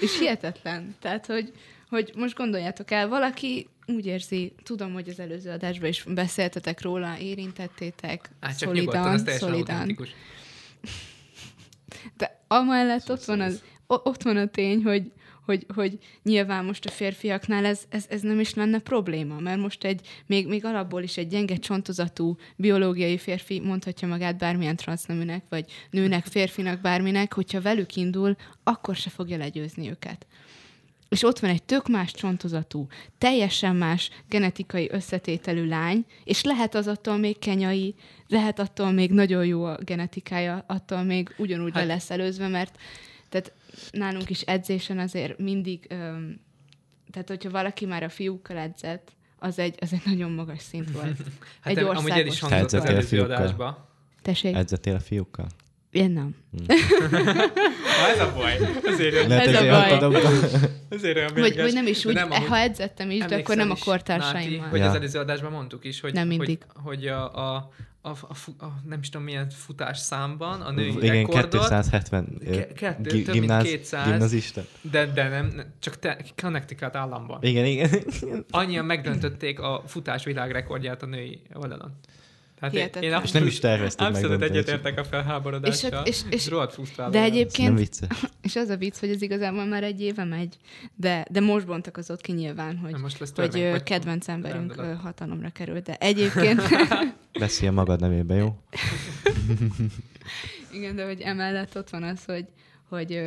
És 0.00 0.18
hihetetlen. 0.18 0.96
Tehát, 1.00 1.26
hogy, 1.26 1.52
hogy 1.92 2.12
most 2.16 2.36
gondoljátok 2.36 2.90
el, 2.90 3.08
valaki 3.08 3.68
úgy 3.86 4.06
érzi, 4.06 4.52
tudom, 4.62 4.92
hogy 4.92 5.08
az 5.08 5.20
előző 5.20 5.50
adásban 5.50 5.88
is 5.88 6.02
beszéltetek 6.02 6.82
róla, 6.82 7.18
érintettétek, 7.18 8.30
Hát 8.40 8.58
csak 8.58 8.72
nyugodtan, 8.72 9.02
szolidan, 9.02 9.14
ez 9.14 9.22
teljesen 9.22 9.48
szolidan. 9.48 9.74
autentikus. 9.74 10.08
De 12.16 12.44
amellett 12.48 13.10
ott 13.10 13.24
van, 13.24 13.40
az, 13.40 13.62
ott 13.86 14.22
van 14.22 14.36
a 14.36 14.46
tény, 14.46 14.82
hogy, 14.82 15.12
hogy, 15.44 15.66
hogy 15.74 15.98
nyilván 16.22 16.64
most 16.64 16.84
a 16.84 16.90
férfiaknál 16.90 17.64
ez, 17.64 17.82
ez, 17.88 18.04
ez 18.08 18.20
nem 18.20 18.40
is 18.40 18.54
lenne 18.54 18.78
probléma, 18.78 19.38
mert 19.38 19.60
most 19.60 19.84
egy, 19.84 20.06
még, 20.26 20.48
még 20.48 20.64
alapból 20.64 21.02
is 21.02 21.16
egy 21.16 21.28
gyenge 21.28 21.56
csontozatú 21.56 22.36
biológiai 22.56 23.18
férfi 23.18 23.60
mondhatja 23.60 24.08
magát 24.08 24.38
bármilyen 24.38 24.76
transzneműnek, 24.76 25.44
vagy 25.48 25.64
nőnek, 25.90 26.26
férfinak, 26.26 26.80
bárminek, 26.80 27.34
hogyha 27.34 27.60
velük 27.60 27.96
indul, 27.96 28.36
akkor 28.62 28.96
se 28.96 29.10
fogja 29.10 29.36
legyőzni 29.36 29.90
őket. 29.90 30.26
És 31.12 31.22
ott 31.22 31.38
van 31.38 31.50
egy 31.50 31.62
tök 31.62 31.88
más 31.88 32.12
csontozatú, 32.12 32.86
teljesen 33.18 33.76
más 33.76 34.10
genetikai 34.28 34.88
összetételű 34.92 35.68
lány, 35.68 36.04
és 36.24 36.42
lehet 36.42 36.74
az 36.74 36.86
attól 36.86 37.16
még 37.16 37.38
kenyai, 37.38 37.94
lehet 38.28 38.58
attól 38.58 38.90
még 38.90 39.10
nagyon 39.10 39.46
jó 39.46 39.64
a 39.64 39.78
genetikája, 39.84 40.64
attól 40.66 41.02
még 41.02 41.34
ugyanúgy 41.38 41.72
hát, 41.74 41.82
le 41.82 41.94
lesz 41.94 42.10
előzve, 42.10 42.48
mert 42.48 42.78
tehát 43.28 43.52
nálunk 43.90 44.30
is 44.30 44.40
edzésen 44.40 44.98
azért 44.98 45.38
mindig, 45.38 45.86
öm, 45.88 46.40
tehát 47.10 47.28
hogyha 47.28 47.50
valaki 47.50 47.86
már 47.86 48.02
a 48.02 48.08
fiúkkal 48.08 48.56
edzett, 48.56 49.12
az 49.38 49.58
egy, 49.58 49.74
az 49.80 49.92
egy 49.92 50.02
nagyon 50.04 50.30
magas 50.30 50.62
szint 50.62 50.90
volt. 50.90 51.16
Hát 51.60 51.72
Egy 51.72 51.78
egy 51.78 51.84
amúgy 51.84 52.10
el 52.10 52.26
is 52.26 52.42
országos 52.42 52.58
hangzott 52.58 52.80
az 52.80 52.86
előző 52.86 53.06
fiúkkal? 53.06 53.36
adásba. 53.36 53.88
Tessék, 54.22 54.54
Edzettél 54.54 54.94
a 54.94 55.00
fiúkkal? 55.00 55.46
Én 55.92 56.10
nem. 56.10 56.34
Ha 58.00 58.08
ez 58.08 58.20
a 58.20 58.32
baj. 58.36 58.58
Ezért 58.84 59.14
olyan, 59.14 59.28
Lehet, 59.28 59.46
Ez 59.46 59.54
a 59.54 60.08
baj. 60.08 60.20
olyan 61.16 61.30
Vagy, 61.34 61.56
vagy 61.56 61.72
nem 61.72 61.86
is 61.86 62.04
úgy, 62.04 62.14
nem, 62.14 62.30
ha 62.30 62.56
edzettem 62.56 63.10
is, 63.10 63.24
de 63.24 63.36
akkor 63.36 63.56
nem 63.56 63.70
a 63.70 63.76
kortársaimmal. 63.84 64.56
Náti, 64.58 64.70
hogy 64.70 64.78
Ja. 64.78 64.88
az 64.88 64.94
előző 64.94 65.18
adásban 65.18 65.52
mondtuk 65.52 65.84
is, 65.84 66.00
hogy, 66.00 66.12
Nem 66.12 66.26
hogy, 66.26 66.36
mindig. 66.36 66.58
hogy 66.74 67.06
a, 67.06 67.34
a, 67.54 67.70
a, 68.02 68.08
a, 68.28 68.34
fu- 68.34 68.60
a, 68.62 68.72
nem 68.88 68.98
is 69.00 69.08
tudom 69.08 69.26
milyen 69.26 69.50
futás 69.50 69.98
számban, 69.98 70.60
a 70.60 70.70
női 70.70 70.88
Igen, 70.96 71.14
rekordot, 71.14 71.50
270 71.50 72.36
ö, 72.46 72.50
Ke- 72.50 72.72
kettő, 72.72 73.10
gi- 73.10 73.22
több 73.24 73.32
mint 73.34 73.46
gimnáz- 73.46 73.64
200. 73.64 74.06
Gimnazista. 74.08 74.60
de, 74.80 75.06
de 75.06 75.28
nem, 75.28 75.46
nem, 75.56 75.66
csak 75.78 75.98
te, 75.98 76.16
Connecticut 76.42 76.96
államban. 76.96 77.38
Igen, 77.42 77.64
igen. 77.64 77.90
Annyian 78.50 78.84
megdöntötték 78.84 79.60
a 79.60 79.82
futás 79.86 80.24
világrekordját 80.24 81.02
a 81.02 81.06
női 81.06 81.40
oldalon. 81.54 81.98
Én, 82.62 82.70
Hihetetlen. 82.70 83.12
én 83.12 83.20
És 83.22 83.30
nem 83.30 83.46
is 83.46 83.58
tervezték 83.58 84.06
Abszolút 84.06 84.30
megdönteni, 84.30 84.58
egyetértek 84.58 84.98
a 84.98 85.04
felháborodással. 85.04 86.06
És- 86.06 86.24
és- 86.30 86.34
és- 86.46 86.50
frusztráló. 86.70 87.10
De. 87.10 87.18
Ez 87.18 87.24
nem 87.24 87.32
egyébként, 87.32 87.78
vicces. 87.78 88.08
és 88.42 88.56
az 88.56 88.68
a 88.68 88.76
vicc, 88.76 88.98
hogy 88.98 89.10
ez 89.10 89.22
igazából 89.22 89.64
már 89.64 89.84
egy 89.84 90.00
éve 90.00 90.24
megy, 90.24 90.56
de, 90.94 91.24
de 91.30 91.40
most 91.40 91.66
bontakozott 91.66 92.20
ki 92.20 92.32
nyilván, 92.32 92.76
hogy, 92.78 92.90
Na 92.90 92.98
most 92.98 93.18
lesz 93.18 93.32
hogy 93.34 93.50
törvény, 93.50 93.70
vagy 93.70 93.82
kedvenc 93.82 94.28
emberünk 94.28 94.74
rendelet. 94.76 95.00
hatalomra 95.00 95.50
került. 95.50 95.82
De 95.82 95.96
egyébként, 95.96 96.60
Beszél 97.38 97.70
magad 97.70 98.00
nevében, 98.00 98.36
jó? 98.36 98.58
igen, 100.72 100.96
de 100.96 101.04
hogy 101.04 101.20
emellett 101.20 101.76
ott 101.76 101.90
van 101.90 102.02
az, 102.02 102.24
hogy, 102.24 102.44
hogy 102.88 103.22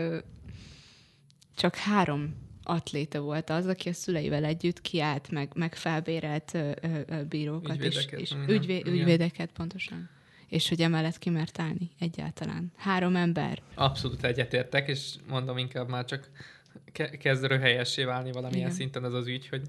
csak 1.56 1.76
három 1.76 2.36
atléta 2.65 3.19
volt 3.19 3.49
az, 3.49 3.65
aki 3.65 3.89
a 3.89 3.93
szüleivel 3.93 4.43
együtt 4.43 4.82
kiállt, 4.82 5.30
meg, 5.32 5.51
meg 5.56 5.75
felbérelt 5.75 6.54
ö, 6.54 6.71
ö, 6.82 7.23
bírókat, 7.23 7.75
és, 7.75 7.86
Ügyvédeket, 7.86 8.19
és 8.19 8.30
minden. 8.34 8.56
ügyvé, 8.56 8.84
ügyvédeket 8.86 9.51
pontosan. 9.51 10.10
És 10.47 10.69
hogy 10.69 10.82
emellett 10.82 11.17
kimert 11.17 11.60
állni 11.60 11.91
egyáltalán. 11.99 12.71
Három 12.78 13.15
ember. 13.15 13.62
Abszolút 13.73 14.23
egyetértek, 14.23 14.88
és 14.88 15.13
mondom 15.30 15.58
inkább 15.58 15.89
már 15.89 16.06
csak 16.06 16.30
ke- 16.91 17.17
kezd 17.17 17.43
röhelyessé 17.43 18.04
válni 18.04 18.32
valamilyen 18.32 18.65
Igen. 18.65 18.78
szinten 18.78 19.04
az 19.04 19.13
az 19.13 19.28
ügy, 19.28 19.47
hogy, 19.47 19.62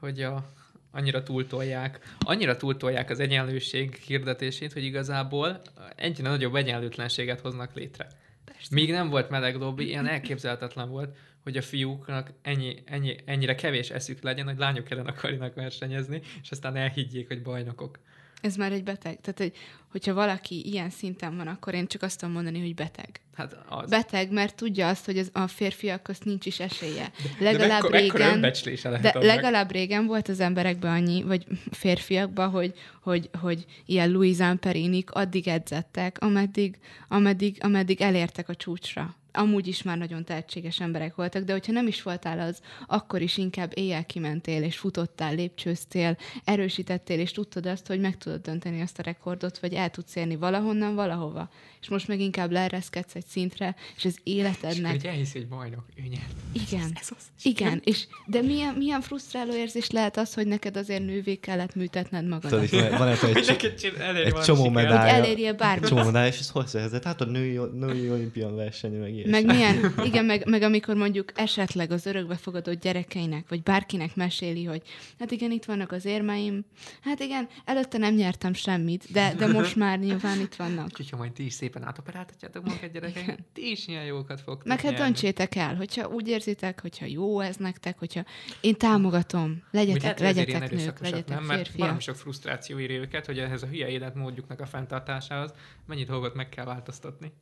hogy 0.00 0.22
a, 0.22 0.50
annyira 0.90 1.22
túltolják, 1.22 2.14
annyira 2.18 2.56
túltolják 2.56 3.10
az 3.10 3.20
egyenlőség 3.20 3.94
hirdetését, 3.94 4.72
hogy 4.72 4.84
igazából 4.84 5.60
egyre 5.96 6.28
nagyobb 6.28 6.54
egyenlőtlenséget 6.54 7.40
hoznak 7.40 7.74
létre. 7.74 8.08
Persze. 8.44 8.68
Míg 8.70 8.90
nem 8.90 9.08
volt 9.08 9.30
meleg 9.30 9.56
lobby, 9.56 9.86
ilyen 9.86 10.06
elképzelhetetlen 10.06 10.88
volt, 10.88 11.16
hogy 11.44 11.56
a 11.56 11.62
fiúknak 11.62 12.32
ennyi, 12.42 12.82
ennyi, 12.84 13.16
ennyire 13.24 13.54
kevés 13.54 13.90
eszük 13.90 14.22
legyen, 14.22 14.46
hogy 14.46 14.58
lányok 14.58 14.90
ellen 14.90 15.06
akarjanak 15.06 15.54
versenyezni, 15.54 16.20
és 16.42 16.50
aztán 16.50 16.76
elhiggyék, 16.76 17.28
hogy 17.28 17.42
bajnokok. 17.42 17.98
Ez 18.44 18.56
már 18.56 18.72
egy 18.72 18.82
beteg. 18.82 19.20
Tehát, 19.20 19.38
hogy, 19.38 19.52
hogyha 19.90 20.14
valaki 20.14 20.66
ilyen 20.66 20.90
szinten 20.90 21.36
van, 21.36 21.46
akkor 21.46 21.74
én 21.74 21.86
csak 21.86 22.02
azt 22.02 22.18
tudom 22.18 22.34
mondani, 22.34 22.60
hogy 22.60 22.74
beteg. 22.74 23.20
Hát 23.34 23.56
az. 23.68 23.90
Beteg, 23.90 24.32
mert 24.32 24.54
tudja 24.54 24.88
azt, 24.88 25.04
hogy 25.04 25.18
az, 25.18 25.30
a 25.32 25.46
férfiak 25.46 26.10
nincs 26.24 26.46
is 26.46 26.60
esélye. 26.60 27.10
de 27.38 27.44
Legalább 27.44 27.90
mekkora, 27.90 28.00
mekkora 28.00 28.30
régen... 28.30 28.40
lehet 28.82 29.12
De 29.12 29.18
legalább 29.18 29.70
régen 29.70 30.06
volt 30.06 30.28
az 30.28 30.40
emberekben 30.40 30.92
annyi, 30.92 31.22
vagy 31.22 31.46
férfiakban, 31.70 32.50
hogy, 32.50 32.74
hogy, 33.02 33.30
hogy 33.40 33.64
ilyen 33.86 34.10
Louis 34.10 34.38
Amperinik 34.38 35.10
addig 35.10 35.48
edzettek, 35.48 36.18
ameddig, 36.20 36.78
ameddig, 37.08 37.56
ameddig 37.60 38.00
elértek 38.00 38.48
a 38.48 38.54
csúcsra. 38.54 39.16
Amúgy 39.36 39.66
is 39.66 39.82
már 39.82 39.98
nagyon 39.98 40.24
tehetséges 40.24 40.80
emberek 40.80 41.14
voltak, 41.14 41.44
de 41.44 41.52
hogyha 41.52 41.72
nem 41.72 41.86
is 41.86 42.02
voltál 42.02 42.40
az, 42.40 42.60
akkor 42.86 43.22
is 43.22 43.36
inkább 43.36 43.72
éjjel 43.74 44.06
kimentél, 44.06 44.62
és 44.62 44.76
futottál, 44.76 45.34
lépcsőztél, 45.34 46.16
erősítettél, 46.44 47.18
és 47.18 47.30
tudtad 47.30 47.66
azt, 47.66 47.86
hogy 47.86 48.00
meg 48.00 48.18
tudod 48.18 48.40
dönteni 48.40 48.80
azt 48.80 48.98
a 48.98 49.02
rekordot, 49.02 49.58
vagy 49.58 49.72
el 49.72 49.90
tudsz 49.90 50.16
érni 50.16 50.36
valahonnan, 50.36 50.94
valahova. 50.94 51.50
És 51.80 51.88
most 51.90 52.08
meg 52.08 52.20
inkább 52.20 52.50
leereszkedsz 52.50 53.14
egy 53.14 53.26
szintre, 53.26 53.74
és 53.96 54.04
az 54.04 54.18
És 54.22 54.32
életednek 54.32 54.84
akkor 54.84 54.94
így 54.94 55.06
elhiszi, 55.06 55.38
hogy 55.38 55.48
bajnok, 55.48 55.84
ő 55.96 56.02
nyert. 56.08 56.32
igen, 56.52 56.90
Ez 57.00 57.08
az. 57.16 57.24
igen, 57.42 57.80
és 57.84 58.06
de 58.26 58.42
milyen, 58.42 58.74
milyen 58.74 59.00
frusztráló 59.00 59.54
érzés 59.54 59.90
lehet 59.90 60.16
az, 60.16 60.34
hogy 60.34 60.46
neked 60.46 60.76
azért 60.76 61.04
nővé 61.04 61.34
kellett 61.34 61.74
műtetned 61.74 62.22
Tudod, 62.24 62.42
magadat. 62.42 62.62
is 62.62 62.70
van, 62.70 63.08
egy, 63.08 63.48
egy, 63.48 64.16
egy 64.24 64.34
csomó 64.34 64.68
medálja. 64.68 65.14
Hogy 65.14 65.24
elérjél 65.24 65.52
bármit. 65.54 65.88
Csomó 65.88 66.02
medálja, 66.02 66.28
és 66.28 66.38
ez 66.38 66.48
hogy 66.50 66.66
szerzett? 66.66 67.04
Hát 67.04 67.20
a 67.20 67.24
női, 67.24 67.60
női 67.72 68.10
olimpián 68.10 68.56
versenye, 68.56 68.98
meg 68.98 69.23
ilyesmi. 69.24 69.46
Meg 69.46 69.56
milyen, 69.56 69.94
igen, 70.08 70.24
meg, 70.24 70.48
meg 70.48 70.62
amikor 70.62 70.94
mondjuk 70.94 71.32
esetleg 71.34 71.90
az 71.90 72.06
örökbefogadott 72.06 72.80
gyerekeinek, 72.80 73.48
vagy 73.48 73.62
bárkinek 73.62 74.16
meséli, 74.16 74.64
hogy 74.64 74.82
hát 75.18 75.30
igen, 75.30 75.50
itt 75.50 75.64
vannak 75.64 75.92
az 75.92 76.04
érmeim, 76.04 76.64
hát 77.00 77.20
igen, 77.20 77.48
előtte 77.64 77.98
nem 77.98 78.14
nyertem 78.14 78.54
semmit, 78.54 79.12
de, 79.12 79.34
de 79.34 79.46
most 79.46 79.76
már 79.84 79.98
nyilván 79.98 80.40
itt 80.40 80.54
vannak. 80.54 80.84
Úgyhogy 80.84 81.10
ha 81.10 81.16
majd 81.16 81.32
ti 81.32 81.44
is 81.44 81.52
szépen 81.52 81.84
átoperáltatjátok 81.84 82.64
magukat 82.64 82.92
gyerekek, 82.92 83.38
ti 83.52 83.70
is 83.70 83.86
ilyen 83.86 84.04
jókat 84.04 84.40
fogtok 84.40 84.66
Meg 84.66 84.80
hát 84.80 84.94
döntsétek 84.94 85.54
el, 85.54 85.76
hogyha 85.76 86.08
úgy 86.08 86.28
érzitek, 86.28 86.80
hogyha 86.80 87.06
jó 87.06 87.40
ez 87.40 87.56
nektek, 87.56 87.98
hogyha 87.98 88.24
én 88.60 88.74
támogatom, 88.74 89.62
legyetek, 89.70 90.18
legyetek 90.18 90.70
nők, 90.70 91.00
legyetek 91.00 91.28
nem? 91.28 91.44
Mert 91.44 91.72
valami 91.76 92.00
sok 92.00 92.16
frusztráció 92.16 92.78
éri 92.78 92.94
őket, 92.94 93.26
hogy 93.26 93.38
ehhez 93.38 93.62
a 93.62 93.66
hülye 93.66 93.88
életmódjuknak 93.88 94.60
a 94.60 94.66
fenntartásához 94.66 95.52
mennyi 95.86 96.04
dolgot 96.04 96.34
meg 96.34 96.48
kell 96.48 96.64
változtatni. 96.64 97.32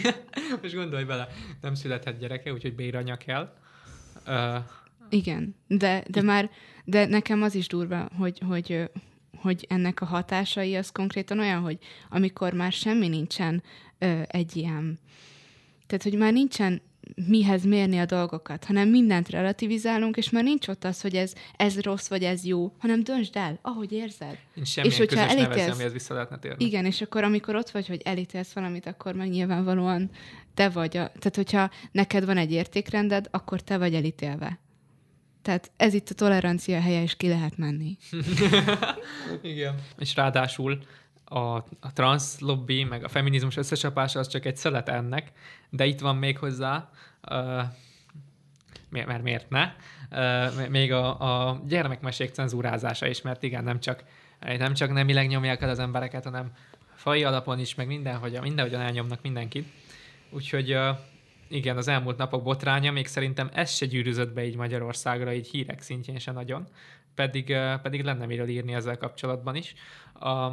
Most 0.62 0.74
gondolj 0.74 1.04
bele, 1.04 1.28
nem 1.60 1.74
születhet 1.74 2.18
gyereke, 2.18 2.52
úgyhogy 2.52 2.74
béranya 2.74 3.16
kell. 3.16 3.54
Uh, 4.26 4.56
Igen, 5.10 5.54
de, 5.66 6.04
de 6.08 6.22
már, 6.22 6.50
de 6.84 7.06
nekem 7.06 7.42
az 7.42 7.54
is 7.54 7.66
durva, 7.66 8.08
hogy, 8.18 8.38
hogy, 8.46 8.90
hogy 9.36 9.66
ennek 9.68 10.00
a 10.00 10.04
hatásai 10.04 10.76
az 10.76 10.90
konkrétan 10.90 11.38
olyan, 11.38 11.60
hogy 11.60 11.78
amikor 12.10 12.52
már 12.52 12.72
semmi 12.72 13.08
nincsen 13.08 13.62
ö, 13.98 14.22
egy 14.26 14.56
ilyen, 14.56 14.98
tehát 15.86 16.02
hogy 16.02 16.16
már 16.16 16.32
nincsen 16.32 16.82
mihez 17.14 17.64
mérni 17.64 17.98
a 17.98 18.04
dolgokat, 18.04 18.64
hanem 18.64 18.88
mindent 18.88 19.28
relativizálunk, 19.28 20.16
és 20.16 20.30
már 20.30 20.42
nincs 20.42 20.68
ott 20.68 20.84
az, 20.84 21.00
hogy 21.00 21.14
ez, 21.14 21.32
ez 21.56 21.80
rossz 21.80 22.08
vagy 22.08 22.22
ez 22.22 22.44
jó, 22.44 22.72
hanem 22.78 23.02
döntsd 23.02 23.36
el, 23.36 23.58
ahogy 23.62 23.92
érzed. 23.92 24.38
nincs 24.54 24.68
semmilyen 24.68 24.98
hogyha 24.98 25.26
közös 25.26 25.38
elítélsz- 25.38 25.72
amihez 25.74 25.92
vissza 25.92 26.14
lehetne 26.14 26.38
térni. 26.38 26.64
Igen, 26.64 26.84
és 26.84 27.00
akkor 27.00 27.24
amikor 27.24 27.56
ott 27.56 27.70
vagy, 27.70 27.86
hogy 27.86 28.00
elítélsz 28.04 28.52
valamit, 28.52 28.86
akkor 28.86 29.14
meg 29.14 29.30
nyilvánvalóan 29.30 30.10
te 30.54 30.68
vagy. 30.68 30.96
A, 30.96 31.08
tehát, 31.18 31.36
hogyha 31.36 31.70
neked 31.92 32.24
van 32.24 32.36
egy 32.36 32.52
értékrended, 32.52 33.28
akkor 33.30 33.60
te 33.60 33.78
vagy 33.78 33.94
elítélve. 33.94 34.58
Tehát 35.42 35.70
ez 35.76 35.94
itt 35.94 36.08
a 36.08 36.14
tolerancia 36.14 36.80
helye, 36.80 37.02
és 37.02 37.16
ki 37.16 37.28
lehet 37.28 37.56
menni. 37.56 37.96
Igen. 39.42 39.74
És 39.98 40.14
ráadásul 40.14 40.78
a, 41.32 41.54
a 41.80 41.92
trans 41.92 42.38
lobby, 42.38 42.84
meg 42.84 43.04
a 43.04 43.08
feminizmus 43.08 43.56
összecsapása 43.56 44.18
az 44.18 44.28
csak 44.28 44.44
egy 44.44 44.56
szelet 44.56 44.88
ennek, 44.88 45.32
de 45.70 45.84
itt 45.84 46.00
van 46.00 46.16
még 46.16 46.38
hozzá, 46.38 46.90
uh, 47.30 47.62
miért, 48.88 49.06
mert 49.06 49.22
miért 49.22 49.50
ne, 49.50 49.72
uh, 50.10 50.68
még 50.68 50.92
a, 50.92 51.48
a 51.48 51.60
gyermekmesék 51.66 52.30
cenzúrázása 52.30 53.06
is, 53.06 53.22
mert 53.22 53.42
igen, 53.42 53.64
nem 53.64 53.80
csak 53.80 54.04
Nem 54.58 54.74
csak 54.74 54.92
nemileg 54.92 55.28
nyomják 55.28 55.62
el 55.62 55.68
az 55.68 55.78
embereket, 55.78 56.24
hanem 56.24 56.52
fai 56.94 57.24
alapon 57.24 57.58
is, 57.58 57.74
meg 57.74 57.86
mindenhogy, 57.86 58.40
mindenhogyan 58.40 58.80
elnyomnak 58.80 59.22
mindenkit. 59.22 59.68
Úgyhogy 60.30 60.74
uh, 60.74 60.98
igen, 61.48 61.76
az 61.76 61.88
elmúlt 61.88 62.16
napok 62.16 62.42
botránya, 62.42 62.92
még 62.92 63.06
szerintem 63.06 63.50
ez 63.52 63.70
se 63.70 63.86
gyűrűzött 63.86 64.32
be 64.32 64.44
így 64.44 64.56
Magyarországra, 64.56 65.32
így 65.32 65.48
hírek 65.48 65.80
szintjén 65.80 66.18
se 66.18 66.32
nagyon, 66.32 66.68
pedig, 67.14 67.56
pedig 67.82 68.02
lenne 68.04 68.26
miről 68.26 68.48
írni 68.48 68.74
ezzel 68.74 68.96
kapcsolatban 68.96 69.54
is. 69.54 69.74
A. 70.14 70.52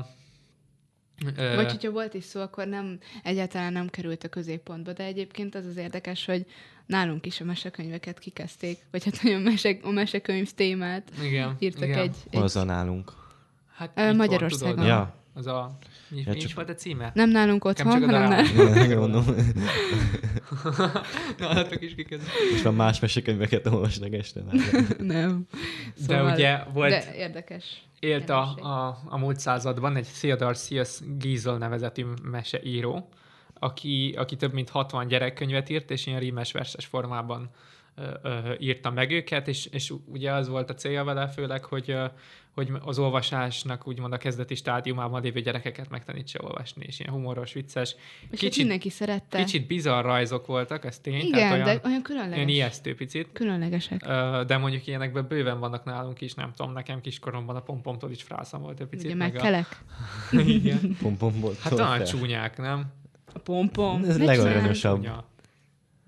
Vagy 1.35 1.71
hogyha 1.71 1.91
volt 1.91 2.13
is 2.13 2.23
szó, 2.23 2.41
akkor 2.41 2.67
nem, 2.67 2.97
egyáltalán 3.23 3.73
nem 3.73 3.89
került 3.89 4.23
a 4.23 4.27
középpontba, 4.27 4.93
de 4.93 5.03
egyébként 5.03 5.55
az 5.55 5.65
az 5.65 5.77
érdekes, 5.77 6.25
hogy 6.25 6.45
nálunk 6.85 7.25
is 7.25 7.41
a 7.41 7.43
mesekönyveket 7.43 8.19
kikezdték, 8.19 8.77
vagy 8.91 9.03
hát 9.03 9.21
olyan 9.23 9.41
mesek, 9.41 9.85
a 9.85 9.89
mesekönyv 9.89 10.51
témát 10.51 11.11
igen, 11.23 11.55
írtak 11.59 11.87
igen. 11.87 11.99
egy... 11.99 12.15
Hol 12.31 12.43
az 12.43 12.55
a 12.55 12.63
nálunk? 12.63 13.13
Hát 13.75 14.13
Magyarországon. 14.15 14.75
Tudod, 14.75 14.89
Ja. 14.89 15.17
Az 15.39 15.47
a... 15.47 15.77
Mi, 16.07 16.17
Ja, 16.25 16.31
mi 16.31 16.37
csak- 16.39 16.49
is 16.49 16.53
volt 16.53 16.69
a 16.69 16.73
címe? 16.75 17.11
Nem 17.13 17.29
nálunk 17.29 17.65
otthon, 17.65 17.91
csak 17.91 18.03
hanem 18.09 18.29
nálunk. 18.29 18.75
Megmondom. 18.75 19.25
Nálatok 21.39 21.81
is 21.81 21.95
kikezdték. 21.95 22.31
És 22.53 22.61
van 22.61 22.75
más 22.75 22.99
mesekönyveket 22.99 23.67
olvasnak 23.67 24.13
este. 24.13 24.41
nem. 24.97 25.47
De 26.07 26.15
Szóval, 26.17 26.33
ugye 26.33 26.63
volt, 26.73 26.89
De 26.89 27.15
érdekes. 27.15 27.83
élt 27.99 28.29
a, 28.29 28.41
a, 28.55 28.99
a 29.05 29.17
múlt 29.17 29.39
században 29.39 29.95
egy 29.95 30.07
Theodore 30.19 30.53
Sias 30.53 30.99
Giesel 31.17 31.57
nevezetű 31.57 32.05
meseíró, 32.23 33.09
aki, 33.53 34.13
aki 34.17 34.35
több 34.35 34.53
mint 34.53 34.69
60 34.69 35.07
gyerekkönyvet 35.07 35.69
írt, 35.69 35.91
és 35.91 36.05
ilyen 36.05 36.19
rímes 36.19 36.51
verses 36.51 36.85
formában 36.85 37.49
ö, 37.95 38.03
ö, 38.23 38.53
írta 38.59 38.91
meg 38.91 39.11
őket, 39.11 39.47
és, 39.47 39.65
és 39.65 39.93
ugye 40.05 40.31
az 40.31 40.47
volt 40.47 40.69
a 40.69 40.73
célja 40.73 41.03
vele 41.03 41.27
főleg, 41.27 41.63
hogy, 41.65 41.89
ö, 41.89 42.05
hogy 42.65 42.71
az 42.81 42.99
olvasásnak 42.99 43.87
úgymond 43.87 44.13
a 44.13 44.17
kezdeti 44.17 44.55
stádiumában 44.55 45.21
lévő 45.21 45.41
gyerekeket 45.41 45.89
megtanítsa 45.89 46.39
olvasni, 46.43 46.85
és 46.87 46.99
ilyen 46.99 47.13
humoros, 47.13 47.53
vicces, 47.53 47.95
És 48.21 48.27
hát 48.29 48.39
kicsit, 48.39 48.57
mindenki 48.57 48.89
szerette. 48.89 49.37
kicsit 49.37 49.67
bizarr 49.67 50.03
rajzok 50.03 50.45
voltak, 50.45 50.85
ez 50.85 50.99
tény, 50.99 51.15
Igen, 51.15 51.31
tehát 51.31 51.51
olyan, 51.53 51.65
de 51.65 51.69
olyan 51.69 51.81
olyan 51.83 52.01
különleges. 52.01 52.51
ijesztő 52.51 52.95
picit. 52.95 53.27
Különlegesek. 53.33 54.05
De 54.45 54.57
mondjuk 54.57 54.87
ilyenekben 54.87 55.27
bőven 55.27 55.59
vannak 55.59 55.83
nálunk 55.83 56.21
is, 56.21 56.33
nem 56.33 56.51
tudom, 56.55 56.73
nekem 56.73 57.01
kiskoromban 57.01 57.55
a 57.55 57.61
pompomtól 57.61 58.11
is 58.11 58.23
frászom 58.23 58.61
volt 58.61 58.79
egy 58.79 58.87
picit. 58.87 59.05
Ugye 59.05 59.15
meg 59.15 59.33
meg 59.33 59.41
a... 59.41 59.43
kelek. 59.43 59.83
Igen. 60.57 60.97
Pompomból. 61.01 61.53
Hát 61.59 61.73
talán 61.73 62.03
csúnyák, 62.03 62.57
nem? 62.57 62.85
A 63.33 63.39
pompom. 63.39 64.03
Ez. 64.03 64.79
Csúnya. 64.79 65.23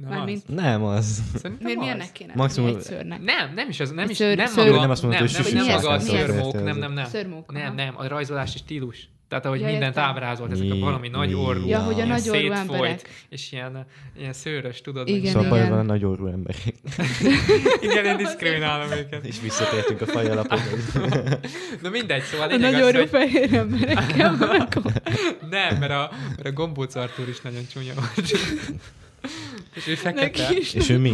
Nem 0.01 0.09
Mármint- 0.17 0.43
az? 0.49 0.55
Nem 0.55 0.83
az. 0.83 1.21
Szerintem 1.35 1.65
Miért 1.65 1.77
az. 1.77 1.83
milyennek 1.83 2.11
kéne? 2.11 2.33
Maximum- 2.35 2.75
egy 2.75 2.81
szőrnek? 2.81 3.21
Nem, 3.21 3.51
nem 3.55 3.69
is 3.69 3.79
az, 3.79 3.91
nem 3.91 4.09
is, 4.09 4.17
szőr- 4.17 4.37
nem 4.37 4.45
szőr- 4.45 4.67
maga, 4.67 4.79
Nem 4.81 4.89
azt 4.89 5.01
nem, 5.01 5.11
hogy 5.11 5.31
nem, 5.53 5.53
nem 5.65 5.75
maga 5.75 5.89
a 5.89 5.99
Értem, 6.01 6.63
nem, 6.63 6.77
nem, 6.77 6.93
nem. 6.93 7.05
Szörmók, 7.05 7.51
Nem, 7.51 7.75
nem, 7.75 7.93
a 7.97 8.07
rajzolási 8.07 8.57
stílus. 8.57 9.09
Tehát 9.27 9.45
ahogy 9.45 9.59
Ja, 9.59 9.65
mindent 9.65 9.95
értem. 9.95 10.03
ábrázolt, 10.09 10.51
ezek 10.51 10.71
a 10.71 10.73
Mi- 10.73 10.79
valami 10.79 11.07
nagy 11.09 11.33
orrú, 11.33 11.67
Ja, 11.67 11.79
hogy 11.79 11.99
a 11.99 12.05
nagy 12.05 12.29
orrú 12.29 12.39
szétfolyt, 12.39 12.57
emberek. 12.57 13.25
és 13.29 13.51
ilyen, 13.51 13.85
ilyen 14.17 14.33
szőrös, 14.33 14.81
tudod. 14.81 15.07
Igen, 15.07 15.31
Szóval 15.31 15.57
igen. 15.57 15.69
van 15.69 15.79
a 15.79 15.81
nagy 15.81 16.05
orrú 16.05 16.27
emberek. 16.27 16.61
igen, 17.81 18.05
én 18.05 18.17
diszkriminálom 18.17 18.91
őket. 18.99 19.25
És 19.25 19.35
visszatértünk 19.41 20.01
a 20.01 20.05
fajalapokhoz. 20.05 20.93
Na 21.83 21.89
mindegy, 21.89 22.21
szóval 22.23 22.49
A 22.49 22.57
nagy 22.57 22.81
orrú 22.81 22.97
hogy 22.97 23.09
fehér 23.09 23.53
emberekkel 23.53 24.31
nem, 25.49 25.77
mert 25.77 25.91
a, 25.91 26.11
mert 26.29 26.45
a 26.45 26.51
gombóc 26.51 26.95
Artúr 26.95 27.27
is 27.29 27.41
nagyon 27.41 27.61
csúnya 27.73 27.93
volt. 27.93 28.31
És 29.75 29.87
ő 29.87 29.95
fekete. 29.95 30.41
Neki 30.41 30.57
is 30.57 30.73
És 30.73 30.89
ő 30.89 30.97
mi? 30.97 31.11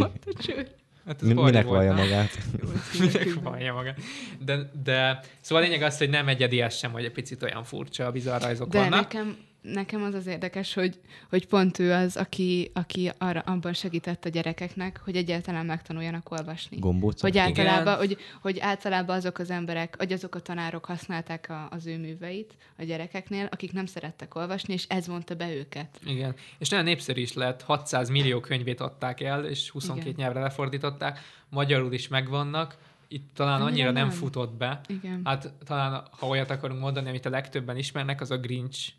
Hát 1.06 1.22
ez 1.22 1.28
Minek 1.28 1.64
volt, 1.64 1.64
vallja 1.64 1.92
magát? 1.94 2.38
Minek 3.00 3.34
vallja 3.42 3.72
magát. 3.72 3.98
De, 4.44 4.70
de, 4.84 5.20
szóval 5.40 5.64
a 5.64 5.66
lényeg 5.66 5.82
az, 5.82 5.98
hogy 5.98 6.08
nem 6.10 6.28
egyedi 6.28 6.60
ez 6.60 6.74
sem, 6.76 6.92
hogy 6.92 7.04
egy 7.04 7.12
picit 7.12 7.42
olyan 7.42 7.64
furcsa, 7.64 8.10
bizarr 8.10 8.42
rajzok 8.42 8.68
De 8.68 8.78
vannak. 8.78 9.00
nekem, 9.00 9.36
nekem 9.60 10.02
az 10.02 10.14
az 10.14 10.26
érdekes, 10.26 10.74
hogy, 10.74 11.00
hogy 11.30 11.46
pont 11.46 11.78
ő 11.78 11.92
az, 11.92 12.16
aki, 12.16 12.70
aki 12.74 13.10
arra, 13.18 13.40
abban 13.40 13.72
segített 13.72 14.24
a 14.24 14.28
gyerekeknek, 14.28 15.00
hogy 15.04 15.16
egyáltalán 15.16 15.66
megtanuljanak 15.66 16.30
olvasni. 16.30 16.78
Gombóc? 16.78 17.20
Hogy 17.20 17.34
Igen. 17.34 17.44
általában, 17.46 17.96
hogy, 17.96 18.16
hogy 18.40 18.58
általában 18.58 19.16
azok 19.16 19.38
az 19.38 19.50
emberek, 19.50 19.96
vagy 19.96 20.12
azok 20.12 20.34
a 20.34 20.40
tanárok 20.40 20.84
használták 20.84 21.46
a, 21.48 21.68
az 21.70 21.86
ő 21.86 21.98
műveit 21.98 22.56
a 22.78 22.82
gyerekeknél, 22.84 23.48
akik 23.50 23.72
nem 23.72 23.86
szerettek 23.86 24.34
olvasni, 24.34 24.72
és 24.72 24.84
ez 24.88 25.06
vonta 25.06 25.34
be 25.34 25.54
őket. 25.54 26.00
Igen. 26.04 26.34
És 26.58 26.68
nagyon 26.68 26.84
népszerű 26.84 27.20
is 27.20 27.32
lett, 27.32 27.62
600 27.62 28.08
millió 28.08 28.40
könyvét 28.40 28.80
adták 28.80 29.20
el, 29.20 29.44
és 29.44 29.70
22 29.70 30.08
Igen. 30.08 30.20
nyelvre 30.20 30.40
lefordították, 30.40 31.18
magyarul 31.48 31.92
is 31.92 32.08
megvannak, 32.08 32.76
itt 33.08 33.30
talán 33.34 33.60
Annyira 33.60 33.70
annyira 33.70 33.90
nem, 33.90 34.06
nem. 34.06 34.16
futott 34.16 34.52
be. 34.52 34.80
Igen. 34.86 35.20
Hát 35.24 35.52
talán, 35.64 36.02
ha 36.10 36.26
olyat 36.26 36.50
akarunk 36.50 36.80
mondani, 36.80 37.08
amit 37.08 37.26
a 37.26 37.30
legtöbben 37.30 37.76
ismernek, 37.76 38.20
az 38.20 38.30
a 38.30 38.38
Grinch 38.38 38.92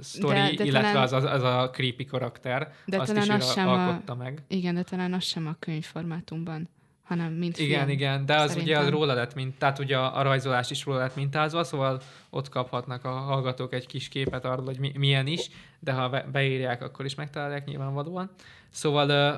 sztori, 0.00 0.34
De- 0.34 0.54
de 0.56 0.64
illetve 0.64 0.88
talán- 0.92 0.96
az, 1.04 1.12
az, 1.12 1.24
az 1.24 1.42
a 1.42 1.70
creepy 1.70 2.04
karakter. 2.04 2.72
De 2.86 3.00
azt 3.00 3.14
talán 3.14 3.38
is 3.38 3.44
az 3.44 3.52
sem 3.52 3.68
a- 3.68 3.86
alkotta 3.86 4.14
meg. 4.14 4.42
Igen, 4.48 4.74
de 4.74 4.82
talán 4.82 5.12
az 5.12 5.24
sem 5.24 5.46
a 5.46 5.56
könyvformátumban, 5.58 6.68
hanem 7.02 7.32
mint 7.32 7.58
Igen, 7.58 7.78
film. 7.78 7.88
igen, 7.90 8.26
de 8.26 8.34
az 8.36 8.44
ugye 8.44 8.52
szerintem. 8.60 8.82
az 8.82 8.88
róla 8.90 9.14
lett, 9.14 9.34
mint, 9.34 9.58
tehát 9.58 9.78
ugye 9.78 9.96
a, 9.98 10.18
a 10.18 10.22
rajzolás 10.22 10.70
is 10.70 10.84
róla 10.84 10.98
lett 10.98 11.16
mintázva, 11.16 11.64
szóval 11.64 12.00
ott 12.30 12.48
kaphatnak 12.48 13.04
a 13.04 13.10
hallgatók 13.10 13.72
egy 13.74 13.86
kis 13.86 14.08
képet 14.08 14.44
arról, 14.44 14.64
hogy 14.64 14.78
mi, 14.78 14.92
milyen 14.98 15.26
is, 15.26 15.48
de 15.80 15.92
ha 15.92 16.08
be, 16.08 16.26
beírják, 16.32 16.82
akkor 16.82 17.04
is 17.04 17.14
megtalálják 17.14 17.64
nyilvánvalóan. 17.64 18.30
Szóval 18.70 19.08
ö, 19.08 19.34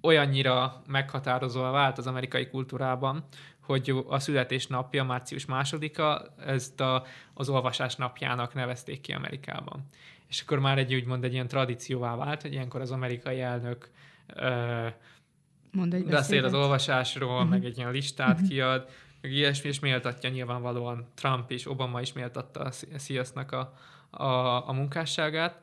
olyannyira 0.00 0.82
meghatározóan 0.86 1.72
vált 1.72 1.98
az 1.98 2.06
amerikai 2.06 2.48
kultúrában, 2.48 3.24
hogy 3.66 4.04
a 4.08 4.18
születésnapja, 4.18 5.04
március 5.04 5.44
másodika, 5.46 6.34
ezt 6.46 6.80
a, 6.80 7.04
az 7.34 7.48
olvasás 7.48 7.96
napjának 7.96 8.54
nevezték 8.54 9.00
ki 9.00 9.12
Amerikában. 9.12 9.86
És 10.28 10.40
akkor 10.40 10.58
már 10.58 10.78
egy 10.78 10.94
úgymond 10.94 11.24
egy 11.24 11.32
ilyen 11.32 11.48
tradícióvá 11.48 12.16
vált, 12.16 12.42
hogy 12.42 12.52
ilyenkor 12.52 12.80
az 12.80 12.90
amerikai 12.90 13.40
elnök 13.40 13.90
ö, 14.34 14.86
Mond 15.72 15.94
egy 15.94 16.00
beszél 16.02 16.14
beszédet. 16.16 16.44
az 16.44 16.54
olvasásról, 16.54 17.28
Mhm. 17.30 17.36
uh-huh. 17.38 17.50
meg 17.50 17.64
egy 17.64 17.78
ilyen 17.78 17.90
listát 17.90 18.32
uh-huh. 18.34 18.48
kiad, 18.48 18.88
meg 19.20 19.32
ilyesmi, 19.32 19.68
és 19.68 19.80
méltatja 19.80 20.30
nyilvánvalóan 20.30 21.06
Trump 21.14 21.50
és 21.50 21.70
Obama 21.70 22.00
is 22.00 22.12
méltatta 22.12 22.60
a 22.60 22.70
Sziasznak 22.96 23.52
a, 23.52 23.74
a, 24.10 24.68
a 24.68 24.72
munkásságát, 24.72 25.60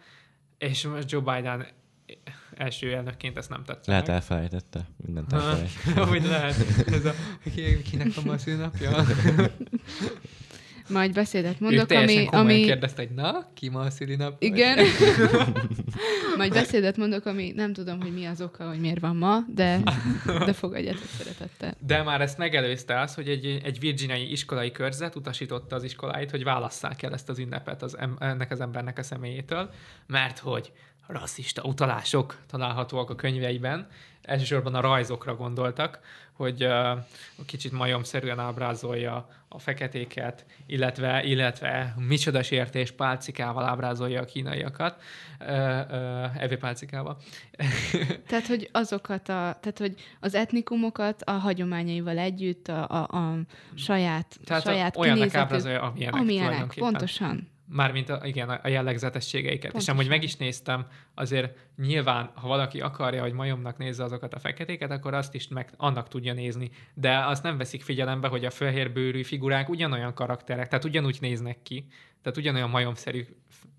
és 0.58 0.86
most 0.86 1.12
Joe 1.12 1.36
Biden 1.36 1.68
első 2.62 2.94
elnökként 2.94 3.38
ezt 3.38 3.50
nem 3.50 3.64
tette 3.64 3.92
Lehet 3.92 4.08
meg. 4.08 4.16
elfelejtette. 4.16 4.88
Mindent 5.06 5.32
Ha, 5.32 5.38
elfelejtett. 5.38 6.08
Hogy 6.08 6.26
lehet. 6.36 6.56
Ez 6.88 7.06
a, 7.06 7.14
ki, 7.56 7.82
kinek 7.82 8.14
van 8.14 8.24
ma 8.26 8.34
a 8.34 8.38
szülinapja? 8.38 8.92
Majd 10.90 11.14
beszédet 11.14 11.54
Ő 11.54 11.56
mondok, 11.60 11.86
teljesen 11.86 12.28
ami... 12.28 12.54
ami... 12.54 12.64
kérdezte, 12.64 13.02
hogy 13.02 13.16
na, 13.16 13.52
ki 13.54 13.70
ma 13.70 13.80
a 13.80 13.90
szülinapja? 13.90 14.48
Igen. 14.48 14.78
Majd 16.38 16.54
beszédet 16.54 16.98
mondok, 16.98 17.26
ami 17.26 17.52
nem 17.56 17.74
tudom, 17.74 18.02
hogy 18.02 18.14
mi 18.14 18.26
az 18.26 18.42
oka, 18.42 18.68
hogy 18.68 18.80
miért 18.80 19.00
van 19.00 19.16
ma, 19.16 19.40
de, 19.56 19.80
de 20.26 20.54
fogadjátok 20.54 21.08
szeretettel. 21.18 21.76
De 21.86 22.04
már 22.04 22.22
ezt 22.22 22.38
megelőzte 22.38 23.00
az, 23.00 23.16
hogy 23.16 23.30
egy, 23.30 23.62
egy 23.64 23.80
virginiai 23.80 24.32
iskolai 24.32 24.72
körzet 24.72 25.16
utasította 25.16 25.76
az 25.76 25.84
iskoláit, 25.84 26.32
hogy 26.32 26.44
válasszák 26.44 27.02
el 27.02 27.14
ezt 27.14 27.30
az 27.30 27.40
ünnepet 27.40 27.82
az, 27.84 27.98
em- 27.98 28.22
ennek 28.22 28.52
az 28.52 28.62
embernek 28.62 28.98
a 28.98 29.04
személyétől, 29.04 29.70
mert 30.08 30.40
hogy 30.40 30.72
rasszista 31.12 31.64
utalások 31.64 32.38
találhatóak 32.48 33.10
a 33.10 33.16
könyveiben, 33.16 33.88
elsősorban 34.22 34.76
a 34.76 34.82
rajzokra 34.82 35.36
gondoltak, 35.36 36.00
hogy 36.32 36.64
uh, 36.64 37.46
kicsit 37.46 37.72
majomszerűen 37.72 38.40
ábrázolja 38.40 39.28
a 39.48 39.60
feketéket, 39.60 40.46
illetve, 40.66 41.24
illetve 41.24 41.96
micsoda 41.98 42.44
sértés 42.44 42.92
pálcikával 42.92 43.64
ábrázolja 43.64 44.22
a 44.22 44.26
kínaiakat, 44.26 45.02
uh, 45.40 45.48
uh, 45.48 46.44
evőpálcikával. 46.44 47.18
Tehát, 48.28 48.48
hogy 48.48 48.70
azokat 48.72 49.30
a, 49.30 49.58
tehát, 49.60 49.78
hogy 49.78 49.96
az 50.20 50.36
etnikumokat 50.36 51.22
a 51.22 51.32
hagyományaival 51.32 52.18
együtt, 52.18 52.68
a, 52.68 52.90
a, 52.90 53.18
a 53.18 53.38
saját, 53.76 54.40
Tehát 54.44 54.64
saját 54.64 54.98
olyannak 54.98 55.18
kinézetük- 55.18 55.46
ábrázolja, 55.46 55.82
amilyenek, 55.82 56.20
amilyenek, 56.20 56.74
pontosan. 56.74 57.50
Mármint 57.74 58.10
a, 58.10 58.22
igen, 58.24 58.50
a 58.50 58.68
jellegzetességeiket. 58.68 59.64
És 59.64 59.70
Pontosan. 59.72 59.96
amúgy 59.96 60.08
meg 60.08 60.24
is 60.24 60.36
néztem, 60.36 60.86
azért 61.16 61.58
nyilván, 61.78 62.32
ha 62.34 62.48
valaki 62.48 62.82
akarja, 62.82 63.22
hogy 63.22 63.34
majomnak 63.34 63.78
nézze 63.78 64.04
azokat 64.04 64.34
a 64.34 64.40
feketéket, 64.40 64.92
akkor 64.92 65.14
azt 65.14 65.36
is 65.36 65.48
meg 65.48 65.74
annak 65.78 66.08
tudja 66.08 66.34
nézni. 66.34 66.70
De 66.94 67.26
azt 67.26 67.44
nem 67.44 67.58
veszik 67.58 67.82
figyelembe, 67.84 68.28
hogy 68.28 68.46
a 68.46 68.50
fehérbőrű 68.50 69.24
figurák 69.24 69.70
ugyanolyan 69.70 70.14
karakterek, 70.14 70.68
tehát 70.68 70.86
ugyanúgy 70.86 71.18
néznek 71.22 71.62
ki, 71.62 71.86
tehát 72.22 72.38
ugyanolyan 72.38 72.70
majomszerű 72.70 73.26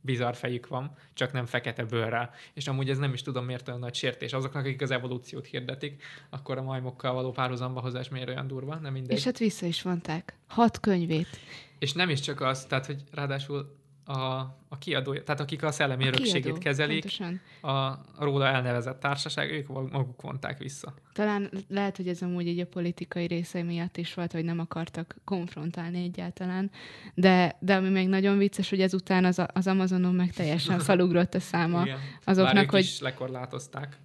bizarr 0.01 0.35
fejük 0.35 0.69
van, 0.69 0.95
csak 1.13 1.33
nem 1.33 1.47
fekete 1.47 1.85
bőrrel. 1.85 2.31
És 2.55 2.69
amúgy 2.69 2.91
ez 2.91 2.99
nem 2.99 3.13
is 3.13 3.23
tudom 3.23 3.45
miért 3.45 3.69
olyan 3.69 3.81
nagy 3.81 3.95
sértés. 3.95 4.33
Azoknak, 4.33 4.65
akik 4.65 4.83
az 4.83 4.91
evolúciót 4.91 5.47
hirdetik, 5.47 6.03
akkor 6.31 6.59
a 6.59 6.63
majmokkal 6.63 7.15
való 7.15 7.31
párhuzamba 7.31 7.81
hozás 7.81 8.09
miért 8.09 8.29
olyan 8.29 8.47
durva, 8.47 8.75
nem 8.75 8.93
mindegy. 8.93 9.17
És 9.17 9.25
hát 9.25 9.39
vissza 9.39 9.67
is 9.67 9.83
vonták. 9.83 10.37
Hat 10.47 10.81
könyvét. 10.81 11.29
És 11.79 11.93
nem 11.93 12.09
is 12.09 12.21
csak 12.21 12.41
az, 12.41 12.65
tehát, 12.65 12.87
hogy 12.87 13.03
ráadásul 13.11 13.81
a, 14.05 14.15
a 14.69 14.79
kiadója, 14.79 15.23
tehát 15.23 15.41
akik 15.41 15.63
a 15.63 15.71
szellemi 15.71 16.05
A 16.05 16.07
örökségét 16.07 16.43
kiadó, 16.43 16.59
kezelik, 16.59 17.01
Pontosan. 17.01 17.41
a, 17.61 17.99
róla 18.19 18.47
elnevezett 18.47 19.01
társaság, 19.01 19.51
ők 19.51 19.69
maguk 19.69 20.23
vonták 20.23 20.59
vissza. 20.59 20.95
Talán 21.13 21.51
lehet, 21.69 21.97
hogy 21.97 22.09
ez 22.09 22.23
amúgy 22.23 22.47
így 22.47 22.61
a 22.61 22.67
politikai 22.67 23.27
része 23.27 23.63
miatt 23.63 23.97
is 23.97 24.15
volt, 24.15 24.33
hogy 24.33 24.45
nem 24.45 24.59
akartak 24.59 25.17
konfrontálni 25.25 26.03
egyáltalán, 26.03 26.71
de, 27.15 27.57
de 27.61 27.75
ami 27.75 27.89
még 27.89 28.09
nagyon 28.09 28.39
vicces, 28.39 28.71
hogy 28.71 28.81
ezután 28.81 29.25
az, 29.25 29.43
az 29.53 29.67
Amazonon 29.67 30.15
meg 30.15 30.33
teljesen 30.33 30.79
felugrott 30.89 31.35
a 31.35 31.41
száma 31.41 31.83
Igen. 31.83 31.97
Bár 31.97 32.19
azoknak, 32.25 32.63
ők 32.63 32.71
hogy 32.71 32.81
is 32.81 33.01
lekorlátozták. 33.01 33.97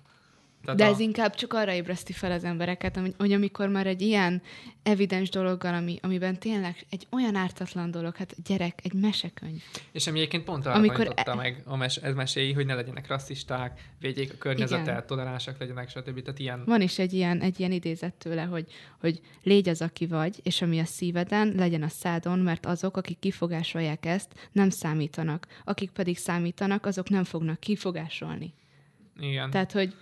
Tehát 0.63 0.79
De 0.79 0.85
a, 0.85 0.89
ez 0.89 0.99
inkább 0.99 1.35
csak 1.35 1.53
arra 1.53 1.71
ébreszti 1.71 2.13
fel 2.13 2.31
az 2.31 2.43
embereket, 2.43 2.99
hogy 3.17 3.31
amikor 3.31 3.69
már 3.69 3.87
egy 3.87 4.01
ilyen 4.01 4.41
evidens 4.83 5.29
dologgal, 5.29 5.73
ami, 5.73 5.99
amiben 6.01 6.39
tényleg 6.39 6.85
egy 6.89 7.07
olyan 7.11 7.35
ártatlan 7.35 7.91
dolog, 7.91 8.15
hát 8.15 8.35
gyerek, 8.43 8.79
egy 8.83 8.93
mesekönyv. 8.93 9.61
És 9.91 10.07
ami 10.07 10.17
egyébként 10.17 10.43
pont 10.43 10.65
arra 10.65 10.75
Amikor 10.75 11.13
e- 11.15 11.33
meg 11.35 11.61
a 11.65 11.75
mes- 11.75 12.03
ez 12.03 12.13
meséi, 12.13 12.53
hogy 12.53 12.65
ne 12.65 12.73
legyenek 12.73 13.07
rasszisták, 13.07 13.81
védjék 13.99 14.33
a 14.33 14.37
környezetet, 14.37 14.87
Igen. 14.87 15.05
toleránsak 15.07 15.59
legyenek, 15.59 15.89
stb. 15.89 16.21
Tehát 16.21 16.39
ilyen 16.39 16.63
Van 16.65 16.81
is 16.81 16.99
egy 16.99 17.13
ilyen, 17.13 17.41
egy 17.41 17.59
ilyen 17.59 17.71
idézet 17.71 18.13
tőle, 18.13 18.43
hogy, 18.43 18.65
hogy 18.99 19.21
légy 19.43 19.69
az, 19.69 19.81
aki 19.81 20.05
vagy, 20.05 20.39
és 20.43 20.61
ami 20.61 20.79
a 20.79 20.85
szíveden, 20.85 21.53
legyen 21.55 21.83
a 21.83 21.89
szádon, 21.89 22.39
mert 22.39 22.65
azok, 22.65 22.97
akik 22.97 23.19
kifogásolják 23.19 24.05
ezt, 24.05 24.49
nem 24.51 24.69
számítanak. 24.69 25.47
Akik 25.63 25.89
pedig 25.89 26.17
számítanak, 26.17 26.85
azok 26.85 27.09
nem 27.09 27.23
fognak 27.23 27.59
kifogásolni. 27.59 28.53
Igen. 29.19 29.49
Tehát, 29.49 29.71
hogy 29.71 29.93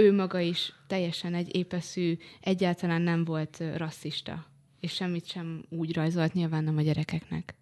ő 0.00 0.14
maga 0.14 0.38
is 0.38 0.72
teljesen 0.86 1.34
egy 1.34 1.56
épeszű, 1.56 2.18
egyáltalán 2.40 3.02
nem 3.02 3.24
volt 3.24 3.62
rasszista. 3.76 4.46
És 4.80 4.92
semmit 4.92 5.26
sem 5.26 5.64
úgy 5.68 5.94
rajzolt, 5.94 6.32
nyilván 6.32 6.64
nem 6.64 6.76
a 6.76 6.80
gyerekeknek. 6.82 7.54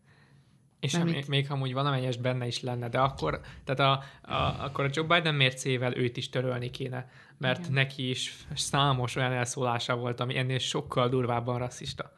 És 0.81 0.93
Mármint- 0.93 1.17
még, 1.17 1.29
még 1.29 1.47
ha 1.47 1.55
amúgy 1.55 1.73
valamelyes 1.73 2.17
benne 2.17 2.47
is 2.47 2.61
lenne, 2.61 2.89
de 2.89 2.99
akkor, 2.99 3.41
tehát 3.65 3.81
a, 3.81 4.03
a, 4.33 4.65
akkor 4.65 4.85
a 4.85 4.91
Joe 4.93 5.07
Biden 5.07 5.35
mércével 5.35 5.97
őt 5.97 6.17
is 6.17 6.29
törölni 6.29 6.71
kéne, 6.71 7.11
mert 7.39 7.59
Igen. 7.59 7.73
Neki 7.73 8.09
is 8.11 8.47
számos 8.55 9.17
olyan 9.17 9.33
elszólása 9.33 9.97
volt, 9.97 10.21
ami 10.21 10.37
ennél 10.37 10.59
sokkal 10.59 11.09
durvábban 11.09 11.59
rasszista. 11.59 12.13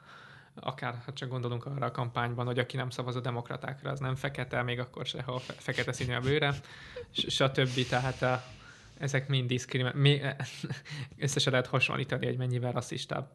Akár, 0.55 1.03
ha 1.05 1.13
csak 1.13 1.29
gondolunk 1.29 1.67
arra 1.67 1.87
a 1.87 1.91
kampányban, 1.91 2.47
hogy 2.47 2.59
aki 2.59 2.77
nem 2.77 2.91
szavaz 2.91 3.17
a 3.17 3.21
demokratákra, 3.21 3.91
az 3.91 4.01
nem 4.01 4.15
fekete, 4.15 4.63
még 4.63 4.79
akkor 4.79 5.07
se, 5.07 5.23
ha 5.23 5.39
fe- 5.39 5.63
fekete 5.63 5.93
színű 5.93 6.15
a 6.15 6.21
bőre, 6.21 6.55
stb. 7.13 7.89
Tehát 7.89 8.23
a, 8.23 8.43
ezek 9.01 9.29
mind 9.29 9.49
diszkrimin... 9.49 9.93
mi- 9.95 10.21
Össze 11.19 11.39
se 11.39 11.51
lehet 11.51 11.67
hasonlítani, 11.67 12.27
hogy 12.27 12.37
mennyivel 12.37 12.73
rasszistább. 12.73 13.31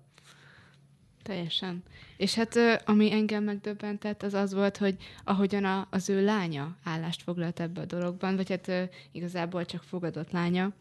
Teljesen. 1.24 1.84
És 2.18 2.34
hát 2.34 2.56
ami 2.86 3.12
engem 3.12 3.44
megdöbbentett, 3.44 4.24
az 4.24 4.34
az 4.34 4.54
volt, 4.54 4.78
hogy 4.78 4.96
ahogyan 5.24 5.66
a, 5.66 5.88
az 5.90 6.10
ő 6.10 6.24
lánya 6.24 6.76
állást 6.84 7.22
foglalt 7.22 7.60
ebbe 7.60 7.82
a 7.82 7.86
dologban, 7.86 8.36
vagy 8.36 8.50
hát 8.50 8.90
igazából 9.12 9.66
csak 9.66 9.84
fogadott 9.84 10.32
lánya, 10.32 10.74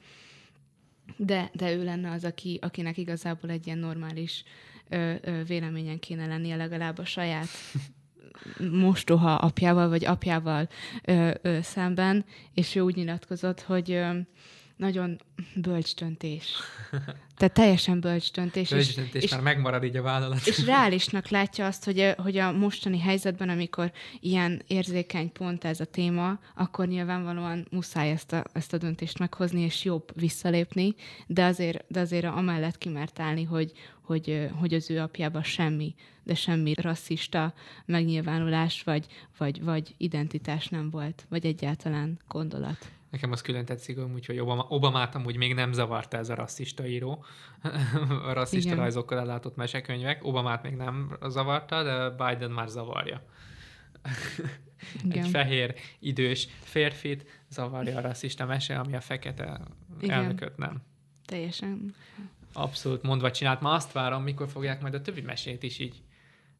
de, 1.16 1.50
de 1.52 1.72
ő 1.72 1.84
lenne 1.84 2.10
az, 2.10 2.24
aki, 2.24 2.58
akinek 2.62 2.96
igazából 2.96 3.50
egy 3.50 3.66
ilyen 3.66 3.78
normális 3.78 4.44
ö, 4.88 5.14
ö, 5.20 5.42
véleményen 5.44 5.98
kéne 5.98 6.26
lennie 6.26 6.56
legalább 6.56 6.98
a 6.98 7.04
saját 7.04 7.48
mostoha 8.84 9.34
apjával, 9.34 9.88
vagy 9.88 10.04
apjával 10.04 10.68
ö, 11.04 11.30
ö, 11.42 11.58
szemben, 11.62 12.24
és 12.54 12.74
ő 12.74 12.80
úgy 12.80 12.96
nyilatkozott, 12.96 13.60
hogy 13.60 13.90
ö, 13.90 14.18
nagyon 14.76 15.20
bölcs 15.54 15.94
döntés. 15.94 16.52
Tehát 17.36 17.54
teljesen 17.54 18.00
bölcs 18.00 18.32
döntés. 18.32 18.70
és- 18.70 18.96
És, 18.96 19.22
és, 19.22 19.30
már 19.30 19.40
megmarad 19.40 19.84
így 19.84 19.96
a 19.96 20.02
vállalat. 20.02 20.46
és 20.46 20.64
reálisnak 20.64 21.28
látja 21.28 21.66
azt, 21.66 21.84
hogy 21.84 21.98
a, 22.00 22.22
hogy 22.22 22.36
a 22.36 22.52
mostani 22.52 22.98
helyzetben, 23.00 23.48
amikor 23.48 23.92
ilyen 24.20 24.62
érzékeny 24.66 25.32
pont 25.32 25.64
ez 25.64 25.80
a 25.80 25.84
téma, 25.84 26.38
akkor 26.56 26.86
nyilvánvalóan 26.88 27.66
muszáj 27.70 28.10
ezt 28.10 28.32
a, 28.32 28.44
ezt 28.52 28.72
a 28.72 28.78
döntést 28.78 29.18
meghozni, 29.18 29.60
és 29.60 29.84
jobb 29.84 30.20
visszalépni, 30.20 30.94
de 31.26 31.44
azért, 31.44 31.84
de 31.88 32.00
azért 32.00 32.24
amellett 32.24 32.78
kimert 32.78 33.20
állni, 33.20 33.44
hogy, 33.44 33.72
hogy, 34.00 34.48
hogy 34.60 34.74
az 34.74 34.90
ő 34.90 35.00
apjában 35.00 35.42
semmi, 35.42 35.94
de 36.22 36.34
semmi 36.34 36.74
rasszista 36.76 37.54
megnyilvánulás, 37.84 38.82
vagy, 38.82 39.06
vagy, 39.38 39.62
vagy 39.62 39.94
identitás 39.96 40.68
nem 40.68 40.90
volt, 40.90 41.26
vagy 41.28 41.46
egyáltalán 41.46 42.18
gondolat. 42.28 42.90
Nekem 43.14 43.32
az 43.32 43.40
külön 43.40 43.64
tetszik, 43.64 43.98
hogy 44.26 44.38
Obama, 44.38 44.66
Obamát 44.68 45.14
amúgy 45.14 45.36
még 45.36 45.54
nem 45.54 45.72
zavarta 45.72 46.16
ez 46.16 46.28
a 46.28 46.34
rasszista 46.34 46.86
író, 46.86 47.24
a 48.28 48.32
rasszista 48.32 48.70
Igen. 48.70 48.82
rajzokkal 48.82 49.18
ellátott 49.18 49.56
mesekönyvek. 49.56 50.24
Obamát 50.24 50.62
még 50.62 50.74
nem 50.74 51.16
zavarta, 51.26 51.82
de 51.82 52.10
Biden 52.10 52.50
már 52.50 52.68
zavarja. 52.68 53.22
Igen. 55.04 55.24
Egy 55.24 55.30
fehér, 55.30 55.74
idős 55.98 56.48
férfit 56.60 57.44
zavarja 57.50 57.96
a 57.96 58.00
rasszista 58.00 58.46
mese, 58.46 58.78
ami 58.78 58.94
a 58.94 59.00
fekete 59.00 59.60
Igen. 60.00 60.18
elnököt 60.18 60.56
nem. 60.56 60.82
Teljesen. 61.24 61.94
Abszolút 62.52 63.02
mondva 63.02 63.30
csinált. 63.30 63.60
Ma 63.60 63.72
azt 63.72 63.92
várom, 63.92 64.22
mikor 64.22 64.48
fogják 64.48 64.80
majd 64.80 64.94
a 64.94 65.00
többi 65.00 65.20
mesét 65.20 65.62
is 65.62 65.78
így. 65.78 66.02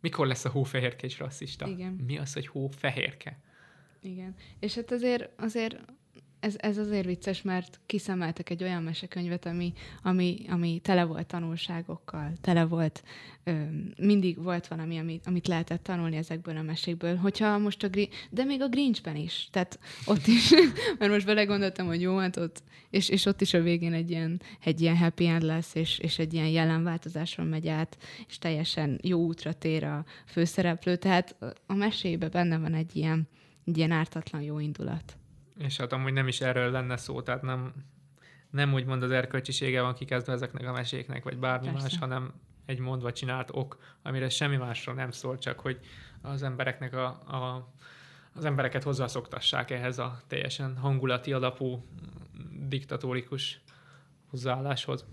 Mikor 0.01 0.27
lesz 0.27 0.45
a 0.45 0.51
hófehérke 0.51 1.07
is 1.07 1.19
rasszista? 1.19 1.67
Igen. 1.67 1.93
Mi 2.07 2.19
az, 2.19 2.33
hogy 2.33 2.47
hófehérke? 2.47 3.39
Igen. 4.01 4.35
És 4.59 4.75
hát 4.75 4.91
azért, 4.91 5.31
azért 5.37 5.77
ez, 6.45 6.55
ez 6.59 6.78
azért 6.78 7.07
vicces, 7.07 7.42
mert 7.42 7.80
kiszemeltek 7.86 8.51
egy 8.51 8.62
olyan 8.62 8.82
mesekönyvet, 8.82 9.47
ami, 9.47 9.72
ami, 10.03 10.36
ami 10.49 10.80
tele 10.82 11.05
volt 11.05 11.26
tanulságokkal, 11.26 12.32
tele 12.40 12.64
volt, 12.64 13.03
ö, 13.45 13.53
mindig 13.97 14.42
volt 14.42 14.66
valami, 14.66 14.99
amit, 14.99 15.26
amit 15.26 15.47
lehetett 15.47 15.82
tanulni 15.82 16.16
ezekből 16.16 16.57
a 16.57 16.62
mesékből. 16.62 17.16
Hogyha 17.16 17.59
most 17.59 17.82
a 17.82 17.88
Grinch, 17.88 18.16
de 18.30 18.45
még 18.45 18.62
a 18.62 18.68
Grinchben 18.68 19.16
is, 19.16 19.49
tehát 19.51 19.78
ott 20.07 20.26
is, 20.26 20.51
mert 20.99 21.12
most 21.12 21.26
belegondoltam, 21.26 21.86
hogy 21.86 22.01
jó, 22.01 22.16
hát 22.16 22.36
ott, 22.36 22.62
és, 22.90 23.09
és 23.09 23.26
ott 23.26 23.40
is 23.40 23.55
a 23.55 23.62
végén 23.62 23.92
egy 23.92 24.11
ilyen, 24.11 24.40
egy 24.64 24.80
ilyen 24.80 24.97
happy 24.97 25.26
end 25.26 25.42
lesz, 25.42 25.74
és, 25.74 25.99
és 25.99 26.18
egy 26.18 26.34
ilyen 26.34 26.49
jelenváltozáson 26.49 27.47
megy 27.47 27.68
át, 27.68 27.99
és 28.28 28.38
teljesen 28.38 28.99
jó 29.03 29.20
útra 29.20 29.53
tér 29.53 29.84
a 29.84 30.05
főszereplő, 30.26 30.97
tehát 30.97 31.36
a 31.66 31.74
mesébe 31.74 32.28
benne 32.28 32.59
van 32.59 32.74
egy 32.74 32.97
ilyen, 32.97 33.28
egy 33.64 33.76
ilyen 33.76 33.90
ártatlan 33.90 34.42
jó 34.42 34.59
indulat. 34.59 35.16
És 35.59 35.77
hát 35.77 35.93
amúgy 35.93 36.13
nem 36.13 36.29
is 36.29 36.41
erről 36.41 36.71
lenne 36.71 36.97
szó, 36.97 37.23
tehát 37.23 37.43
nem, 37.43 37.75
nem 38.51 38.73
úgy 38.73 38.85
mond 38.85 39.03
az 39.03 39.11
erkölcsisége 39.11 39.83
van 39.83 39.95
kikezdve 39.95 40.33
ezeknek 40.33 40.69
a 40.69 40.73
meséknek, 40.73 41.25
vagy 41.25 41.39
bármi 41.39 41.67
Persze. 41.67 41.83
más, 41.83 41.99
hanem 41.99 42.33
egy 42.67 42.79
mondva 42.79 43.13
csinált 43.13 43.49
ok, 43.53 43.79
amire 44.03 44.29
semmi 44.29 44.57
másról 44.57 44.95
nem 44.95 45.11
szól, 45.11 45.39
csak 45.39 45.61
hogy 45.61 45.81
az 46.23 46.43
embereknek 46.43 46.95
a, 46.95 47.07
a 47.07 47.73
az 48.37 48.45
embereket 48.45 48.83
hozzászoktassák 48.83 49.71
ehhez 49.71 49.99
a 49.99 50.21
teljesen 50.27 50.77
hangulati 50.77 51.33
alapú, 51.33 51.85
diktatórikus 52.69 53.61
hozzáálláshoz. 54.27 55.05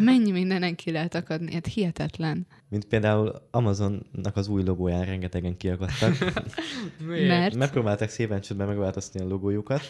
Mennyi 0.00 0.30
mindenen 0.30 0.74
ki 0.74 0.90
lehet 0.90 1.14
akadni, 1.14 1.52
hát 1.52 1.66
hihetetlen. 1.66 2.46
Mint 2.68 2.84
például 2.84 3.42
Amazonnak 3.50 4.36
az 4.36 4.48
új 4.48 4.62
logóján 4.62 5.04
rengetegen 5.04 5.56
kiakadtak. 5.56 6.18
Mert 7.26 7.54
Megpróbálták 7.54 8.08
szépen 8.08 8.40
csődben 8.40 8.66
megváltoztatni 8.66 9.20
a 9.26 9.32
logójukat, 9.32 9.80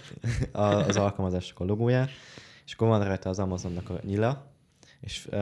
a- 0.52 0.60
az 0.62 0.96
alkalmazások 0.96 1.60
a 1.60 1.64
logóját, 1.64 2.10
és 2.66 2.72
akkor 2.72 2.88
van 2.88 3.04
rajta 3.04 3.28
az 3.28 3.38
Amazonnak 3.38 3.90
a 3.90 4.00
nyila, 4.04 4.52
és 5.00 5.28
uh, 5.32 5.38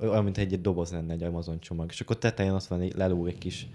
olyan, 0.00 0.24
mint 0.24 0.38
egy, 0.38 0.52
egy 0.52 0.60
doboz 0.60 0.92
lenne 0.92 1.12
egy 1.12 1.22
Amazon 1.22 1.60
csomag. 1.60 1.90
És 1.90 2.00
akkor 2.00 2.18
tetején 2.18 2.52
ott 2.52 2.64
van 2.64 2.80
egy 2.80 2.96
lelóg 2.96 3.28
egy 3.28 3.38
kis 3.38 3.66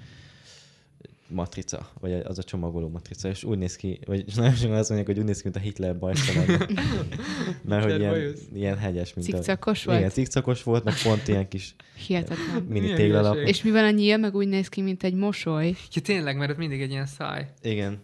matrica, 1.27 1.89
vagy 1.99 2.13
az 2.13 2.37
a 2.37 2.43
csomagoló 2.43 2.89
matrica, 2.89 3.27
és 3.29 3.43
úgy 3.43 3.57
néz 3.57 3.75
ki, 3.75 3.99
vagy 4.05 4.25
nagyon 4.35 4.53
sokan 4.53 4.75
azt 4.75 4.89
mondják, 4.89 5.09
hogy 5.09 5.19
úgy 5.19 5.25
néz 5.25 5.37
ki, 5.37 5.43
mint 5.43 5.55
a 5.55 5.59
Hitler 5.59 5.97
bajsza 5.97 6.33
lenne. 6.33 6.67
Mert 7.69 7.83
hogy 7.83 7.99
ilyen, 7.99 8.33
ilyen 8.53 8.77
hegyes, 8.77 9.13
mint 9.13 9.27
Cikcakos 9.27 9.87
a... 9.87 9.89
Igen, 9.89 10.01
volt? 10.01 10.13
cikcakos 10.13 10.63
volt, 10.63 10.83
meg 10.83 10.93
pont 11.03 11.27
ilyen 11.27 11.47
kis 11.47 11.75
Hihetetlen. 12.07 12.63
mini 12.69 12.93
téglalap. 12.93 13.35
És 13.35 13.63
mivel 13.63 13.85
a 13.85 13.89
nyíl 13.89 14.17
meg 14.17 14.35
úgy 14.35 14.47
néz 14.47 14.67
ki, 14.67 14.81
mint 14.81 15.03
egy 15.03 15.13
mosoly. 15.13 15.75
Ja, 15.91 16.01
tényleg, 16.01 16.37
mert 16.37 16.51
ott 16.51 16.57
mindig 16.57 16.81
egy 16.81 16.91
ilyen 16.91 17.05
száj. 17.05 17.47
Igen. 17.61 18.01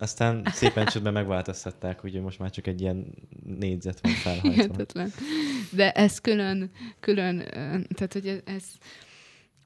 Aztán 0.00 0.46
szépen 0.52 0.86
csődben 0.86 1.12
megváltoztatták, 1.12 2.04
úgyhogy 2.04 2.22
most 2.22 2.38
már 2.38 2.50
csak 2.50 2.66
egy 2.66 2.80
ilyen 2.80 3.06
négyzet 3.58 4.00
van 4.02 4.12
felhajtva. 4.24 4.50
Hihetetlen. 4.50 5.12
De 5.70 5.92
ez 5.92 6.18
külön, 6.18 6.70
külön, 7.00 7.38
tehát 7.94 8.12
hogy 8.12 8.26
ez, 8.26 8.38
ez 8.44 8.64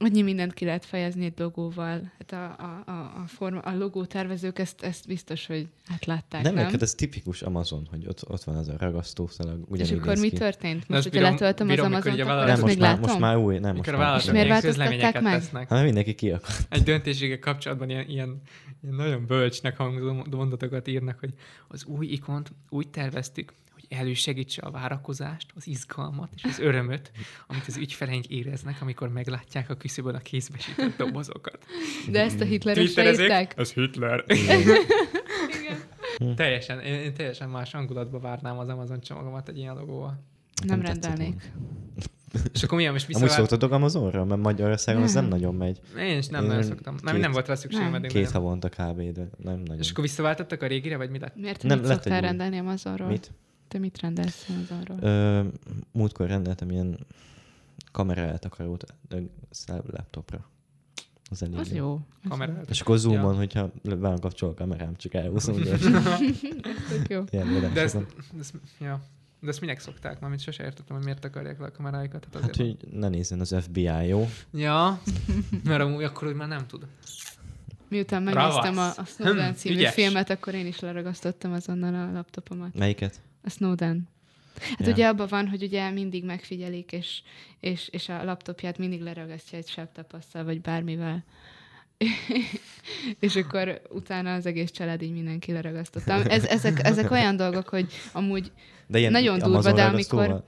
annyi 0.04 0.22
mindent 0.22 0.54
ki 0.54 0.64
lehet 0.64 0.84
fejezni 0.84 1.24
egy 1.24 1.32
logóval. 1.36 2.12
Hát 2.18 2.32
a, 2.32 2.64
a, 2.64 2.90
a, 2.90 3.22
a, 3.22 3.24
forma, 3.26 3.58
a 3.58 3.76
logó 3.76 4.04
tervezők 4.04 4.58
ezt, 4.58 4.82
ezt 4.82 5.06
biztos, 5.06 5.46
hogy 5.46 5.68
átlátták, 5.92 6.42
Nem, 6.42 6.54
nem? 6.54 6.64
neked 6.64 6.82
ez 6.82 6.94
tipikus 6.94 7.42
Amazon, 7.42 7.86
hogy 7.90 8.06
ott, 8.06 8.30
ott 8.30 8.42
van 8.42 8.56
az 8.56 8.68
a 8.68 8.74
ragasztószalag, 8.78 9.66
És 9.72 9.90
akkor 9.90 10.16
mi 10.16 10.28
ki. 10.28 10.36
történt? 10.36 10.78
azt 10.78 10.88
Most, 10.88 11.02
hogyha 11.02 11.18
bírom- 11.18 11.32
letöltöm 11.32 11.68
az 11.68 11.74
bírom, 11.74 11.92
Amazon-t, 11.92 12.20
akkor 12.20 12.32
azt 12.32 12.46
Nem, 12.46 12.60
most 12.60 12.78
már, 12.78 12.98
most 12.98 13.18
már 13.18 13.36
új, 13.36 13.58
nem, 13.58 13.74
most 13.76 13.86
Mikor 13.86 14.00
a 14.00 14.02
már. 14.04 14.18
És 14.18 14.30
miért 14.30 14.48
változtatták 14.48 14.88
közleményeket 14.88 15.22
meg? 15.22 15.32
tesznek. 15.40 15.68
Hanem 15.68 15.84
mindenki 15.84 16.14
kiakadt. 16.14 16.66
egy 16.68 16.82
döntésséggel 16.82 17.38
kapcsolatban 17.38 17.90
ilyen, 17.90 18.08
ilyen, 18.08 18.40
ilyen 18.82 18.94
nagyon 18.94 19.26
bölcsnek 19.26 19.76
hangzó 19.76 20.12
mondatokat 20.30 20.88
írnak, 20.88 21.18
hogy 21.18 21.32
az 21.68 21.84
új 21.84 22.06
ikont 22.06 22.52
úgy 22.68 22.88
terveztük, 22.88 23.52
elősegítse 23.92 24.62
a 24.62 24.70
várakozást, 24.70 25.50
az 25.54 25.66
izgalmat 25.66 26.28
és 26.36 26.44
az 26.44 26.58
örömöt, 26.58 27.10
amit 27.46 27.64
az 27.66 27.76
ügyfeleink 27.76 28.26
éreznek, 28.26 28.80
amikor 28.82 29.08
meglátják 29.08 29.70
a 29.70 29.74
küszöbön 29.74 30.14
a 30.14 30.18
kézbesített 30.18 30.96
dobozokat. 30.96 31.58
De 32.10 32.20
ezt 32.22 32.40
a 32.40 32.44
Twitterezik? 32.44 33.20
írták? 33.20 33.54
Ez 33.56 33.72
Hitler. 33.72 34.24
teljesen, 36.36 36.80
én, 36.80 36.94
én 36.94 37.14
teljesen 37.14 37.48
más 37.48 37.72
hangulatba 37.72 38.18
várnám 38.18 38.58
az 38.58 38.68
Amazon 38.68 39.00
csomagomat 39.00 39.48
egy 39.48 39.58
ilyen 39.58 39.74
logóval. 39.74 40.22
Nem 40.66 40.80
tetszett 40.82 41.04
rendelnék. 41.04 41.52
És 42.52 42.62
akkor 42.62 42.76
milyen 42.76 42.92
most 42.92 43.04
Amúgy 43.04 43.20
visszavált? 43.22 43.48
szoktatok 43.50 43.76
Amazonra? 43.76 44.24
Mert 44.24 44.40
Magyarországon 44.40 45.02
az 45.02 45.12
nem 45.14 45.22
Nem. 45.22 45.32
nagyon 45.32 45.54
megy. 45.54 45.80
Én 45.98 46.18
is 46.18 46.26
nem 46.26 46.42
Én 46.42 46.48
nagyon 46.48 46.62
szoktam. 46.62 46.94
Nem, 47.02 47.12
két- 47.14 47.22
nem 47.22 47.32
volt 47.32 47.46
rá 47.48 47.54
szükségem 47.54 47.90
Nem. 47.90 48.02
Két 48.02 48.12
nagyon. 48.12 48.32
havonta 48.32 48.68
kb. 48.68 49.00
de 49.12 49.28
nem 49.36 49.58
nagyon. 49.58 49.78
És 49.78 49.90
akkor 49.90 50.04
visszaváltottak 50.04 50.62
a 50.62 50.66
régire, 50.66 50.96
vagy 50.96 51.10
mi 51.10 51.18
lett? 51.18 51.36
Miért 51.36 51.62
Nem, 51.62 51.78
mit 51.78 51.86
lett 51.88 52.02
szoktál 52.02 52.20
rendelni 52.20 52.58
Amazonról? 52.58 53.08
Mit? 53.08 53.32
Te 53.72 53.78
mit 53.78 54.00
rendelsz 54.00 54.46
Amazonról? 54.48 54.98
Ö, 55.00 55.42
múltkor 55.92 56.26
rendeltem 56.26 56.70
ilyen 56.70 56.98
kamera 57.92 58.20
eltakarót 58.20 58.84
laptopra. 59.86 60.48
Az 61.30 61.42
elég 61.42 61.58
Az 61.58 61.72
jó. 61.72 62.00
Kamerát. 62.28 62.70
És 62.70 62.80
akkor 62.80 62.98
zoomon, 62.98 63.32
Ja. 63.32 63.36
hogyha 63.38 63.70
van 63.82 64.18
a 64.40 64.54
kamerám, 64.54 64.96
csak 64.96 65.14
elhúzom. 65.14 65.58
Jó. 65.58 65.64
Tök 66.90 67.08
jó. 67.08 67.24
ilyen 67.30 67.72
De 67.74 67.80
ezt, 67.80 67.98
ezt, 68.40 68.54
ja. 68.80 69.00
De 69.40 69.48
ezt 69.48 69.60
minek 69.60 69.80
szokták? 69.80 70.20
Mármint 70.20 70.42
sose 70.42 70.64
értettem, 70.64 70.96
hogy 70.96 71.04
miért 71.04 71.24
akarják 71.24 71.58
le 71.58 71.66
a 71.66 71.70
kameráikat. 71.72 72.26
Hát, 72.32 72.42
Hát, 72.42 72.56
hogy 72.56 72.76
ne 72.90 73.08
nézzen 73.08 73.40
az 73.40 73.56
FBI, 73.60 74.06
jó? 74.06 74.28
Ja, 74.52 75.00
mert 75.64 75.82
amúgy 75.82 76.02
akkor 76.02 76.28
úgy 76.28 76.34
már 76.34 76.48
nem 76.48 76.66
tud. 76.66 76.86
Miután 77.88 78.22
megnéztem 78.22 78.72
a, 78.78 78.80
Ravasz. 78.80 78.98
a 78.98 79.04
Snowden 79.04 79.50
Hm, 79.50 79.54
című 79.56 79.74
ügyes. 79.76 79.92
filmet, 79.94 80.30
akkor 80.30 80.54
én 80.54 80.66
is 80.66 80.80
leragasztottam 80.80 81.52
azonnal 81.52 81.94
a 81.94 82.12
laptopomat. 82.12 82.74
Melyiket? 82.74 83.20
A 83.44 83.50
Snowden. 83.50 84.08
Hát 84.60 84.86
ja. 84.86 84.92
ugye 84.92 85.08
abban 85.08 85.26
van, 85.30 85.48
hogy 85.48 85.62
ugye 85.62 85.90
mindig 85.90 86.24
megfigyelik, 86.24 86.92
és, 86.92 87.22
és, 87.60 87.88
és 87.88 88.08
a 88.08 88.24
laptopját 88.24 88.78
mindig 88.78 89.00
leragasztja 89.00 89.58
egy 89.58 89.68
sebtapasszal, 89.68 90.44
vagy 90.44 90.60
bármivel. 90.60 91.24
és 93.20 93.36
akkor 93.36 93.82
utána 93.90 94.34
az 94.34 94.46
egész 94.46 94.70
család 94.70 95.02
így 95.02 95.12
mindenki 95.12 95.52
leragasztottam. 95.52 96.22
Ez, 96.28 96.44
ezek, 96.44 96.86
ezek 96.86 97.10
olyan 97.10 97.36
dolgok, 97.36 97.68
hogy 97.68 97.92
amúgy, 98.12 98.52
De 98.86 98.98
ilyen 98.98 99.12
Nagyon 99.12 99.38
durva, 99.38 99.72
de 99.72 99.84
amikor- 99.84 100.30
Úgy 100.30 100.42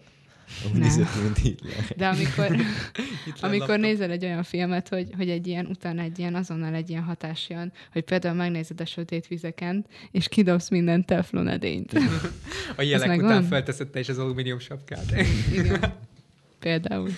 Nem. 0.72 0.80
nézett, 0.80 1.22
mint 1.22 1.38
Hitler. 1.38 1.84
de 1.97 2.07
amikor, 2.07 2.57
amikor 3.51 3.78
nézel 3.78 4.11
egy 4.11 4.24
olyan 4.24 4.42
filmet, 4.42 4.88
hogy, 4.88 5.11
hogy 5.16 5.30
egy 5.30 5.47
ilyen, 5.47 5.66
utána 5.66 6.03
egy 6.03 6.18
ilyen, 6.18 6.34
azonnal 6.34 6.74
egy 6.74 6.90
ilyen 6.90 7.03
hatás 7.03 7.49
jön, 7.49 7.72
hogy 7.92 8.03
például 8.05 8.34
megnézed 8.34 8.80
a 8.80 8.86
sötét 8.86 9.26
vizeken, 9.26 9.86
és 10.11 10.28
kidobsz 10.28 10.68
minden 10.68 11.05
teflon 11.05 11.49
edényt. 11.49 11.92
A 12.76 12.82
jelek 12.82 13.22
után 13.22 13.42
felteszed 13.42 13.88
te 13.88 13.99
is 13.99 14.09
az 14.09 14.18
alumínium 14.18 14.59
sapkát. 14.59 15.12
Igen. 15.53 15.95
Például. 16.59 17.11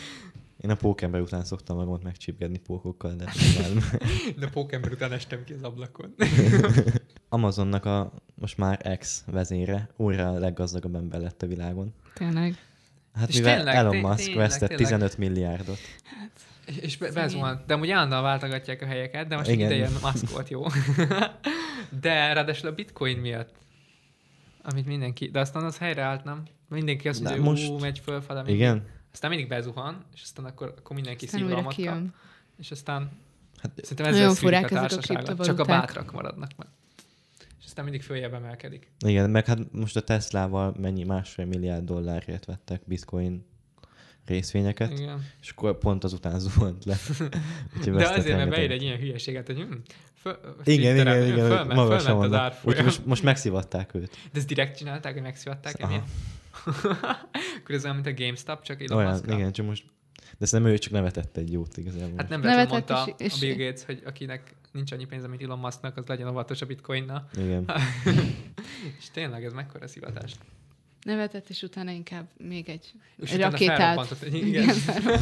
Én 0.60 0.70
a 0.70 0.74
pókember 0.74 1.20
után 1.20 1.44
szoktam 1.44 1.76
magamat 1.76 2.02
megcsípkedni 2.02 2.58
pókokkal, 2.58 3.14
de 3.14 3.24
nem. 3.58 4.00
De 4.38 4.48
pókember 4.48 4.92
után 4.92 5.12
estem 5.12 5.44
ki 5.44 5.52
az 5.52 5.62
ablakon. 5.62 6.14
Amazonnak 7.28 7.84
a 7.84 8.12
most 8.34 8.58
már 8.58 8.80
ex 8.82 9.24
vezére 9.26 9.88
újra 9.96 10.28
a 10.28 10.38
leggazdagabb 10.38 10.94
ember 10.94 11.20
lett 11.20 11.42
a 11.42 11.46
világon. 11.46 11.94
Tényleg. 12.14 12.56
Hát 13.16 13.28
És 13.28 13.36
mivel 13.36 13.56
tényleg, 13.56 13.74
Elon 13.74 13.96
Musk 13.96 14.16
tényleg, 14.16 14.36
vesztett 14.36 14.68
tényleg. 14.68 14.86
15 14.86 15.18
milliárdot. 15.18 15.78
És- 16.66 16.76
És 16.76 16.98
be. 16.98 17.62
De 17.66 17.74
amúgy 17.74 17.90
állandóan 17.90 18.22
váltogatják 18.22 18.82
a 18.82 18.86
helyeket, 18.86 19.28
de 19.28 19.36
most 19.36 19.50
Igen. 19.50 19.66
Ideje 19.70 19.88
Musk 20.02 20.30
volt 20.30 20.48
jó. 20.48 20.64
de 22.02 22.32
ráadásul 22.32 22.68
a 22.68 22.72
bitcoin 22.74 23.18
miatt, 23.18 23.50
amit 24.62 24.86
mindenki, 24.86 25.28
de 25.28 25.40
aztán 25.40 25.64
az 25.64 25.78
helyreállt, 25.78 26.24
nem? 26.24 26.42
Mindenki 26.68 27.08
azt 27.08 27.22
mondja, 27.22 27.42
hogy 27.42 27.50
most- 27.50 27.70
most... 27.70 27.82
megy 27.82 27.98
fölfele. 27.98 28.42
Igen? 28.46 28.86
Aztán 29.12 29.30
mindig 29.30 29.48
bezuhan, 29.48 30.04
és 30.14 30.22
aztán 30.22 30.44
akkor, 30.44 30.74
akkor 30.78 30.96
mindenki 30.96 31.26
szívrohamot 31.26 31.74
kap. 31.84 31.98
És 32.58 32.70
aztán 32.70 33.10
Hát, 33.62 33.70
szerintem 33.82 34.06
ezzel 34.06 34.30
furák 34.34 34.70
a 34.70 34.84
ezek 34.84 35.28
a. 35.28 35.44
Csak 35.44 35.58
a 35.58 35.64
bátrak 35.64 36.12
maradnak 36.12 36.50
meg. 36.56 36.66
És 37.66 37.72
aztán 37.72 37.84
mindig 37.84 38.02
följebb 38.02 38.34
emelkedik. 38.34 38.90
igen, 39.06 39.30
meg 39.30 39.46
hát 39.46 39.72
most 39.72 39.96
a 39.96 40.00
Teslával 40.00 40.74
mennyi 40.80 41.04
másfél 41.04 41.44
milliárd 41.44 41.84
dollárért 41.84 42.44
vettek 42.44 42.80
bitcoin 42.84 43.46
részvényeket, 44.26 44.98
Igen. 44.98 45.24
és 45.40 45.50
akkor 45.50 45.78
pont 45.78 46.04
azután 46.04 46.38
zuhant 46.48 46.84
le. 46.84 46.96
De 47.84 48.08
azért, 48.08 48.36
mert 48.36 48.50
beír 48.50 48.70
egy 48.70 48.82
ilyen 48.82 48.98
hülyeséget, 48.98 49.46
hogy 49.46 49.56
hm, 49.56 49.72
föl, 50.14 50.38
Igen, 50.64 50.80
igen, 50.80 50.94
Twitteren 50.94 51.26
igen, 51.26 51.46
fölment, 51.48 51.74
maga 51.74 51.98
fölment 51.98 52.24
az 52.24 52.32
árfolyam. 52.32 52.84
Most, 52.84 53.06
most 53.06 53.22
megszivatták 53.22 53.94
őt. 53.94 54.10
De 54.32 54.38
ezt 54.38 54.46
direkt 54.46 54.76
csinálták, 54.76 55.12
hogy 55.12 55.22
megszivatták 55.22 55.74
Aha. 55.78 56.04
Akkor 57.58 57.74
ez 57.74 57.84
olyan, 57.84 57.94
mint 57.96 58.06
a 58.06 58.14
GameStop, 58.14 58.62
csak 58.62 58.82
Elon 58.82 58.98
Olyan, 58.98 59.10
Musk-kal. 59.10 59.38
igen, 59.38 59.52
csak 59.52 59.66
most... 59.66 59.84
De 60.38 60.46
szerintem 60.46 60.74
ő 60.74 60.78
csak 60.78 60.92
nevetett 60.92 61.36
egy 61.36 61.52
jót 61.52 61.76
igazából. 61.76 62.12
Hát 62.16 62.28
nem 62.28 62.40
Nevetett 62.40 62.70
mondta 62.70 63.04
és- 63.06 63.12
a 63.12 63.24
és- 63.24 63.38
Bill 63.38 63.54
Gates, 63.66 63.84
hogy 63.84 64.02
akinek 64.06 64.54
nincs 64.72 64.92
annyi 64.92 65.04
pénze, 65.04 65.28
mint 65.28 65.42
Elon 65.42 65.58
Musknak, 65.58 65.96
az 65.96 66.06
legyen 66.06 66.28
óvatos 66.28 66.60
a 66.62 66.66
bitcoinnal. 66.66 67.28
Igen. 67.38 67.70
És 68.98 69.10
tényleg 69.12 69.44
ez 69.44 69.52
mekkora 69.52 69.88
szivatás. 69.88 70.32
Nevetett, 71.06 71.48
és 71.48 71.62
utána 71.62 71.90
inkább 71.90 72.26
még 72.36 72.68
egy, 72.68 72.92
És 73.16 73.32
egy 73.32 73.40
rakétát. 73.40 73.76
felrobbantott. 73.76 74.24
Igen. 74.34 74.68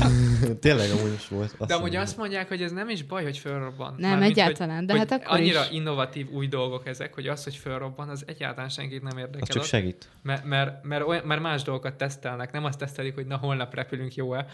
Tényleg 0.60 0.90
amúgy 0.90 1.12
is 1.12 1.28
volt. 1.28 1.50
De 1.58 1.64
amúgy 1.64 1.80
mondom. 1.80 2.00
azt 2.00 2.16
mondják, 2.16 2.48
hogy 2.48 2.62
ez 2.62 2.72
nem 2.72 2.88
is 2.88 3.02
baj, 3.02 3.22
hogy 3.22 3.38
felrobban. 3.38 3.94
Nem, 3.98 4.10
Mármint, 4.10 4.30
egyáltalán, 4.30 4.76
hogy, 4.76 4.86
de 4.86 4.98
hát 4.98 5.12
akkor 5.12 5.36
annyira 5.36 5.60
is. 5.64 5.70
innovatív 5.70 6.30
új 6.30 6.46
dolgok 6.46 6.86
ezek, 6.86 7.14
hogy 7.14 7.26
az, 7.26 7.44
hogy 7.44 7.56
felrobban, 7.56 8.08
az 8.08 8.24
egyáltalán 8.26 8.68
senkit 8.68 9.02
nem 9.02 9.12
Az 9.16 9.18
érdekel. 9.18 9.46
csak 9.46 9.62
Az- 9.62 9.68
segít. 9.68 10.08
Mert, 10.22 10.44
mert, 10.44 10.84
mert, 10.84 11.06
olyan, 11.06 11.26
mert 11.26 11.40
más 11.40 11.62
dolgokat 11.62 11.94
tesztelnek, 11.94 12.52
nem 12.52 12.64
azt 12.64 12.78
tesztelik, 12.78 13.14
hogy 13.14 13.26
na 13.26 13.36
holnap 13.36 13.74
repülünk 13.74 14.14
jó-e, 14.14 14.46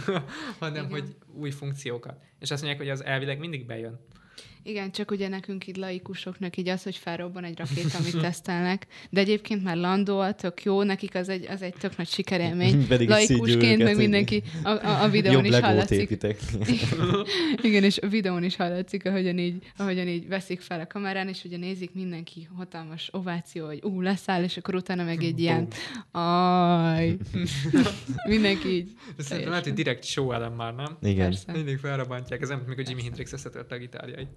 hanem 0.58 0.74
Igen. 0.84 0.90
hogy 0.90 1.16
új 1.34 1.50
funkciókat. 1.50 2.16
És 2.38 2.50
azt 2.50 2.62
mondják, 2.62 2.82
hogy 2.82 2.90
az 2.92 3.04
elvileg 3.04 3.38
mindig 3.38 3.66
bejön. 3.66 4.00
Igen, 4.66 4.90
csak 4.90 5.10
ugye 5.10 5.28
nekünk 5.28 5.66
így 5.66 5.76
laikusoknak 5.76 6.56
így 6.56 6.68
az, 6.68 6.82
hogy 6.82 6.96
felrobban 6.96 7.44
egy 7.44 7.58
rakéta, 7.58 7.98
amit 7.98 8.20
tesztelnek, 8.26 8.86
de 9.10 9.20
egyébként 9.20 9.62
már 9.62 9.76
landol, 9.76 10.34
tök 10.34 10.62
jó, 10.62 10.82
nekik 10.82 11.14
az 11.14 11.28
egy, 11.28 11.46
az 11.46 11.62
egy 11.62 11.74
tök 11.74 11.96
nagy 11.96 12.08
sikerélmény. 12.08 12.86
Pedig 12.88 13.08
Laikusként, 13.08 13.82
meg 13.82 13.96
mindenki 13.96 14.42
a, 14.62 14.68
a, 14.68 15.02
a 15.02 15.08
videón 15.08 15.44
Jobb 15.44 15.44
is 15.44 15.58
hallatszik. 15.58 16.00
építek. 16.00 16.38
Igen, 17.62 17.84
és 17.84 17.98
a 17.98 18.08
videón 18.08 18.44
is 18.44 18.56
hallatszik, 18.56 19.06
ahogyan 19.06 19.38
így, 19.38 19.62
ahogyan 19.76 20.08
így 20.08 20.28
veszik 20.28 20.60
fel 20.60 20.80
a 20.80 20.86
kamerán, 20.86 21.28
és 21.28 21.44
ugye 21.44 21.56
nézik 21.56 21.94
mindenki 21.94 22.48
hatalmas 22.56 23.08
ováció, 23.12 23.66
hogy 23.66 23.80
ú, 23.82 24.00
leszáll, 24.00 24.42
és 24.42 24.56
akkor 24.56 24.74
utána 24.74 25.04
meg 25.04 25.22
egy 25.22 25.40
ilyen, 25.40 25.68
aj, 26.10 27.16
mindenki 28.28 28.68
így. 28.68 28.92
De 29.16 29.22
szerintem 29.22 29.50
lehet, 29.50 29.66
hogy 29.66 29.74
direkt 29.74 30.04
show 30.04 30.32
elem 30.32 30.52
már, 30.52 30.74
nem? 30.74 30.96
Igen. 31.02 31.24
Persze. 31.24 31.52
Mindig 31.52 31.78
felrobbantják, 31.78 32.42
ez 32.42 32.48
nem, 32.48 32.62
mikor 32.66 32.84
Jimi 32.88 33.02
Hendrix 33.02 33.32
összetörte 33.32 33.74
a 33.74 33.78
gitárjait. 33.78 34.28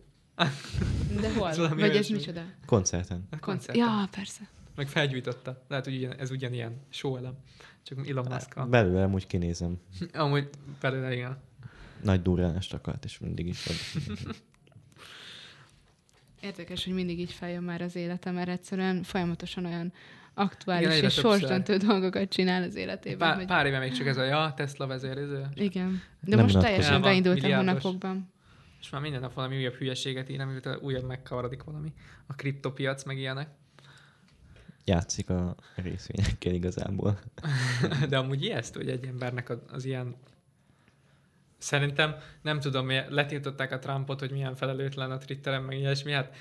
De 1.21 1.33
hol? 1.33 1.49
Ez 1.49 1.57
Vagy 1.57 1.95
ez 1.95 2.09
micsoda? 2.09 2.41
Koncerten. 2.65 3.17
A 3.17 3.39
Konc- 3.39 3.43
koncerten. 3.43 3.75
ja, 3.75 4.07
persze. 4.11 4.41
Meg 4.75 4.87
felgyújtotta. 4.87 5.63
Lehet, 5.67 5.85
hogy 5.85 5.95
ugyan, 5.95 6.13
ez 6.17 6.31
ugyanilyen 6.31 6.77
show 6.89 7.17
elem. 7.17 7.33
Csak 7.83 8.07
Elon 8.07 8.25
musk 8.29 8.69
Belőle 8.69 9.03
amúgy 9.03 9.27
kinézem. 9.27 9.79
Amúgy 10.13 10.49
belőle 10.81 11.13
igen. 11.13 11.37
Nagy 12.03 12.21
durránást 12.21 12.73
akart, 12.73 13.05
és 13.05 13.19
mindig 13.19 13.47
is 13.47 13.65
ad. 13.67 13.75
Érdekes, 16.41 16.83
hogy 16.83 16.93
mindig 16.93 17.19
így 17.19 17.31
feljön 17.31 17.63
már 17.63 17.81
az 17.81 17.95
életem, 17.95 18.33
mert 18.33 18.49
egyszerűen 18.49 19.03
folyamatosan 19.03 19.65
olyan 19.65 19.93
aktuális 20.33 20.87
Igen, 20.87 21.03
és 21.03 21.13
sorsdöntő 21.13 21.77
dolgokat 21.77 22.29
csinál 22.29 22.63
az 22.63 22.75
életében. 22.75 23.17
Pár, 23.17 23.35
hogy... 23.35 23.45
pár 23.45 23.65
éve 23.65 23.79
még 23.79 23.91
csak 23.93 24.07
ez 24.07 24.17
a 24.17 24.23
ja, 24.23 24.53
Tesla 24.55 24.87
vezérező. 24.87 25.45
Igen. 25.53 26.01
De 26.19 26.35
Nem 26.35 26.45
most 26.45 26.59
teljesen 26.59 26.93
El 26.93 26.99
van, 26.99 27.09
beindult 27.09 27.37
a 27.37 27.41
milliárdos. 27.41 27.67
hónapokban. 27.67 28.31
És 28.80 28.89
már 28.89 29.01
minden 29.01 29.21
nap 29.21 29.34
valami 29.34 29.57
újabb 29.57 29.73
hülyeséget 29.73 30.30
ír, 30.30 30.41
amivel 30.41 30.77
újabb 30.77 31.05
megkavarodik 31.05 31.63
valami. 31.63 31.93
A 32.27 32.34
kriptopiac, 32.34 33.03
meg 33.03 33.17
ilyenek. 33.17 33.49
Játszik 34.86 35.30
a 35.30 35.55
részvényekkel 35.75 36.53
igazából. 36.53 37.19
De 38.09 38.17
amúgy 38.17 38.43
ijesztő, 38.43 38.80
hogy 38.80 38.89
egy 38.89 39.05
embernek 39.05 39.49
az, 39.49 39.57
az 39.67 39.86
ilyen... 39.86 40.15
Szerintem, 41.57 42.15
nem 42.41 42.59
tudom, 42.59 42.88
letiltották 43.09 43.71
a 43.71 43.80
Trumpot, 43.80 44.19
hogy 44.19 44.32
milyen 44.32 44.55
felelőtlen 44.55 45.11
a 45.11 45.17
Twitteren, 45.17 45.63
meg 45.63 45.77
ilyesmi. 45.77 46.11
Hát 46.11 46.36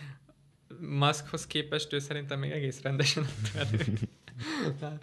Muskhoz 0.80 1.46
képest 1.46 1.92
ő 1.92 1.98
szerintem 1.98 2.38
még 2.38 2.50
egész 2.50 2.82
rendesen 2.82 3.22
ott 3.22 3.54
elő. 3.54 3.84
nem, 4.78 4.98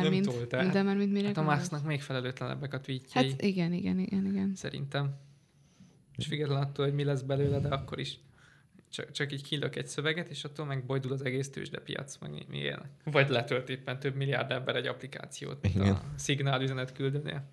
nem, 0.00 0.12
nem 0.12 0.22
tolt 0.22 0.52
el. 0.52 0.70
de 0.70 0.82
már 0.82 0.96
mint 0.96 1.12
mire 1.12 1.26
Hát 1.26 1.36
a? 1.36 1.42
Musknak 1.42 1.84
még 1.84 2.02
felelőtlenebbek 2.02 2.74
a 2.74 2.80
tweetjei, 2.80 3.30
Hát 3.30 3.42
igen, 3.42 3.72
igen, 3.72 3.98
igen, 3.98 4.26
igen. 4.26 4.52
szerintem. 4.54 5.14
És 6.20 6.26
függetlenül 6.26 6.62
attól, 6.62 6.84
hogy 6.84 6.94
mi 6.94 7.04
lesz 7.04 7.20
belőle, 7.22 7.60
de 7.60 7.68
akkor 7.68 7.98
is 7.98 8.18
csak, 8.90 9.10
csak 9.10 9.32
így 9.32 9.42
kilök 9.42 9.76
egy 9.76 9.86
szöveget, 9.86 10.28
és 10.28 10.44
attól 10.44 10.66
meg 10.66 10.84
bojdul 10.84 11.12
az 11.12 11.24
egész 11.24 11.50
tőzsdepiac, 11.50 12.18
meg 12.18 12.30
mi, 12.30 12.46
mi 12.48 12.58
ilyenek. 12.58 12.90
Vagy 13.04 13.28
letölt 13.28 13.68
éppen 13.68 13.98
több 13.98 14.14
milliárd 14.14 14.50
ember 14.50 14.76
egy 14.76 14.86
applikációt, 14.86 15.62
mint 15.62 15.74
Igen. 15.74 15.94
a 15.94 16.02
szignál 16.16 16.62
üzenet 16.62 16.92
küldőnél. 16.92 17.44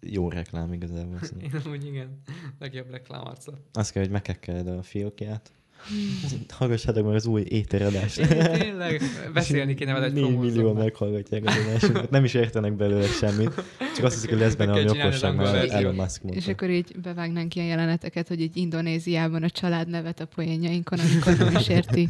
Jó 0.00 0.28
reklám 0.28 0.72
igazából. 0.72 1.18
Én 1.42 1.62
úgy 1.70 1.84
igen, 1.84 2.20
legjobb 2.58 2.90
reklámarcot. 2.90 3.60
Azt 3.72 3.92
kell, 3.92 4.02
hogy 4.02 4.12
meghekkeled 4.12 4.66
a 4.66 4.82
fiókját, 4.82 5.52
Hallgassátok 6.58 7.06
meg 7.06 7.14
az 7.14 7.26
új 7.26 7.44
éteradást. 7.48 8.28
Tényleg, 8.58 9.02
beszélni 9.34 9.74
kéne 9.74 9.92
vele 9.92 10.04
egy 10.06 10.12
4 10.12 10.22
promózóban. 10.22 10.52
millió 10.54 10.72
meghallgatják 10.72 11.42
az 11.46 11.54
adásunkat. 11.66 12.10
Nem 12.10 12.24
is 12.24 12.34
értenek 12.34 12.72
belőle 12.72 13.06
semmit. 13.06 13.50
Csak 13.96 14.04
azt 14.04 14.14
hiszik, 14.14 14.30
hogy 14.30 14.38
lesz 14.38 14.54
benne 14.54 14.70
valami 14.70 15.00
okosság, 15.00 15.40
az 15.40 15.52
mert 15.52 15.70
Elon 15.70 15.94
Musk 15.94 16.20
És 16.22 16.30
mondta. 16.30 16.50
akkor 16.50 16.70
így 16.70 16.96
bevágnánk 17.02 17.54
ilyen 17.54 17.66
jeleneteket, 17.68 18.28
hogy 18.28 18.42
egy 18.42 18.56
Indonéziában 18.56 19.42
a 19.42 19.50
család 19.50 19.88
nevet 19.88 20.20
a 20.20 20.26
poénjainkon, 20.26 20.98
amikor 20.98 21.36
nem 21.36 21.56
is 21.60 21.68
érti. 21.68 22.08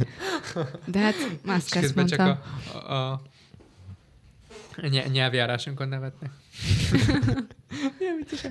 De 0.87 0.99
hát 0.99 1.15
És 1.15 1.27
Musk 1.47 1.75
ezt 1.75 1.81
közben 1.81 2.07
csak 2.07 2.19
mondta. 2.19 2.43
a, 2.79 2.93
a, 2.95 3.11
a 4.77 4.87
ny- 4.89 5.13
nyelvjárásunkon 5.13 5.89
nevetnek. 5.89 6.31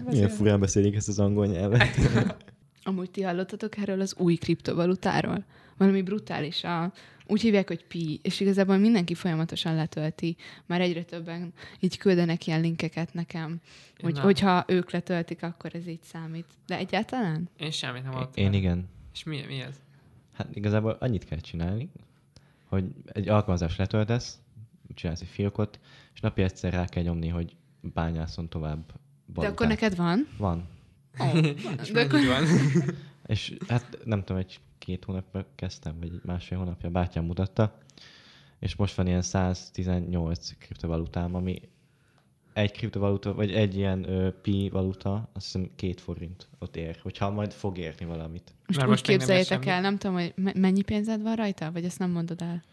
Milyen 0.10 0.30
furán 0.30 0.60
beszélik 0.60 0.96
ezt 0.96 1.08
az 1.08 1.20
angol 1.20 1.46
nyelvet. 1.46 1.88
Amúgy 2.88 3.12
ti 3.12 3.22
hallottatok 3.22 3.78
erről 3.78 4.02
az 4.02 4.16
új 4.18 4.36
kriptovalutáról? 4.36 5.46
Valami 5.78 6.02
brutális. 6.02 6.64
A, 6.64 6.92
úgy 7.26 7.42
hívják, 7.42 7.68
hogy 7.68 7.86
pi, 7.86 8.20
és 8.24 8.40
igazából 8.40 8.78
mindenki 8.78 9.14
folyamatosan 9.14 9.76
letölti. 9.76 10.36
Már 10.66 10.82
egyre 10.82 11.04
többen 11.04 11.54
így 11.80 11.98
küldenek 11.98 12.48
ilyen 12.48 12.62
linkeket 12.62 13.14
nekem, 13.14 13.62
hogy, 14.00 14.14
nem. 14.14 14.24
hogyha 14.24 14.64
ők 14.68 14.92
letöltik, 14.92 15.44
akkor 15.44 15.76
ez 15.76 15.88
így 15.88 16.02
számít. 16.02 16.46
De 16.66 16.78
egyáltalán? 16.78 17.50
Én 17.58 17.72
semmit 17.72 18.04
nem 18.04 18.12
hallottam. 18.12 18.44
Én 18.44 18.54
igen. 18.54 18.90
És 19.14 19.24
mi, 19.24 19.42
mi 19.48 19.60
ez? 19.60 19.76
Hát 20.34 20.56
igazából 20.56 20.98
annyit 21.00 21.26
kell 21.26 21.40
csinálni, 21.40 21.90
hogy 22.66 22.86
egy 23.06 23.28
alkalmazást 23.28 23.78
letöltesz, 23.78 24.40
csinálsz 24.94 25.22
egy 25.22 25.28
fiókot, 25.28 25.80
és 26.14 26.20
napi 26.20 26.42
egyszer 26.42 26.74
rá 26.74 26.86
kell 26.86 27.04
nyomni, 27.04 27.28
hogy 27.28 27.56
bányászon 27.82 28.50
tovább 28.50 28.86
De 28.88 28.94
valutát. 29.34 29.56
akkor 29.56 29.68
neked 29.68 29.96
van? 29.96 30.28
Van. 30.38 30.76
Oh, 31.20 31.36
És 31.82 31.92
de 31.92 32.02
akkor... 32.02 32.26
van? 32.26 32.44
És 33.26 33.58
hát 33.68 33.98
nem 34.04 34.24
tudom, 34.24 34.42
egy 34.42 34.60
két 34.78 35.04
hónapja 35.04 35.46
kezdtem, 35.56 35.96
vagy 36.00 36.14
egy 36.14 36.22
másfél 36.24 36.58
hónapja 36.58 36.90
bátyám 36.90 37.26
mutatta, 37.26 37.78
és 38.60 38.76
most 38.76 38.96
van 38.96 39.08
ilyen 39.08 39.22
118 39.22 40.58
kriptovalutám, 40.60 41.36
ami 41.36 41.62
egy 42.54 42.72
kriptovaluta, 42.72 43.34
vagy 43.34 43.52
egy 43.52 43.76
ilyen 43.76 44.10
ö, 44.10 44.32
pi 44.42 44.70
valuta, 44.72 45.30
azt 45.34 45.46
hiszem 45.46 45.70
két 45.76 46.02
forint 46.02 46.48
ott 46.60 46.76
ér, 46.76 47.00
hogyha 47.02 47.30
majd 47.30 47.52
fog 47.52 47.78
érni 47.78 48.06
valamit. 48.06 48.54
Most 48.66 48.80
Már 48.80 48.88
úgy 48.88 48.92
most 48.92 49.08
nem 49.08 49.18
képzeljétek 49.18 49.66
ér 49.66 49.72
el, 49.72 49.82
nem 49.82 49.98
tudom, 49.98 50.16
hogy 50.16 50.34
me- 50.36 50.58
mennyi 50.58 50.82
pénzed 50.82 51.22
van 51.22 51.36
rajta, 51.36 51.72
vagy 51.72 51.84
ezt 51.84 52.00
nem 52.00 52.12
mondod 52.12 52.42
el? 52.42 52.64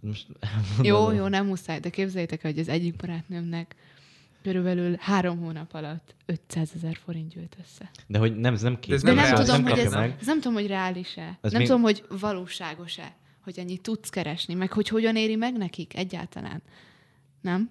Most 0.00 0.26
Jó, 0.82 0.96
mondom, 0.96 1.16
jó, 1.16 1.26
nem 1.26 1.46
muszáj, 1.46 1.80
de 1.80 1.90
képzeljétek 1.90 2.44
el, 2.44 2.50
hogy 2.50 2.60
az 2.60 2.68
egyik 2.68 2.96
barátnőmnek 2.96 3.76
körülbelül 4.42 4.96
három 4.98 5.38
hónap 5.38 5.74
alatt 5.74 6.14
500 6.26 6.70
ezer 6.76 6.96
forint 7.04 7.34
gyűlt 7.34 7.56
össze. 7.60 7.90
De 8.06 8.18
hogy 8.18 8.36
nem, 8.36 8.54
ez 8.54 8.62
nem 8.62 8.78
ez 8.88 9.02
De 9.02 9.12
Nem 9.12 9.14
nem, 9.14 9.24
reális, 9.24 9.46
tudom, 9.46 9.62
nem 9.62 9.72
hogy 9.72 9.80
ez, 9.80 9.92
ez 10.20 10.26
nem 10.26 10.40
tudom, 10.40 10.52
hogy 10.54 10.66
reális-e. 10.66 11.38
Ez 11.40 11.50
nem 11.50 11.60
még- 11.60 11.68
tudom, 11.70 11.82
hogy 11.82 12.04
valóságos-e, 12.20 13.16
hogy 13.40 13.58
ennyit 13.58 13.82
tudsz 13.82 14.08
keresni, 14.08 14.54
meg 14.54 14.72
hogy 14.72 14.88
hogyan 14.88 15.16
éri 15.16 15.36
meg 15.36 15.56
nekik 15.56 15.96
egyáltalán. 15.96 16.62
Nem? 17.40 17.70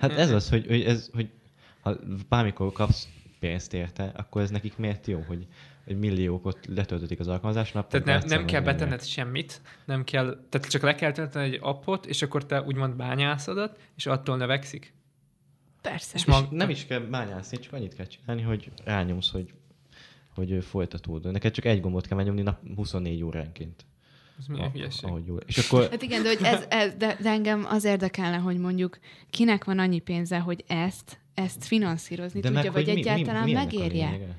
Hát 0.00 0.12
ez 0.12 0.30
az, 0.30 0.48
hogy, 0.48 0.66
hogy, 0.66 0.82
ez, 0.82 1.10
hogy 1.12 1.30
ha 1.80 1.96
bármikor 2.28 2.72
kapsz 2.72 3.08
pénzt 3.38 3.74
érte, 3.74 4.12
akkor 4.16 4.42
ez 4.42 4.50
nekik 4.50 4.76
miért 4.76 5.06
jó, 5.06 5.20
hogy, 5.26 5.46
hogy 5.84 5.98
milliókot 5.98 6.58
letöltötik 6.66 7.20
az 7.20 7.28
alkalmazás 7.28 7.72
nap. 7.72 7.88
Tehát 7.88 8.06
nem, 8.06 8.20
nem 8.26 8.46
kell 8.46 8.60
betenned 8.60 9.04
semmit, 9.04 9.60
nem 9.84 10.04
kell, 10.04 10.46
tehát 10.48 10.68
csak 10.70 10.82
le 10.82 10.94
kell 10.94 11.12
tölteni 11.12 11.44
egy 11.44 11.58
appot, 11.62 12.06
és 12.06 12.22
akkor 12.22 12.46
te 12.46 12.62
úgymond 12.62 12.94
bányászodat, 12.96 13.78
és 13.96 14.06
attól 14.06 14.36
növekszik. 14.36 14.94
Persze. 15.90 16.10
És 16.14 16.20
És 16.20 16.24
mag- 16.26 16.50
nem 16.50 16.70
is 16.70 16.86
kell 16.86 16.98
bányászni, 17.00 17.58
csak 17.58 17.72
annyit 17.72 17.94
kell 17.94 18.06
csinálni, 18.06 18.42
hogy 18.42 18.70
rányomsz, 18.84 19.30
hogy, 19.30 19.52
hogy 20.34 20.64
folytatódó. 20.64 21.30
Neked 21.30 21.52
csak 21.52 21.64
egy 21.64 21.80
gombot 21.80 22.06
kell 22.06 22.16
megnyomni 22.16 22.42
nap 22.42 22.58
24 22.76 23.22
óránként. 23.22 23.84
Ez 24.38 24.46
milyen 24.46 24.70
hülyeség. 24.70 25.04
Ahogy 25.08 25.26
jól. 25.26 25.40
És 25.46 25.58
akkor 25.58 25.88
Hát 25.90 26.02
igen, 26.02 26.22
de, 26.22 26.28
hogy 26.28 26.38
ez, 26.42 26.64
ez, 26.68 26.94
de, 26.94 27.16
de 27.20 27.28
engem 27.30 27.66
az 27.68 27.84
érdekelne, 27.84 28.36
hogy 28.36 28.56
mondjuk 28.58 28.98
kinek 29.30 29.64
van 29.64 29.78
annyi 29.78 29.98
pénze, 29.98 30.38
hogy 30.38 30.64
ezt, 30.66 31.18
ezt 31.34 31.64
finanszírozni 31.64 32.40
de 32.40 32.48
tudja, 32.48 32.62
meg, 32.62 32.72
vagy 32.72 32.84
hogy 32.84 32.94
mi- 32.94 33.00
mi- 33.02 33.08
egyáltalán 33.08 33.44
mi 33.44 33.52
megérje. 33.52 34.36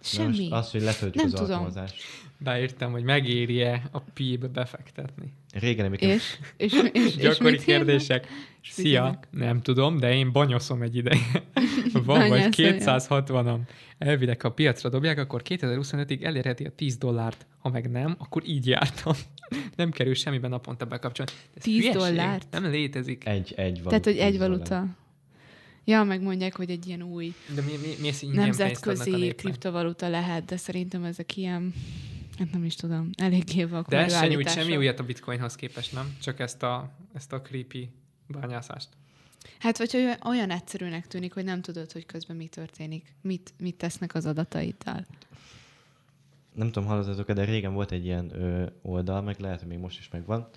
Semmi. 0.00 0.48
Az, 0.50 0.70
hogy 0.70 0.82
letöltjük 0.82 1.14
Nem 1.24 1.24
az 1.24 1.32
tudom. 1.32 1.50
alkalmazást. 1.50 2.02
Beírtam, 2.42 2.92
hogy 2.92 3.02
megéri-e 3.02 3.82
a 3.92 3.98
pi-be 4.00 4.46
befektetni. 4.46 5.32
Régen, 5.52 5.86
amikor 5.86 6.08
És, 6.08 6.38
és, 6.56 6.72
és, 6.92 7.04
és 7.04 7.16
Gyakori 7.16 7.50
írnak? 7.50 7.64
kérdések. 7.64 8.28
mit 8.28 8.72
Szia, 8.72 9.18
nem 9.30 9.60
tudom, 9.60 9.98
de 9.98 10.14
én 10.14 10.32
banyoszom 10.32 10.82
egy 10.82 10.96
ideje. 10.96 11.26
Van 11.92 12.28
vagy 12.28 12.28
Bányászolja. 12.30 13.00
260-am. 13.08 13.58
Elvileg, 13.98 14.40
ha 14.40 14.48
a 14.48 14.52
piacra 14.52 14.88
dobják, 14.88 15.18
akkor 15.18 15.42
2025-ig 15.44 16.24
elérheti 16.24 16.64
a 16.64 16.70
10 16.70 16.96
dollárt. 16.96 17.46
Ha 17.58 17.68
meg 17.68 17.90
nem, 17.90 18.14
akkor 18.18 18.42
így 18.46 18.66
jártam. 18.66 19.12
Nem 19.76 19.90
kerül 19.90 20.14
semmiben 20.14 20.50
naponta 20.50 20.84
bekapcsolni. 20.84 21.32
Ez 21.54 21.62
10 21.62 21.78
hülyeség. 21.78 22.00
dollárt? 22.00 22.46
Nem 22.50 22.70
létezik. 22.70 23.26
egy, 23.26 23.54
egy 23.56 23.82
valuta. 23.82 23.88
Tehát, 23.88 24.04
hogy 24.04 24.16
egy 24.16 24.32
dollár. 24.32 24.48
valuta. 24.48 24.86
Ja, 25.84 26.02
megmondják, 26.02 26.56
hogy 26.56 26.70
egy 26.70 26.86
ilyen 26.86 27.02
új 27.02 27.34
De 27.54 27.62
mi, 27.62 27.72
mi, 27.82 28.10
mi 28.20 28.34
nemzetközi 28.36 29.34
kriptovaluta 29.36 30.08
lehet, 30.08 30.44
de 30.44 30.56
szerintem 30.56 31.04
ezek 31.04 31.36
ilyen, 31.36 31.74
hát 32.40 32.50
nem 32.52 32.64
is 32.64 32.74
tudom, 32.74 33.10
eléggé 33.16 33.60
De 33.60 33.66
vakarú 33.66 34.02
ez 34.02 34.12
se 34.18 34.26
nyújt 34.26 34.50
semmi 34.50 34.76
újat 34.76 34.98
a 34.98 35.04
bitcoinhoz 35.04 35.54
képest, 35.54 35.92
nem? 35.92 36.16
Csak 36.22 36.40
ezt 36.40 36.62
a, 36.62 36.90
ezt 37.12 37.32
a 37.32 37.40
creepy 37.40 37.90
bányászást. 38.26 38.88
Hát, 39.58 39.78
vagy 39.78 39.92
hogy 39.92 40.18
olyan 40.24 40.50
egyszerűnek 40.50 41.06
tűnik, 41.06 41.32
hogy 41.32 41.44
nem 41.44 41.60
tudod, 41.60 41.92
hogy 41.92 42.06
közben 42.06 42.36
mi 42.36 42.46
történik, 42.46 43.14
mit, 43.20 43.52
mit 43.58 43.76
tesznek 43.76 44.14
az 44.14 44.26
adataiddal. 44.26 45.06
nem 46.54 46.70
tudom, 46.70 46.88
hallottatok 46.88 47.30
de 47.32 47.44
régen 47.44 47.72
volt 47.72 47.92
egy 47.92 48.04
ilyen 48.04 48.30
ö, 48.34 48.66
oldal, 48.82 49.22
meg 49.22 49.38
lehet, 49.38 49.58
hogy 49.58 49.68
még 49.68 49.78
most 49.78 49.98
is 49.98 50.08
megvan, 50.08 50.48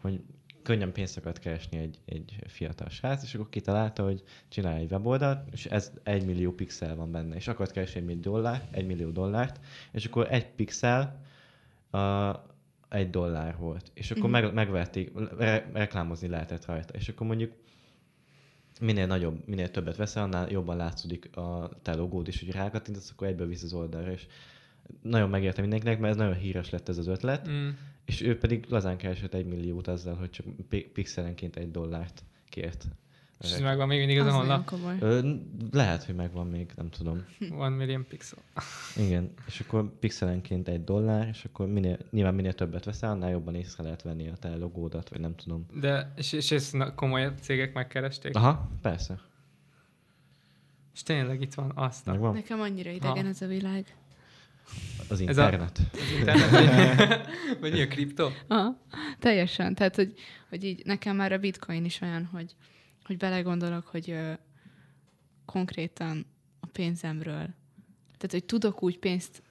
hogy 0.00 0.20
könnyen 0.62 0.92
pénzt 0.92 1.16
akart 1.16 1.38
keresni 1.38 1.78
egy, 1.78 1.98
egy 2.04 2.36
fiatal 2.46 2.88
srác, 2.88 3.22
és 3.22 3.34
akkor 3.34 3.48
kitalálta, 3.48 4.04
hogy 4.04 4.22
csinálj 4.48 4.80
egy 4.80 4.90
weboldalt, 4.90 5.48
és 5.52 5.66
ez 5.66 5.92
egy 6.02 6.24
millió 6.24 6.52
pixel 6.52 6.96
van 6.96 7.10
benne, 7.10 7.34
és 7.34 7.48
akart 7.48 7.72
keresni 7.72 8.00
egy 8.00 8.06
millió, 8.06 8.20
dollár, 8.20 8.68
egy 8.70 8.86
millió 8.86 9.10
dollárt, 9.10 9.60
és 9.92 10.04
akkor 10.04 10.26
egy 10.30 10.46
pixel 10.46 11.20
uh, 11.92 12.36
egy 12.88 13.10
dollár 13.10 13.56
volt, 13.56 13.90
és 13.94 14.10
akkor 14.10 14.22
Mhm. 14.22 14.32
meg, 14.32 14.52
megvették, 14.54 15.10
re, 15.38 15.70
reklámozni 15.72 16.28
lehetett 16.28 16.64
rajta, 16.64 16.94
és 16.94 17.08
akkor 17.08 17.26
mondjuk 17.26 17.52
minél 18.80 19.06
nagyobb, 19.06 19.46
minél 19.46 19.70
többet 19.70 19.96
veszel, 19.96 20.22
annál 20.22 20.50
jobban 20.50 20.76
látszódik 20.76 21.36
a 21.36 21.70
te 21.82 21.94
logód 21.94 22.28
is, 22.28 22.40
hogy 22.40 22.50
rákattintasz, 22.50 23.10
akkor 23.10 23.26
egyből 23.26 23.46
visz 23.46 23.62
az 23.62 23.72
oldalra, 23.72 24.10
és 24.12 24.26
nagyon 25.02 25.30
megérte 25.30 25.60
mindenkinek, 25.60 25.98
mert 25.98 26.12
ez 26.12 26.18
nagyon 26.18 26.34
híres 26.34 26.70
lett 26.70 26.88
ez 26.88 26.98
az 26.98 27.06
ötlet, 27.06 27.48
Mm. 27.48 27.68
és 28.04 28.20
ő 28.20 28.38
pedig 28.38 28.66
lazán 28.68 28.96
keresett 28.96 29.34
egy 29.34 29.46
milliót 29.46 29.86
azzal, 29.88 30.14
hogy 30.14 30.30
csak 30.30 30.46
pi- 30.68 30.86
pixelenként 30.92 31.56
egy 31.56 31.70
dollárt 31.70 32.24
kért. 32.48 32.86
És 33.42 33.52
ez 33.52 33.60
megvan 33.60 33.86
még 33.88 33.98
mindig 33.98 34.18
az, 34.20 34.26
Az 34.26 34.32
a 34.32 34.36
honlap. 34.36 34.72
lehet, 35.72 36.04
hogy 36.04 36.14
megvan 36.14 36.46
még, 36.46 36.70
nem 36.76 36.90
tudom. 36.90 37.24
One 37.58 37.76
million 37.76 38.06
pixel. 38.08 38.38
Igen, 39.06 39.32
és 39.46 39.60
akkor 39.60 39.98
pixelenként 39.98 40.68
egy 40.68 40.84
dollár, 40.84 41.28
és 41.28 41.44
akkor 41.44 41.66
minél, 41.66 41.98
nyilván 42.10 42.34
minél 42.34 42.52
többet 42.52 42.84
veszel, 42.84 43.10
annál 43.10 43.30
jobban 43.30 43.54
észre 43.54 43.82
lehet 43.82 44.02
venni 44.02 44.28
a 44.28 44.36
te 44.40 44.56
logódat, 44.56 45.08
vagy 45.08 45.20
nem 45.20 45.34
tudom. 45.36 45.66
De, 45.80 46.12
és, 46.16 46.32
és 46.32 46.50
ezt 46.50 46.72
na- 46.72 46.94
komoly 46.94 47.32
cégek 47.40 47.72
megkeresték. 47.72 48.36
Aha, 48.36 48.68
persze. 48.82 49.20
És 50.94 51.02
tényleg 51.02 51.40
itt 51.40 51.54
van 51.54 51.72
azt. 51.74 52.08
A, 52.08 52.10
Megvan. 52.10 52.34
Nekem 52.34 52.60
annyira 52.60 52.90
idegen 52.90 53.22
Ha. 53.22 53.28
ez 53.28 53.40
a 53.42 53.46
világ. 53.46 53.96
Az 55.08 55.20
Ez 55.20 55.38
a- 55.38 55.42
internet. 55.44 55.78
az 55.92 56.18
internet, 56.18 56.50
vagy, 56.50 56.68
vagy 57.60 57.72
mi 57.72 57.80
a 57.80 57.86
kripto? 57.88 58.28
Aha, 58.48 58.76
teljesen. 59.18 59.74
Tehát, 59.74 59.94
hogy, 59.96 60.14
hogy 60.48 60.64
így 60.64 60.82
nekem 60.84 61.16
már 61.16 61.32
a 61.32 61.38
bitcoin 61.38 61.84
is 61.84 62.00
olyan, 62.00 62.24
hogy, 62.32 62.54
hogy 63.04 63.16
belegondolok, 63.16 63.86
hogy 63.86 64.10
ö, 64.10 64.32
konkrétan 65.44 66.26
a 66.60 66.66
pénzemről, 66.66 67.54
tehát, 68.16 68.30
hogy 68.30 68.44
tudok 68.44 68.82
úgy 68.82 68.98
pénzt 68.98 69.42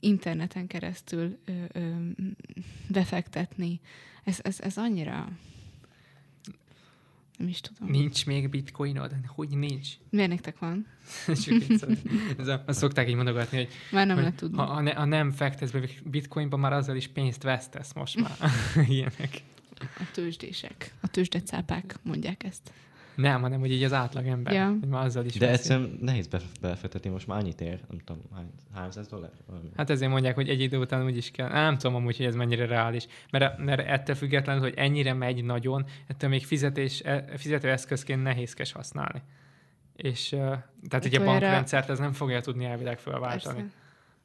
interneten 0.00 0.66
keresztül 0.66 1.38
ö, 1.44 1.52
ö, 1.72 1.90
befektetni. 2.88 3.80
Ez, 4.24 4.38
ez, 4.42 4.60
ez 4.60 4.76
annyira... 4.76 5.28
Nem 7.38 7.48
is 7.48 7.60
tudom. 7.60 7.90
Nincs 7.90 8.26
még 8.26 8.48
bitcoinod? 8.48 9.14
Hogy 9.26 9.48
nincs? 9.48 9.88
Miért 10.10 10.28
nektek 10.28 10.58
van? 10.58 10.86
Csak. 11.44 11.88
Ez 12.38 12.46
a, 12.46 12.62
azt 12.66 12.78
szokták 12.78 13.08
így 13.08 13.14
mondogatni, 13.14 13.56
hogy, 13.56 13.68
Már 13.90 14.06
nem 14.06 14.22
hogy 14.22 14.34
tudni. 14.34 14.56
ha, 14.56 14.64
ha, 14.64 14.80
ne, 14.80 14.94
ha 14.94 15.04
nem 15.04 15.30
fektetsz 15.30 15.70
be 15.70 15.88
bitcoinba, 16.04 16.56
már 16.56 16.72
azzal 16.72 16.96
is 16.96 17.08
pénzt 17.08 17.42
vesztesz 17.42 17.92
most 17.92 18.16
már. 18.20 18.36
Ilyenek. 18.88 19.42
A 19.98 20.04
tőzsdések, 20.12 20.94
a 21.00 21.08
tőzsdecápák 21.08 21.96
mondják 22.02 22.44
ezt. 22.44 22.72
Nem, 23.14 23.40
hanem 23.40 23.60
hogy 23.60 23.72
így 23.72 23.82
az 23.82 23.92
átlag 23.92 24.26
ember. 24.26 24.52
Ja. 24.52 24.66
Hogy 24.80 24.88
már 24.88 25.04
azzal 25.04 25.24
is 25.24 25.34
De 25.34 25.50
egyszerűen 25.50 25.98
nehéz 26.00 26.26
bef- 26.26 26.60
befektetni, 26.60 27.10
most 27.10 27.26
már 27.26 27.38
annyit 27.38 27.60
ér, 27.60 27.80
nem 27.88 27.98
tudom, 28.04 28.22
hány, 28.34 28.50
300 28.74 29.08
dollár? 29.08 29.30
Valami. 29.46 29.68
Hát 29.76 29.90
ezért 29.90 30.10
mondják, 30.10 30.34
hogy 30.34 30.48
egy 30.48 30.60
idő 30.60 30.78
után 30.78 31.04
úgy 31.04 31.16
is 31.16 31.30
kell. 31.30 31.48
Nem 31.48 31.78
tudom 31.78 31.96
amúgy, 31.96 32.16
hogy 32.16 32.26
ez 32.26 32.34
mennyire 32.34 32.66
reális. 32.66 33.06
Mert, 33.30 33.58
mert 33.58 33.86
ettől 33.88 34.14
függetlenül, 34.16 34.62
hogy 34.62 34.74
ennyire 34.76 35.12
megy 35.12 35.44
nagyon, 35.44 35.84
ettől 36.06 36.30
még 36.30 36.44
fizetés, 36.46 37.00
e- 37.00 37.24
fizetőeszközként 37.36 38.22
nehézkes 38.22 38.72
használni. 38.72 39.22
És 39.96 40.28
tehát 40.28 41.04
ugye 41.04 41.18
a 41.18 41.20
Utoljára- 41.20 41.40
bankrendszert 41.40 41.88
ez 41.90 41.98
nem 41.98 42.12
fogja 42.12 42.40
tudni 42.40 42.64
elvileg 42.64 42.98
felváltani. 42.98 43.60
Persze. 43.60 43.80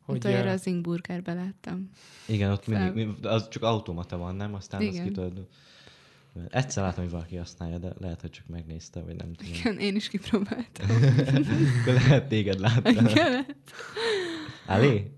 Hogy 0.08 0.16
Utoljára 0.16 0.52
az 0.52 0.66
Ingburgerbe 0.68 1.34
láttam. 1.34 1.90
Igen, 2.26 2.52
ott 2.52 2.64
Fel- 2.64 2.94
mindig, 2.94 3.16
mi- 3.22 3.28
az 3.28 3.48
csak 3.50 3.64
automata 3.64 4.18
van, 4.18 4.36
nem? 4.36 4.54
Aztán 4.54 4.82
azt 4.82 4.90
Igen. 4.94 5.06
ki 5.06 5.12
tudod... 5.12 5.48
Egyszer 6.50 6.84
látom, 6.84 7.04
hogy 7.04 7.14
valaki 7.14 7.36
használja, 7.36 7.78
de 7.78 7.94
lehet, 8.00 8.22
hogy 8.22 8.30
csak 8.30 8.48
megnézte, 8.48 9.00
vagy 9.02 9.16
nem 9.16 9.34
tudom. 9.34 9.54
Igen, 9.54 9.78
én 9.80 9.96
is 9.96 10.10
kipróbáltam. 10.10 10.88
Akkor 11.82 11.94
lehet 11.94 12.28
téged 12.28 12.60
látni. 12.60 12.90
Igen. 12.92 13.46
Állé? 14.66 15.12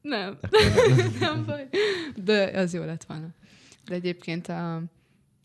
Nem, 0.00 0.38
nem. 0.50 1.10
nem 1.20 1.44
baj. 1.44 1.68
De 2.24 2.58
az 2.58 2.74
jó 2.74 2.84
lett 2.84 3.04
volna. 3.04 3.28
De 3.84 3.94
egyébként 3.94 4.48
a, 4.48 4.82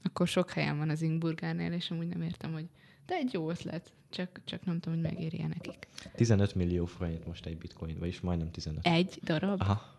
akkor 0.04 0.28
sok 0.28 0.52
helyen 0.52 0.78
van 0.78 0.90
az 0.90 1.02
Ingburgernél, 1.02 1.72
és 1.72 1.92
amúgy 1.92 2.08
nem 2.08 2.22
értem, 2.22 2.54
hogy 2.54 2.66
de 3.06 3.16
egy 3.16 3.34
jó 3.34 3.50
ötlet, 3.50 3.92
csak, 4.10 4.42
csak 4.46 4.66
nem 4.66 4.80
tudom, 4.80 5.00
hogy 5.00 5.12
megéri 5.12 5.42
nekik. 5.42 5.88
15 6.22 6.56
millió 6.56 6.86
forint 6.86 7.28
most 7.28 7.46
egy 7.46 7.58
bitcoin, 7.58 7.96
vagyis 8.00 8.20
majdnem 8.22 8.52
15. 8.52 8.86
Egy 8.86 9.20
darab? 9.24 9.62
Aha, 9.62 9.90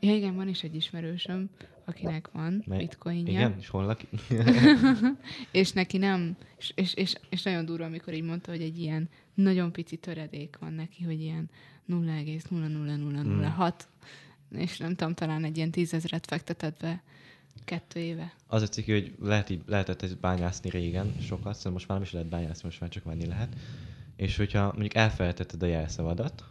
Ja, 0.00 0.14
igen, 0.14 0.34
van 0.36 0.48
is 0.48 0.62
egy 0.62 0.74
ismerősöm, 0.74 1.50
akinek 1.84 2.30
van 2.32 2.62
Mely- 2.66 2.78
bitcoinja. 2.78 3.32
igen, 3.32 3.54
és 3.58 3.68
hol 3.68 3.84
laki? 3.84 4.08
És 5.60 5.72
neki 5.72 5.98
nem, 5.98 6.36
és, 6.58 6.72
és, 6.74 6.94
és, 6.94 7.14
és 7.28 7.42
nagyon 7.42 7.64
durva, 7.64 7.84
amikor 7.84 8.14
így 8.14 8.22
mondta, 8.22 8.50
hogy 8.50 8.62
egy 8.62 8.78
ilyen 8.78 9.08
nagyon 9.34 9.72
pici 9.72 9.96
töredék 9.96 10.56
van 10.60 10.72
neki, 10.72 11.04
hogy 11.04 11.20
ilyen 11.20 11.50
0,00006, 11.88 13.72
és 14.50 14.78
nem 14.78 14.94
tudom, 14.94 15.14
talán 15.14 15.44
egy 15.44 15.56
ilyen 15.56 15.70
tízezret 15.70 16.26
fektetett 16.26 16.80
be 16.80 17.02
kettő 17.64 18.00
éve. 18.00 18.34
Az 18.46 18.62
a 18.62 18.66
cikk, 18.68 18.86
hogy 18.86 19.14
lehet 19.20 19.50
így, 19.50 19.62
lehetett 19.66 20.02
ezt 20.02 20.18
bányászni 20.18 20.70
régen 20.70 21.14
sokat, 21.20 21.54
szóval 21.56 21.72
most 21.72 21.88
már 21.88 21.96
nem 21.98 22.06
is 22.06 22.12
lehet 22.12 22.28
bányászni, 22.28 22.62
most 22.64 22.80
már 22.80 22.90
csak 22.90 23.04
venni 23.04 23.26
lehet. 23.26 23.56
És 24.20 24.36
hogyha 24.36 24.64
mondjuk 24.64 24.94
elfelejtetted 24.94 25.62
a 25.62 25.66
jelszavadat, 25.66 26.44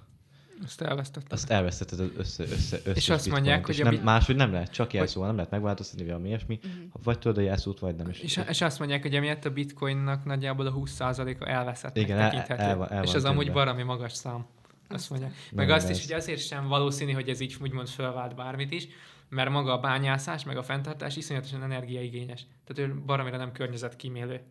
Azt 0.64 0.82
elvesztettem. 0.82 1.28
azt 1.30 1.50
elvesztetted 1.50 2.00
az 2.00 2.10
össze, 2.18 2.44
össze, 2.44 2.78
össze 2.78 2.92
És 2.92 3.10
azt 3.10 3.30
mondják, 3.30 3.66
hogy 3.66 3.80
a 3.80 3.84
nem, 3.84 3.94
bit- 3.94 4.04
máshogy 4.04 4.36
nem 4.36 4.52
lehet, 4.52 4.72
csak 4.72 4.94
jelszóval 4.94 5.28
nem 5.28 5.36
lehet 5.36 5.52
megváltoztatni, 5.52 6.02
vagy 6.04 6.12
valami 6.12 6.28
ilyesmi. 6.30 6.60
Mhm. 6.64 6.72
Vagy 7.04 7.20
tudod 7.20 7.38
a 7.38 7.42
jelszót, 7.42 7.80
vagy 7.80 7.96
nem. 7.96 8.10
És, 8.10 8.20
És, 8.20 8.42
és 8.50 8.62
azt 8.62 8.80
mondják, 8.80 9.02
hogy 9.02 9.16
emiatt 9.16 9.46
a 9.46 9.52
bitcoinnak 9.52 10.26
nagyjából 10.26 10.68
a 10.68 10.74
20%-a 10.74 11.50
elveszett 11.50 11.98
Igen, 11.98 12.18
el- 12.20 12.46
el 12.48 12.88
el 12.88 13.04
és 13.04 13.14
az 13.14 13.24
amúgy 13.26 13.52
valami 13.52 13.84
magas 13.84 14.14
szám. 14.14 14.46
Azt 14.88 15.10
mondják. 15.10 15.32
Meg 15.32 15.56
Nagyon 15.68 15.76
azt 15.76 15.90
is, 15.90 16.06
hogy 16.06 16.14
azért 16.16 16.46
sem 16.46 16.68
valószínű, 16.68 17.12
hogy 17.12 17.30
ez 17.30 17.40
így 17.40 17.58
úgymond 17.62 17.88
fölvált 17.88 18.36
bármit 18.36 18.72
is, 18.72 18.88
mert 19.30 19.50
maga 19.50 19.74
a 19.74 19.80
bányászás, 19.80 20.44
meg 20.44 20.58
a 20.58 20.64
fenntartás 20.64 21.16
iszonyatosan 21.18 21.64
energiaigényes. 21.64 22.46
Tehát 22.66 22.92
ő 22.92 22.96
baromira 23.06 23.38
nem 23.38 23.52
környezetkímélő. 23.52 24.42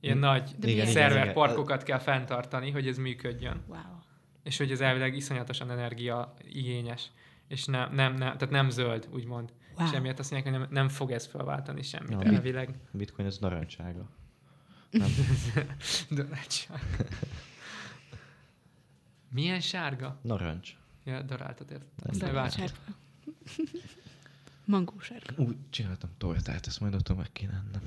Ilyen 0.00 0.16
Mm. 0.16 0.20
nagy 0.20 0.54
milyen- 0.60 0.86
szerverparkokat 0.86 1.82
kell 1.82 1.98
fenntartani, 1.98 2.70
hogy 2.70 2.86
ez 2.86 2.98
működjön. 2.98 3.62
Wow. 3.66 3.78
És 4.42 4.56
hogy 4.58 4.70
ez 4.70 4.80
elvileg 4.80 5.14
iszonyatosan 5.16 5.70
energiaigényes. 5.70 7.10
És 7.48 7.64
nem, 7.64 7.94
nem, 7.94 8.12
nem, 8.14 8.18
tehát 8.36 8.50
nem 8.50 8.70
zöld, 8.70 9.08
úgymond. 9.12 9.52
Wow. 9.76 9.86
És 9.86 9.92
emiatt 9.92 10.18
azt 10.18 10.30
mondják, 10.30 10.52
hogy 10.54 10.62
nem, 10.62 10.72
nem 10.72 10.88
fog 10.88 11.10
ez 11.10 11.26
felváltani 11.26 11.82
semmit 11.82 12.10
Ja. 12.22 12.32
elvileg. 12.32 12.68
a 12.92 12.96
bitcoin 12.96 13.26
az 13.26 13.38
narancsága. 13.38 14.08
Darátság. 16.10 16.80
Milyen 19.32 19.60
sárga? 19.60 20.18
Narancs. 20.22 20.76
Ja, 21.04 21.22
daráltat 21.22 21.70
ért. 21.70 21.82
Nem 22.20 22.44
Azt 24.68 24.84
De 24.86 24.94
ne 24.94 25.00
sárga. 25.00 25.32
Mangó 25.32 25.32
sárga. 25.36 25.42
Úgy 25.42 25.56
csináltam 25.70 26.10
tortát, 26.18 26.66
ezt 26.66 26.80
majd 26.80 26.94
otthon 26.94 27.16
meg 27.16 27.32
kéne 27.32 27.52
ennem. 27.52 27.82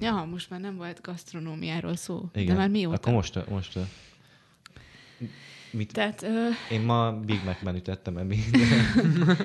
Ja, 0.00 0.24
most 0.30 0.50
már 0.50 0.60
nem 0.60 0.76
volt 0.76 1.00
gasztronómiáról 1.00 1.96
szó. 1.96 2.30
Igen. 2.34 2.46
De 2.46 2.60
már 2.60 2.70
mióta? 2.70 2.96
Akkor 2.96 3.12
most, 3.12 3.48
most 3.48 3.78
mit, 5.72 5.92
Tehát 5.92 6.22
ö, 6.22 6.48
én 6.70 6.80
ma 6.80 7.12
Big 7.12 7.40
Mac 7.44 7.62
menüt 7.62 7.88
ettem 7.88 8.16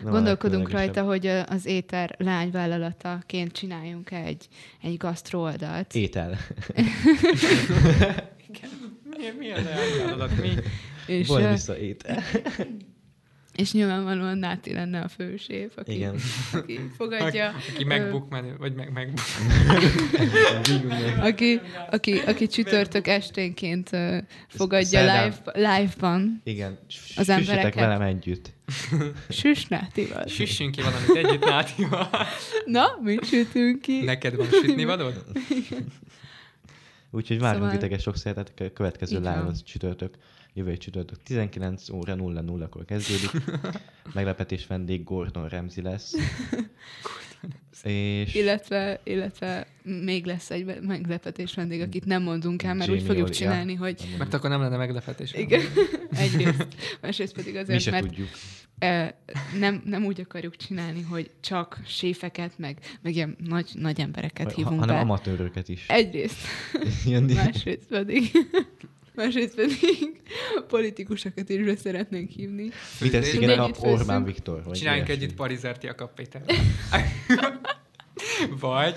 gondolkodunk 0.04 0.70
rajta, 0.70 1.04
hogy 1.04 1.28
az 1.28 1.66
éter 1.66 2.16
lányvállalataként 2.18 3.52
csináljunk 3.52 4.12
egy, 4.12 4.48
egy 4.82 4.98
gasztró 4.98 5.42
oldalt. 5.42 5.96
Étel. 5.96 6.38
Mi, 9.18 9.32
mi 9.38 9.52
az 9.52 9.66
elvállalat? 9.66 10.42
Mi? 10.42 10.50
És, 11.08 11.28
Vagy 11.28 11.44
ö, 11.44 11.50
vissza 11.50 11.78
étel. 11.78 12.24
és 13.56 13.72
nyilvánvalóan 13.72 14.38
Náti 14.38 14.74
lenne 14.74 15.00
a 15.02 15.08
főséf, 15.08 15.72
aki, 15.76 15.94
Igen. 15.94 16.16
aki 16.54 16.80
fogadja. 16.98 17.54
Aki 17.74 17.84
MacBook 17.84 18.30
menő, 18.30 18.56
vagy 18.58 18.74
meg 18.74 18.92
Mac. 18.94 19.22
Aki, 21.30 21.62
aki, 21.92 22.18
aki 22.20 22.48
csütörtök 22.48 23.08
esténként 23.08 23.90
fogadja 24.48 25.00
live, 25.00 25.36
live-ban. 25.54 26.42
Igen. 26.44 26.80
Az 27.16 27.30
embereket. 27.30 27.76
velem 27.76 28.02
együtt. 28.02 28.54
Süss 29.30 29.66
Nátival. 29.68 30.28
Süssünk 30.28 30.72
ki 30.76 30.82
valamit 30.82 31.26
együtt, 31.28 31.46
Nátival. 31.46 32.10
Na, 32.66 32.86
mit 33.02 33.26
sütünk 33.26 33.82
ki? 33.82 34.02
Neked 34.04 34.36
van 34.36 34.48
sütni 34.48 34.86
valód? 34.86 35.24
Úgyhogy 37.12 37.40
várunk 37.40 37.64
Szóval- 37.64 37.78
titeket 37.80 38.02
sok 38.02 38.18
szeretettel. 38.18 38.68
A 38.68 38.72
következő 38.74 39.18
live 39.18 39.46
az 39.48 39.64
csütörtök. 39.64 40.16
Jövő 40.58 40.78
csütörtök 40.78 41.24
19 41.24 41.90
óra 41.90 42.16
00-kor 42.18 42.86
kezdődik. 42.86 43.32
Meglepetés 44.14 44.68
vendég 44.68 45.04
Gordon 45.04 45.48
Ramsay 45.50 45.84
lesz. 45.84 46.14
És 47.84 48.34
Illetve, 48.36 49.00
illetve 49.04 49.68
még 49.84 50.26
lesz 50.26 50.52
egy 50.52 50.66
meglepetés 50.82 51.54
vendég, 51.54 51.82
akit 51.82 52.06
nem 52.06 52.24
mondunk 52.24 52.64
el, 52.64 52.74
mert 52.74 52.90
úgy 52.90 52.96
Jamie 52.96 53.10
fogjuk 53.12 53.28
Oli- 53.28 53.36
csinálni, 53.36 53.72
ja, 53.74 53.78
hogy 53.80 54.16
Mert 54.18 54.34
akkor 54.34 54.50
nem 54.50 54.62
lenne 54.62 54.78
meglepetés. 54.78 55.34
igen, 55.34 55.62
egyrészt, 56.12 56.68
másrészt 57.02 57.34
pedig 57.34 57.54
Mi 57.54 57.60
azért, 57.60 57.82
se 57.82 57.92
mert 57.92 58.06
tudjuk. 58.08 58.28
ö, 58.80 59.06
nem, 59.60 59.82
nem 59.86 60.06
úgy 60.06 60.22
akarjuk 60.22 60.56
csinálni, 60.56 61.02
hogy 61.02 61.32
csak 61.40 61.80
séfeket, 61.86 62.58
meg, 62.58 62.78
meg 63.02 63.16
ilyen 63.16 63.36
nagy, 63.48 63.70
nagy 63.74 64.00
embereket 64.00 64.52
Ha, 64.52 64.56
hívunk 64.58 64.80
hanem 64.80 64.96
be. 64.96 65.02
amatőröket 65.02 65.70
is. 65.70 65.88
Egyrészt, 65.88 66.38
másrészt 67.34 67.88
pedig, 67.90 68.32
másrészt 69.16 69.56
pedig 69.56 70.22
politikusokat 70.68 71.50
is 71.50 71.66
be 71.66 71.76
szeretnénk 71.76 72.30
hívni. 72.30 72.70
mit 73.02 73.12
tesz 73.12 73.34
igen 73.34 73.58
főzzünk. 73.58 74.00
Orbán 74.00 74.24
Viktor? 74.24 74.64
Vagy 74.64 74.78
Csináljunk 74.78 75.08
ilyesmi. 75.08 75.24
együtt 75.24 75.38
Parizerti 75.38 75.88
a 75.88 76.12
Péter. 76.16 76.42
Vagy 78.60 78.96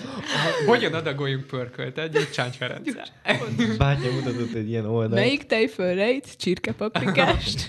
hogyan 0.67 0.95
adagoljunk 0.95 1.47
pörköltet 1.47 2.13
Gyurcsány 2.13 2.51
Ferenccel. 2.51 3.07
Bátya 3.79 4.13
mutatott 4.13 4.53
egy 4.53 4.69
ilyen 4.69 4.85
oldalt. 4.85 5.21
Melyik 5.21 5.47
tejföl 5.47 5.95
rejt 5.95 6.37
csirkepaprikást? 6.37 7.69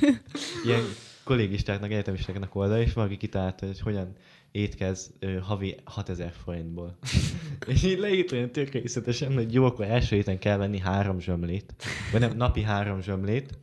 ilyen 0.66 0.84
kollégistáknak, 1.24 1.92
egyetemistáknak 1.92 2.56
oldal, 2.56 2.80
és 2.82 2.94
valaki 2.94 3.18
kitalálta, 3.18 3.66
hogy 3.66 3.80
hogyan 3.80 4.16
étkez 4.52 5.12
ö, 5.20 5.38
havi 5.40 5.76
6000 5.84 6.34
forintból. 6.44 6.98
és 7.68 7.84
így 7.84 8.00
leírt 8.00 8.32
olyan 8.32 8.52
tök 8.52 8.70
részletesen, 8.70 9.34
hogy 9.34 9.54
jó, 9.54 9.66
akkor 9.66 9.86
első 9.86 10.16
héten 10.16 10.40
kell 10.40 10.58
venni 10.58 10.80
három 10.80 11.20
zsömlét, 11.20 11.74
vagy 12.12 12.22
nem, 12.22 12.38
napi 12.38 12.62
három 12.62 13.02
zsömlét, 13.02 13.58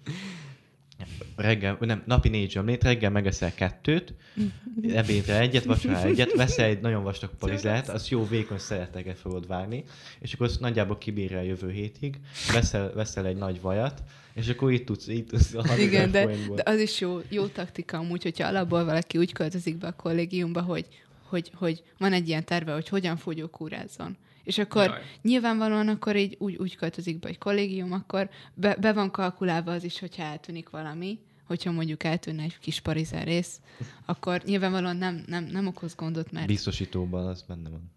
reggel, 1.37 1.77
nem, 1.81 2.03
napi 2.07 2.29
négy 2.29 2.51
zsömlét, 2.51 2.83
reggel 2.83 3.11
megeszel 3.11 3.55
kettőt, 3.55 4.15
ebédre 4.93 5.39
egyet, 5.39 5.65
vacsorára 5.65 6.09
egyet, 6.09 6.33
veszel 6.33 6.65
egy 6.65 6.81
nagyon 6.81 7.03
vastag 7.03 7.31
parizert, 7.39 7.89
az 7.89 8.09
jó 8.09 8.27
vékony 8.27 8.59
szereteket 8.59 9.19
fogod 9.19 9.47
várni, 9.47 9.85
és 10.21 10.33
akkor 10.33 10.47
azt 10.47 10.61
nagyjából 10.61 10.99
kibírja 10.99 11.39
a 11.39 11.43
jövő 11.43 11.71
hétig, 11.71 12.21
veszel, 12.53 12.93
veszel 12.93 13.27
egy 13.27 13.37
nagy 13.37 13.61
vajat, 13.61 14.03
és 14.37 14.49
akkor 14.49 14.73
így 14.73 14.85
tudsz, 14.85 15.09
így 15.09 15.27
tudsz 15.27 15.55
a 15.55 15.57
6000 15.57 15.79
Igen, 15.79 16.11
de, 16.11 16.27
de 16.55 16.63
az 16.65 16.81
is 16.81 17.01
jó, 17.01 17.21
jó 17.29 17.47
taktika 17.47 17.99
amúgy, 17.99 18.23
hogyha 18.23 18.49
alapból 18.49 18.85
valaki 18.85 19.19
úgy 19.19 19.33
költözik 19.33 19.77
be 19.77 19.87
a 19.87 19.93
kollégiumba, 19.93 20.63
hogy, 20.63 20.87
hogy, 21.29 21.51
hogy 21.55 21.83
van 21.99 22.13
egy 22.13 22.29
ilyen 22.29 22.45
terve, 22.45 22.73
hogy 22.73 22.89
hogyan 22.89 23.17
fogyókúrázzon. 23.17 24.17
És 24.45 24.59
akkor 24.59 24.85
Jaj. 24.85 24.99
Jaj. 24.99 25.07
nyilvánvalóan 25.23 25.89
akkor 25.89 26.17
így 26.17 26.37
úgy, 26.39 26.57
úgy 26.57 26.77
költözik 26.77 27.19
be 27.19 27.29
egy 27.29 27.39
kollégium, 27.39 27.93
akkor 27.93 28.31
be, 28.55 28.77
be 28.81 28.93
van 28.93 29.11
kalkulálva 29.11 29.73
az 29.73 29.85
is, 29.85 29.99
hogyha 29.99 30.23
eltűnik 30.23 30.69
valami, 30.69 31.19
hogyha 31.45 31.73
mondjuk 31.73 32.05
eltűnne 32.05 32.43
egy 32.43 32.59
kis 32.59 32.81
parizer 32.81 33.25
rész, 33.25 33.61
akkor 34.05 34.43
nyilvánvalóan 34.45 34.97
nem, 34.97 35.25
nem, 35.27 35.45
nem 35.45 35.67
okoz 35.67 35.95
gondot, 35.95 36.33
mert, 36.33 36.47
Biztosítóban 36.47 37.27
az 37.27 37.43
benne 37.43 37.69
van. 37.69 37.93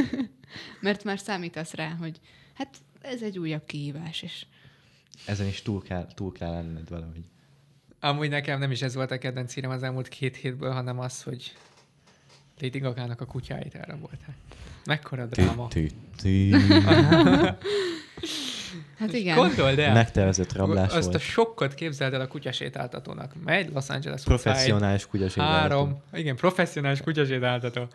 mert 0.80 1.04
már 1.04 1.18
számítasz 1.18 1.74
rá, 1.74 1.88
hogy 1.88 2.20
hát 2.54 2.76
ez 3.00 3.22
egy 3.22 3.38
újabb 3.38 3.64
kihívás, 3.64 4.22
és 4.22 4.46
Ezen 5.24 5.46
is 5.46 5.62
túl 5.62 5.82
kell, 5.82 6.06
túl 6.14 6.32
kell 6.32 6.50
lenned 6.50 6.88
valahogy. 6.88 7.24
Amúgy 8.00 8.28
nekem 8.28 8.58
nem 8.58 8.70
is 8.70 8.82
ez 8.82 8.94
volt 8.94 9.10
a 9.10 9.18
kedvenc 9.18 9.54
hírem 9.54 9.70
az 9.70 9.82
elmúlt 9.82 10.08
két 10.08 10.36
hétből, 10.36 10.72
hanem 10.72 10.98
az, 10.98 11.22
hogy 11.22 11.56
Lady 12.60 12.78
Gaga-nak 12.78 13.20
a 13.20 13.26
kutyáit 13.26 13.74
elrabolták. 13.74 14.36
Mekkora 14.84 15.26
dráma. 15.26 15.68
Hát 19.00 19.12
igen. 19.12 19.36
Gondold 19.36 19.78
el, 19.78 19.92
Megtervezett 19.92 20.52
rablás 20.52 20.92
azt 20.94 21.08
a 21.08 21.10
volt. 21.10 21.22
sokkot 21.22 21.74
képzeld 21.74 22.14
el 22.14 22.20
a 22.20 22.26
kutyasétáltatónak. 22.26 23.32
Megy 23.44 23.70
Los 23.72 23.88
Angeles 23.88 24.22
Professzionális 24.22 25.04
utcáin, 25.04 25.10
kutyaségállatom. 25.10 25.86
Három, 25.86 26.02
igen, 26.12 26.36
professzionális 26.36 27.00
kutyasétáltató. 27.00 27.88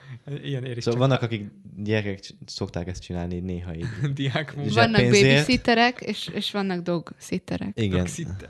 Ilyen 0.43 0.65
érik 0.65 0.81
Szóval 0.81 0.99
vannak, 0.99 1.21
akik 1.21 1.51
gyerekek 1.77 2.19
szokták 2.45 2.87
ezt 2.87 3.01
csinálni 3.01 3.39
néha 3.39 3.75
így. 3.75 3.85
diák 4.13 4.53
Vannak 4.73 5.01
babysitterek, 5.01 6.01
és, 6.01 6.29
és 6.33 6.51
vannak 6.51 6.81
dog 6.81 7.09
sitterek. 7.19 7.71
Igen. 7.73 8.05
Szinte. 8.05 8.49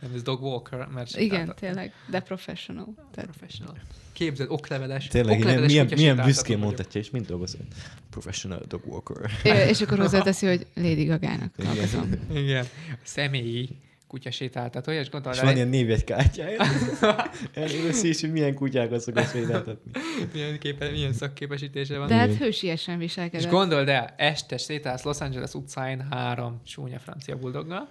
Nem, 0.00 0.10
ez 0.14 0.22
dog 0.22 0.42
walker, 0.42 0.78
mert 0.78 1.10
Igen, 1.10 1.20
sétáltatnak. 1.20 1.56
tényleg, 1.58 1.92
de 2.10 2.20
professional. 2.20 2.94
Tehát 3.14 3.30
Professional. 3.30 3.76
Képzeld, 4.12 4.50
okleveles. 4.50 5.06
Tényleg, 5.06 5.38
milyen, 5.38 5.40
okleveles 5.58 5.70
milyen, 5.72 5.86
milyen 5.96 6.26
büszkén 6.26 6.58
mondhatja, 6.58 7.00
és 7.00 7.10
mind 7.10 7.26
dolgozik. 7.26 7.60
Professional 8.10 8.62
dog 8.68 8.82
walker. 8.86 9.30
Ö, 9.44 9.68
és 9.68 9.80
akkor 9.80 9.98
hozzáteszi, 9.98 10.46
hogy 10.46 10.66
Lady 10.74 11.04
Gagának 11.04 11.54
hallgatom. 11.64 12.10
Igen. 12.34 12.66
Személyi 13.02 13.68
kutyasétáltató, 14.06 14.90
és 14.92 15.10
gondolod, 15.10 15.36
És 15.36 15.42
van 15.42 15.54
ilyen 15.56 15.68
névjegykártyája. 15.68 16.62
Először 17.54 18.08
is, 18.10 18.20
hogy 18.20 18.32
milyen 18.32 18.54
kutyákat 18.54 19.00
szokott 19.00 19.30
sétáltatni. 19.30 19.90
milyen, 20.32 20.58
képe, 20.58 20.90
milyen 20.90 21.12
szakképesítése 21.12 21.98
van. 21.98 22.06
De 22.08 22.14
hát 22.14 22.26
Igen. 22.26 22.38
hősiesen 22.38 22.94
És 22.94 23.00
viselkedett. 23.00 23.50
gondold 23.50 23.88
el, 23.88 24.14
este 24.16 24.56
sétálsz 24.56 25.02
Los 25.02 25.20
Angeles 25.20 25.52
utcáin 25.54 26.00
három 26.10 26.60
csúnya 26.66 26.98
francia 26.98 27.36
buldoggal. 27.38 27.88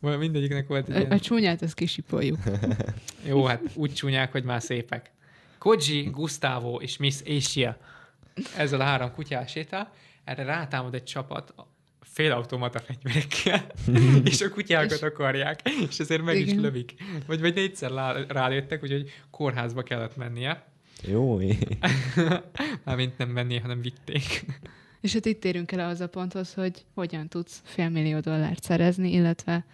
Mindegyiknek 0.00 0.66
volt 0.66 0.88
egy 0.88 0.94
A, 0.94 0.98
a 0.98 1.00
ilyen... 1.00 1.18
csúnyát 1.18 1.62
azt 1.62 1.74
kisipoljuk. 1.74 2.38
Jó, 3.26 3.44
hát 3.44 3.62
úgy 3.74 3.92
csúnyák, 3.94 4.32
hogy 4.32 4.44
már 4.44 4.62
szépek. 4.62 5.10
Koji, 5.58 6.02
Gustavo 6.02 6.76
és 6.76 6.96
Miss 6.96 7.20
Asia. 7.26 7.76
Ezzel 8.56 8.80
a 8.80 8.84
három 8.84 9.12
kutyás 9.12 9.50
sétál. 9.50 9.92
Erre 10.24 10.42
rátámad 10.42 10.94
egy 10.94 11.04
csapat 11.04 11.54
félautomata 12.00 12.78
fegyverekkel, 12.78 13.66
és 14.30 14.40
a 14.40 14.50
kutyákat 14.50 14.90
És- 14.92 15.02
akarják, 15.02 15.60
és 15.90 15.98
ezért 15.98 16.22
meg 16.22 16.36
is 16.36 16.46
Igen. 16.48 16.60
lövik. 16.60 16.94
Vagy, 17.26 17.40
vagy 17.40 17.54
négyszer 17.54 17.90
lá- 17.90 18.32
rálőttek, 18.32 18.82
úgyhogy 18.82 19.10
kórházba 19.30 19.82
kellett 19.82 20.16
mennie. 20.16 20.66
Jó. 21.02 21.38
Mármint 22.84 23.18
nem 23.18 23.28
mennie, 23.28 23.60
hanem 23.60 23.80
vitték. 23.80 24.44
És 25.00 25.12
hát 25.12 25.26
itt 25.26 25.44
érünk 25.44 25.72
el 25.72 25.80
ahhoz 25.80 26.00
a 26.00 26.08
ponthoz, 26.08 26.54
hogy 26.54 26.84
hogyan 26.94 27.28
tudsz 27.28 27.60
félmillió 27.64 28.18
dollárt 28.20 28.62
szerezni, 28.62 29.12
illetve 29.12 29.64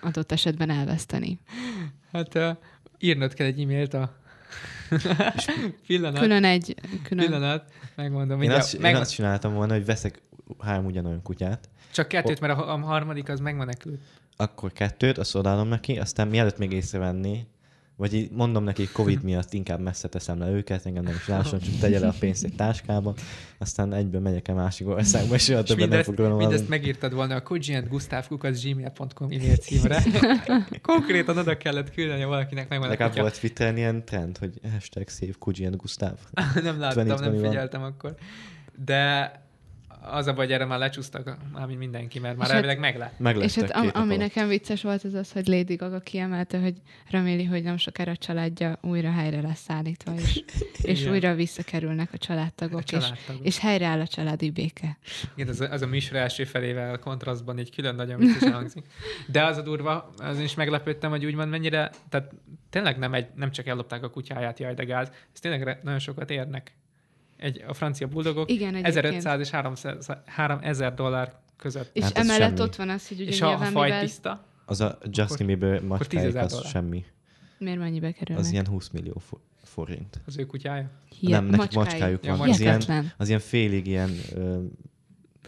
adott 0.00 0.32
esetben 0.32 0.70
elveszteni. 0.70 1.38
Hát 2.12 2.34
uh, 2.34 2.56
írnod 2.98 3.34
kell 3.34 3.46
egy 3.46 3.60
e-mailt 3.60 3.94
a 3.94 4.16
pillanat, 5.86 6.20
Külön 6.20 6.44
egy, 6.44 6.74
külön... 7.02 7.24
pillanat, 7.26 7.72
megmondom. 7.94 8.42
Én 8.42 8.50
azt, 8.50 8.74
én 8.74 8.80
meg, 8.80 8.94
azt 8.94 9.14
csináltam 9.14 9.54
volna, 9.54 9.72
hogy 9.72 9.84
veszek 9.84 10.22
három 10.58 10.84
ugyanolyan 10.84 11.22
kutyát, 11.22 11.68
Csak 11.90 12.08
kettőt, 12.08 12.40
mert 12.40 12.58
a, 12.58 12.72
a 12.72 12.78
harmadik 12.78 13.28
az 13.28 13.40
megmenekült. 13.40 14.00
akkor 14.36 14.72
kettőt, 14.72 15.18
azt 15.18 15.34
odaadom 15.34 15.68
neki, 15.68 15.98
aztán 15.98 16.28
mielőtt 16.28 16.58
még 16.58 16.72
észrevenné, 16.72 17.46
vagy 17.96 18.28
mondom 18.32 18.64
neki, 18.64 18.88
Covid 18.92 19.22
miatt 19.22 19.52
inkább 19.52 19.80
messze 19.80 20.08
teszem 20.08 20.38
le 20.38 20.50
őket, 20.50 20.86
engem 20.86 21.02
nem 21.02 21.14
is 21.14 21.28
lásson, 21.28 21.60
csak 21.60 21.74
tegye 21.80 21.98
le 21.98 22.08
a 22.08 22.14
pénzt 22.18 22.44
egy 22.44 22.54
táskába, 22.54 23.14
aztán 23.58 23.92
egyből 23.92 24.20
megyek 24.20 24.48
a 24.48 24.54
másik 24.54 24.88
országba, 24.88 25.34
és 25.34 25.44
soha 25.44 25.62
többet 25.62 25.78
nem 25.78 25.88
mindezt, 25.88 26.04
fog 26.04 26.16
róla 26.16 26.36
mindezt 26.36 26.68
megírtad 26.68 27.14
volna 27.14 27.34
a 27.34 27.42
kujiandgustavkukas.gmail.com 27.42 29.30
e-mail 29.30 29.56
címre. 29.56 30.02
Konkrétan 30.82 31.38
oda 31.38 31.56
kellett 31.56 31.90
küldeni 31.90 32.24
valakinek 32.24 32.68
meg 32.68 32.80
Legalább 32.80 33.16
volt 33.16 33.40
Twitteren 33.40 33.76
ilyen 33.76 34.04
trend, 34.04 34.38
hogy 34.38 34.60
hashtag 34.72 35.08
save 35.08 35.66
and 35.66 35.76
Gustav. 35.76 36.18
Nem 36.54 36.80
láttam, 36.80 37.04
2020 37.04 37.20
nem 37.20 37.50
figyeltem 37.50 37.82
akkor. 37.82 38.14
De 38.84 39.32
az 40.10 40.26
a 40.26 40.32
baj, 40.32 40.52
erre 40.52 40.64
már 40.64 40.78
lecsúsztak, 40.78 41.36
már 41.52 41.66
mint 41.66 41.78
mindenki, 41.78 42.18
mert 42.18 42.36
már 42.36 42.46
És 42.46 42.52
hát- 42.52 42.62
elvileg 42.62 42.78
meg 42.78 42.96
lett. 42.98 43.18
Meg 43.18 43.36
És 43.36 43.54
hát 43.54 43.70
am, 43.70 43.90
ami 43.94 44.06
alatt. 44.14 44.18
nekem 44.18 44.48
vicces 44.48 44.82
volt, 44.82 45.04
az 45.04 45.14
az, 45.14 45.32
hogy 45.32 45.46
Lady 45.46 45.74
Gaga 45.74 46.00
kiemelte, 46.00 46.58
hogy 46.58 46.74
reméli, 47.10 47.44
hogy 47.44 47.62
nem 47.62 47.76
sokára 47.76 48.10
a 48.12 48.16
családja 48.16 48.78
újra 48.82 49.10
helyre 49.10 49.40
lesz 49.40 49.60
szállítva, 49.60 50.14
és, 50.14 50.42
és 50.82 51.00
Igen. 51.00 51.12
újra 51.12 51.34
visszakerülnek 51.34 52.08
a 52.12 52.18
családtagok, 52.18 52.78
A 52.78 52.82
és, 52.82 52.88
családtagok. 52.88 53.46
és 53.46 53.58
helyreáll 53.58 54.00
a 54.00 54.06
családi 54.06 54.50
béke. 54.50 54.98
Igen, 55.34 55.48
az 55.48 55.60
a, 55.60 55.70
az 55.72 55.82
a 55.82 55.86
műsor 55.86 56.16
első 56.16 56.44
felével 56.44 56.98
kontrasztban 56.98 57.58
így 57.58 57.74
külön 57.74 57.94
nagyon 57.94 58.18
viccesen 58.18 58.52
hangzik. 58.52 58.84
De 59.26 59.44
az 59.44 59.56
a 59.56 59.62
durva, 59.62 60.10
azon 60.18 60.42
is 60.42 60.54
meglepődtem, 60.54 61.10
hogy 61.10 61.24
úgymond 61.24 61.50
mennyire, 61.50 61.90
tehát 62.08 62.30
tényleg 62.70 62.98
nem, 62.98 63.14
egy, 63.14 63.26
nem 63.34 63.50
csak 63.50 63.66
ellopták 63.66 64.02
a 64.02 64.10
kutyáját, 64.10 64.58
jaj, 64.58 64.74
de 64.74 64.84
gáz, 64.84 65.10
ez 65.34 65.40
tényleg 65.40 65.62
re- 65.62 65.80
nagyon 65.82 65.98
sokat 65.98 66.30
érnek. 66.30 66.72
Egy, 67.36 67.64
a 67.68 67.74
francia 67.74 68.06
buldogok 68.06 68.50
Igen, 68.50 68.74
egyébként. 68.74 68.86
1500 68.96 69.40
és 69.40 69.50
300, 69.50 70.06
3000 70.26 70.94
dollár 70.94 71.32
között. 71.56 71.90
És 71.92 72.02
Hát 72.02 72.18
emellett 72.18 72.48
semmi. 72.48 72.60
ott 72.60 72.76
van 72.76 72.88
az, 72.88 73.08
hogy 73.08 73.20
ugye 73.20 73.30
és 73.30 73.40
ha 73.40 73.46
a 73.46 73.50
nyilván 73.50 73.72
faj 73.72 73.84
mivel... 73.88 74.00
tiszta, 74.02 74.44
Az 74.64 74.80
a 74.80 74.98
Justin 75.10 75.46
Bieber 75.46 75.82
macskáik 75.82 76.24
10 76.24 76.32
000 76.32 76.44
az 76.44 76.52
dollár. 76.52 76.70
semmi. 76.70 77.04
Miért 77.58 77.78
mennyibe 77.78 78.12
kerülnek? 78.12 78.44
Az 78.44 78.52
ilyen 78.52 78.66
20 78.66 78.88
millió 78.90 79.18
fo- 79.26 79.40
forint. 79.64 80.20
az 80.26 80.38
ő 80.38 80.46
kutyája. 80.46 80.90
Hihet- 81.18 81.40
nem, 81.40 81.50
nekik 81.50 81.76
macskájuk 81.76 82.24
Ja, 82.24 82.36
van. 82.36 82.48
Az 82.48 82.60
ilyen, 82.60 82.82
az 83.16 83.28
ilyen 83.28 83.40
félig 83.40 83.86
ilyen... 83.86 84.10
Ö, 84.34 84.58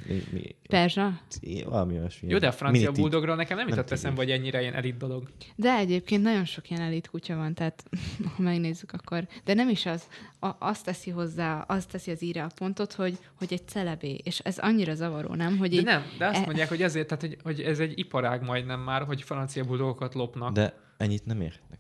mi, 0.07 0.23
mi, 0.31 0.55
Perzsa? 0.69 1.21
valami 1.65 1.99
olyasmi. 1.99 2.29
Jó, 2.29 2.39
de 2.39 2.47
a 2.47 2.53
francia 2.53 2.81
Mini 2.81 2.93
tig. 2.93 3.03
buldogról 3.03 3.37
nekem 3.37 3.57
nem 3.57 3.69
jutott 3.69 3.91
eszembe, 3.91 4.21
hogy 4.21 4.31
ennyire 4.31 4.61
ilyen 4.61 4.75
elit 4.75 4.97
dolog. 4.97 5.29
De 5.57 5.77
egyébként 5.77 6.23
nagyon 6.23 6.45
sok 6.45 6.71
ilyen 6.71 6.83
elit 6.83 7.09
kutya 7.09 7.37
van, 7.37 7.55
tehát 7.55 7.85
ha 8.37 8.43
megnézzük, 8.43 8.93
akkor... 8.93 9.27
De 9.45 9.55
nem 9.55 9.69
is 9.69 9.87
az. 9.87 10.03
A, 10.41 10.51
azt 10.59 10.85
teszi 10.85 11.11
hozzá, 11.11 11.61
azt 11.61 11.91
teszi 11.91 12.11
az 12.11 12.23
íre 12.23 12.43
a 12.43 12.51
pontot, 12.55 12.93
hogy, 12.93 13.19
hogy 13.35 13.53
egy 13.53 13.69
celebé. 13.69 14.21
És 14.23 14.39
ez 14.39 14.59
annyira 14.59 14.95
zavaró, 14.95 15.35
nem? 15.35 15.59
Hogy 15.59 15.71
De 15.71 15.77
így, 15.77 15.85
nem, 15.85 16.03
de 16.19 16.27
azt 16.27 16.43
e- 16.43 16.45
mondják, 16.45 16.69
hogy 16.69 16.83
ezért, 16.83 17.07
tehát, 17.07 17.23
hogy, 17.23 17.37
hogy 17.43 17.61
ez 17.61 17.79
egy 17.79 17.99
iparág 17.99 18.43
majdnem 18.43 18.81
már, 18.81 19.03
hogy 19.03 19.23
francia 19.23 19.65
buldogokat 19.65 20.15
lopnak. 20.15 20.53
De 20.53 20.75
ennyit 20.97 21.27
nem 21.27 21.41
érnek. 21.41 21.79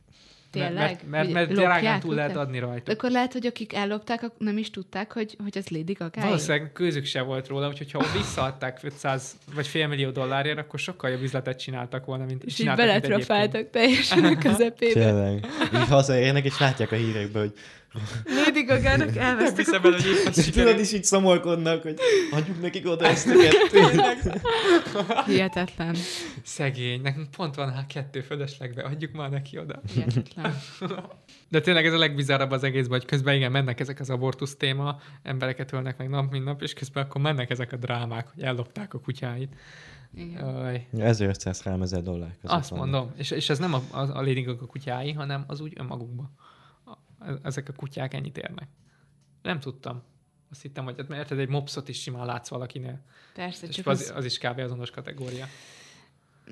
Tényleg? 0.50 0.74
Mert, 0.74 1.08
mert, 1.08 1.32
mert 1.32 1.52
drágán 1.52 2.00
túl 2.00 2.14
lehet 2.14 2.36
adni 2.36 2.58
rajta. 2.58 2.92
akkor 2.92 3.10
lehet, 3.10 3.32
hogy 3.32 3.46
akik 3.46 3.74
ellopták, 3.74 4.30
nem 4.38 4.58
is 4.58 4.70
tudták, 4.70 5.12
hogy, 5.12 5.36
hogy 5.42 5.58
az 5.58 5.68
Lady 5.68 5.92
Gaga. 5.92 6.20
Valószínűleg 6.20 6.72
közük 6.72 7.04
se 7.04 7.22
volt 7.22 7.48
róla, 7.48 7.68
úgyhogy 7.68 7.90
ha 7.92 8.04
visszaadták 8.16 8.78
500 8.82 9.36
vagy 9.54 9.66
félmillió 9.66 10.10
dollárért, 10.10 10.58
akkor 10.58 10.78
sokkal 10.78 11.10
jobb 11.10 11.22
üzletet 11.22 11.58
csináltak 11.58 12.04
volna, 12.04 12.24
mint 12.24 12.44
És 12.44 12.50
így 12.50 12.56
csináltak, 12.56 12.84
mint 12.84 13.04
egyébként. 13.04 13.28
beletrafáltak 13.28 13.70
teljesen 13.70 14.24
a 14.24 14.38
közepébe. 14.48 15.00
Tényleg. 15.00 15.46
Így 15.74 15.88
hazaérnek, 15.88 16.44
és 16.44 16.58
látják 16.58 16.92
a 16.92 16.96
hírekben, 16.96 17.42
hogy 17.42 17.52
Lady 18.24 18.62
Gaga-nak 18.62 19.16
elvesztek 19.16 19.56
Hiszem 19.56 19.84
el, 19.84 19.90
hogy 19.90 20.06
épp 20.06 20.26
az 20.26 20.38
és 20.38 20.50
tudod 20.50 20.78
is 20.78 20.92
így 20.92 21.04
szomorkodnak, 21.04 21.82
hogy 21.82 21.98
adjuk 22.30 22.60
nekik 22.60 22.88
oda 22.88 23.06
ezt 23.06 23.26
a 23.26 23.32
kettőt. 23.42 24.40
Hihetetlen. 25.26 25.96
Szegény, 26.42 27.00
nekünk 27.00 27.30
pont 27.30 27.54
van 27.54 27.72
hát 27.72 27.86
kettő 27.86 28.20
fölöslegbe, 28.20 28.82
adjuk 28.82 29.12
már 29.12 29.30
neki 29.30 29.58
oda. 29.58 29.80
Hihetetlen. 29.94 30.54
De 31.50 31.60
tényleg 31.60 31.86
ez 31.86 31.92
a 31.92 31.98
legbizarrabb 31.98 32.50
az 32.50 32.62
egészben, 32.62 32.98
hogy 32.98 33.08
közben 33.08 33.34
igen, 33.34 33.50
mennek 33.50 33.80
ezek 33.80 34.00
az 34.00 34.10
abortusz 34.10 34.56
téma, 34.56 35.00
embereket 35.22 35.72
ölnek 35.72 35.98
meg 35.98 36.08
nap, 36.08 36.30
mint 36.30 36.44
nap, 36.44 36.62
és 36.62 36.72
közben 36.72 37.04
akkor 37.04 37.20
mennek 37.20 37.50
ezek 37.50 37.72
a 37.72 37.76
drámák, 37.76 38.28
hogy 38.34 38.42
ellopták 38.42 38.94
a 38.94 39.00
kutyáit. 39.00 39.54
Igen. 40.14 40.44
Aj, 40.44 40.86
1500 40.98 41.62
ezer 41.80 42.02
dollár 42.02 42.36
között 42.40 42.56
azt 42.56 42.70
van. 42.70 42.78
mondom, 42.78 43.12
és, 43.16 43.30
és 43.30 43.50
ez 43.50 43.58
nem 43.58 43.74
a, 43.74 43.82
a, 43.90 44.00
a 44.00 44.20
Lady 44.20 44.42
Gaga 44.42 44.66
kutyái, 44.66 45.12
hanem 45.12 45.44
az 45.46 45.60
úgy 45.60 45.72
önmagukban. 45.76 46.36
Ezek 47.42 47.68
a 47.68 47.72
kutyák 47.72 48.14
ennyit 48.14 48.38
érnek. 48.38 48.68
Nem 49.42 49.60
tudtam. 49.60 50.02
Azt 50.50 50.62
hittem, 50.62 50.84
hogy 50.84 50.96
hát, 50.98 51.08
mert 51.08 51.30
egy 51.30 51.48
mopszot 51.48 51.88
is 51.88 52.00
simán 52.02 52.26
látsz 52.26 52.48
valakinél. 52.48 53.00
Persze, 53.34 53.66
És 53.66 53.74
csak 53.74 53.86
az, 53.86 54.00
az 54.00 54.10
az 54.16 54.24
is 54.24 54.38
kb. 54.38 54.58
azonos 54.58 54.90
kategória. 54.90 55.46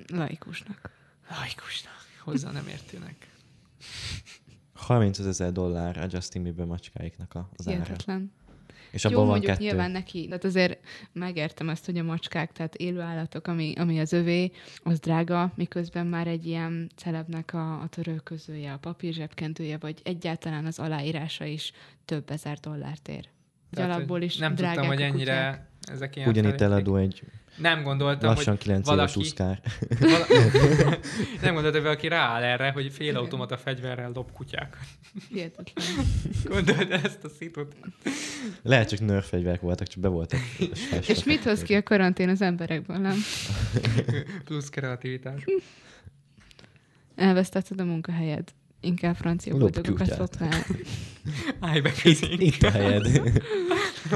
laikusnak. 0.07 0.91
Laikusnak, 1.31 2.07
hozzá 2.21 2.51
nem 2.51 2.67
értőnek. 2.69 3.31
30 4.75 5.19
ezer 5.19 5.53
dollár 5.53 5.97
a 5.99 6.07
Justin 6.11 6.43
Bieber 6.43 6.67
macskáiknak 6.67 7.35
a- 7.35 7.49
az 7.57 7.69
ára. 7.69 7.77
Hihetetlen. 7.77 8.33
És 8.97 9.05
Jó, 9.05 9.11
abban 9.11 9.21
van 9.21 9.31
mondjuk 9.31 9.53
kettő. 9.53 9.65
nyilván 9.65 9.91
neki, 9.91 10.27
tehát 10.27 10.45
azért 10.45 10.79
megértem 11.13 11.69
ezt, 11.69 11.85
hogy 11.85 11.99
a 11.99 12.03
macskák, 12.03 12.53
tehát 12.53 12.75
élő 12.75 13.01
állatok, 13.01 13.47
ami, 13.47 13.73
ami 13.77 14.01
az 14.01 14.13
övé, 14.13 14.51
az 14.83 14.99
drága, 14.99 15.53
miközben 15.55 16.07
már 16.07 16.27
egy 16.27 16.47
ilyen 16.47 16.91
celebnek 16.97 17.55
a, 17.55 17.81
a 17.81 17.87
törölközője, 17.89 18.73
a 18.73 18.79
papírzsebkentője, 18.79 19.79
vagy 19.81 20.01
egyáltalán 20.05 20.67
az 20.67 20.79
aláírása 20.79 21.45
is 21.45 21.73
több 22.05 22.31
ezer 22.31 22.59
dollárt 22.59 23.09
ér. 23.09 23.29
Tehát, 23.71 23.95
alapból 23.95 24.23
is 24.23 24.37
Nem 24.37 24.55
drágák 24.55 24.75
tudtam, 24.75 24.93
hogy 24.93 25.03
ennyire 25.03 25.35
kutyák. 25.35 25.67
ezek 25.93 26.17
ilyen 26.17 26.29
Ugyanitt 26.29 26.61
eladó 26.61 26.97
egy 26.97 27.23
Nem 27.57 27.83
gondoltam, 27.83 28.29
lassan 28.35 28.55
hogy 28.55 28.63
9 28.63 28.89
éves 28.89 28.97
valaki, 28.97 29.19
uszkár. 29.19 29.61
vala... 30.01 30.27
nem 31.43 31.53
gondoltam, 31.55 31.73
hogy 31.73 31.83
valaki 31.83 32.09
rááll 32.09 32.43
erre, 32.43 32.71
hogy 32.71 32.93
félautomata 32.93 33.57
fegyverrel 33.57 34.13
dob 34.13 34.33
kutyákat. 34.33 34.87
Hihetetlen. 35.29 35.85
Gondold 36.45 36.91
ezt 36.91 37.25
a 37.25 37.29
szitut. 37.29 37.75
Lehet 38.63 38.89
csak 38.89 39.01
nerf 39.01 39.29
fegyverek 39.29 39.61
voltak, 39.61 39.87
csak 39.87 40.01
be 40.01 40.09
voltak. 40.09 40.41
És 41.07 41.25
mit 41.25 41.43
hoz 41.43 41.63
ki 41.63 41.75
a 41.75 41.83
karantén 41.83 42.29
az 42.29 42.41
emberekből, 42.41 42.97
nem? 42.97 43.17
Plusz 44.45 44.69
kreativitás. 44.69 45.45
Elvesztetted 47.15 47.81
a 47.81 47.85
munkahelyed. 47.85 48.49
Inkább 48.81 49.17
francia 49.17 49.57
boldogokat 49.57 50.17
lopnál. 50.17 50.65
Állj 51.61 51.81
be 51.81 51.93
közénk. 52.03 52.43
Itt 52.43 52.63
a 52.63 52.71
helyed. 52.71 53.07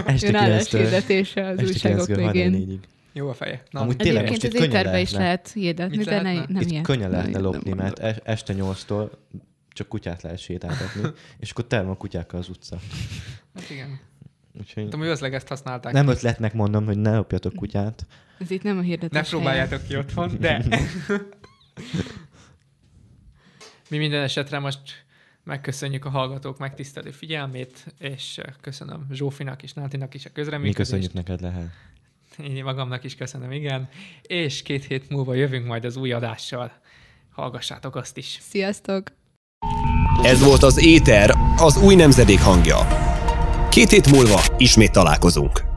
Este 0.06 0.26
Jön 0.26 0.34
9-től 0.34 0.36
álláshirdetése 0.36 1.46
az 1.46 1.62
újságok 1.62 2.06
9-től 2.06 2.30
végén. 2.32 2.80
34-ig. 3.10 3.16
Jó 3.16 3.28
a 3.28 3.34
feje. 3.34 3.62
Na, 3.70 3.80
Amúgy 3.80 3.96
tényleg 3.96 4.24
Egyébként 4.24 4.42
most 4.42 4.54
az 4.54 4.60
itt 4.60 4.66
könnyen 4.68 4.80
étterbe 4.80 5.00
is 5.00 5.10
lehetne. 5.10 5.24
lehet 5.26 5.52
hirdetni, 5.52 5.96
Mit 5.96 6.06
de 6.06 6.16
ne, 6.16 6.22
lehetne? 6.32 6.60
nem 6.60 6.68
Itt 6.68 6.82
könnyen 6.82 7.10
lehetne 7.10 7.32
Nem 7.32 7.42
lopni, 7.42 7.72
mert 7.72 7.98
es- 7.98 8.20
este 8.24 8.54
8-tól 8.56 9.10
csak 9.72 9.88
kutyát 9.88 10.22
lehet 10.22 10.38
sétáltatni, 10.38 11.00
és 11.38 11.50
akkor 11.50 11.66
terem 11.66 11.90
a 11.90 11.96
kutyákkal 11.96 12.40
az 12.40 12.48
utca. 12.48 12.78
hát 13.54 13.70
igen. 13.70 14.00
Úgyhogy 14.58 14.82
Tudom, 14.84 15.00
hogy 15.00 15.08
azt 15.08 15.22
ezt 15.22 15.48
használták. 15.48 15.92
nem 15.92 16.08
ötletnek 16.08 16.52
mondom, 16.54 16.84
hogy 16.84 16.98
ne 16.98 17.16
lopjatok 17.16 17.54
kutyát. 17.54 18.06
Ez 18.38 18.50
itt 18.50 18.62
nem 18.62 18.78
a 18.78 18.80
hirdetés 18.80 19.22
ne 19.22 19.28
próbáljátok 19.28 19.86
ki 19.86 19.96
otthon, 19.96 20.36
de 20.40 20.64
Mi 23.90 23.98
minden 23.98 24.22
esetre 24.22 24.58
most 24.58 24.80
megköszönjük 25.44 26.04
a 26.04 26.08
hallgatók 26.10 26.58
megtisztelő 26.58 27.10
figyelmét, 27.10 27.94
és 27.98 28.40
köszönöm 28.60 29.06
Zsófinak 29.10 29.62
és 29.62 29.72
Nátinak 29.72 30.14
is 30.14 30.24
a 30.24 30.28
Mi 30.28 30.34
közreműködést. 30.34 30.76
köszönjük 30.76 31.12
neked, 31.12 31.40
Lehel. 31.40 31.70
Én 32.44 32.64
magamnak 32.64 33.04
is 33.04 33.14
köszönöm, 33.14 33.52
igen. 33.52 33.88
És 34.22 34.62
két 34.62 34.84
hét 34.84 35.10
múlva 35.10 35.34
jövünk 35.34 35.66
majd 35.66 35.84
az 35.84 35.96
új 35.96 36.12
adással. 36.12 36.72
Hallgassátok 37.30 37.96
azt 37.96 38.16
is. 38.16 38.38
Sziasztok! 38.40 39.12
Ez 40.22 40.44
volt 40.44 40.62
az 40.62 40.84
Éter, 40.84 41.30
az 41.56 41.82
új 41.82 41.94
nemzedék 41.94 42.40
hangja. 42.40 42.78
Két 43.70 43.90
hét 43.90 44.10
múlva 44.10 44.40
ismét 44.58 44.92
találkozunk. 44.92 45.69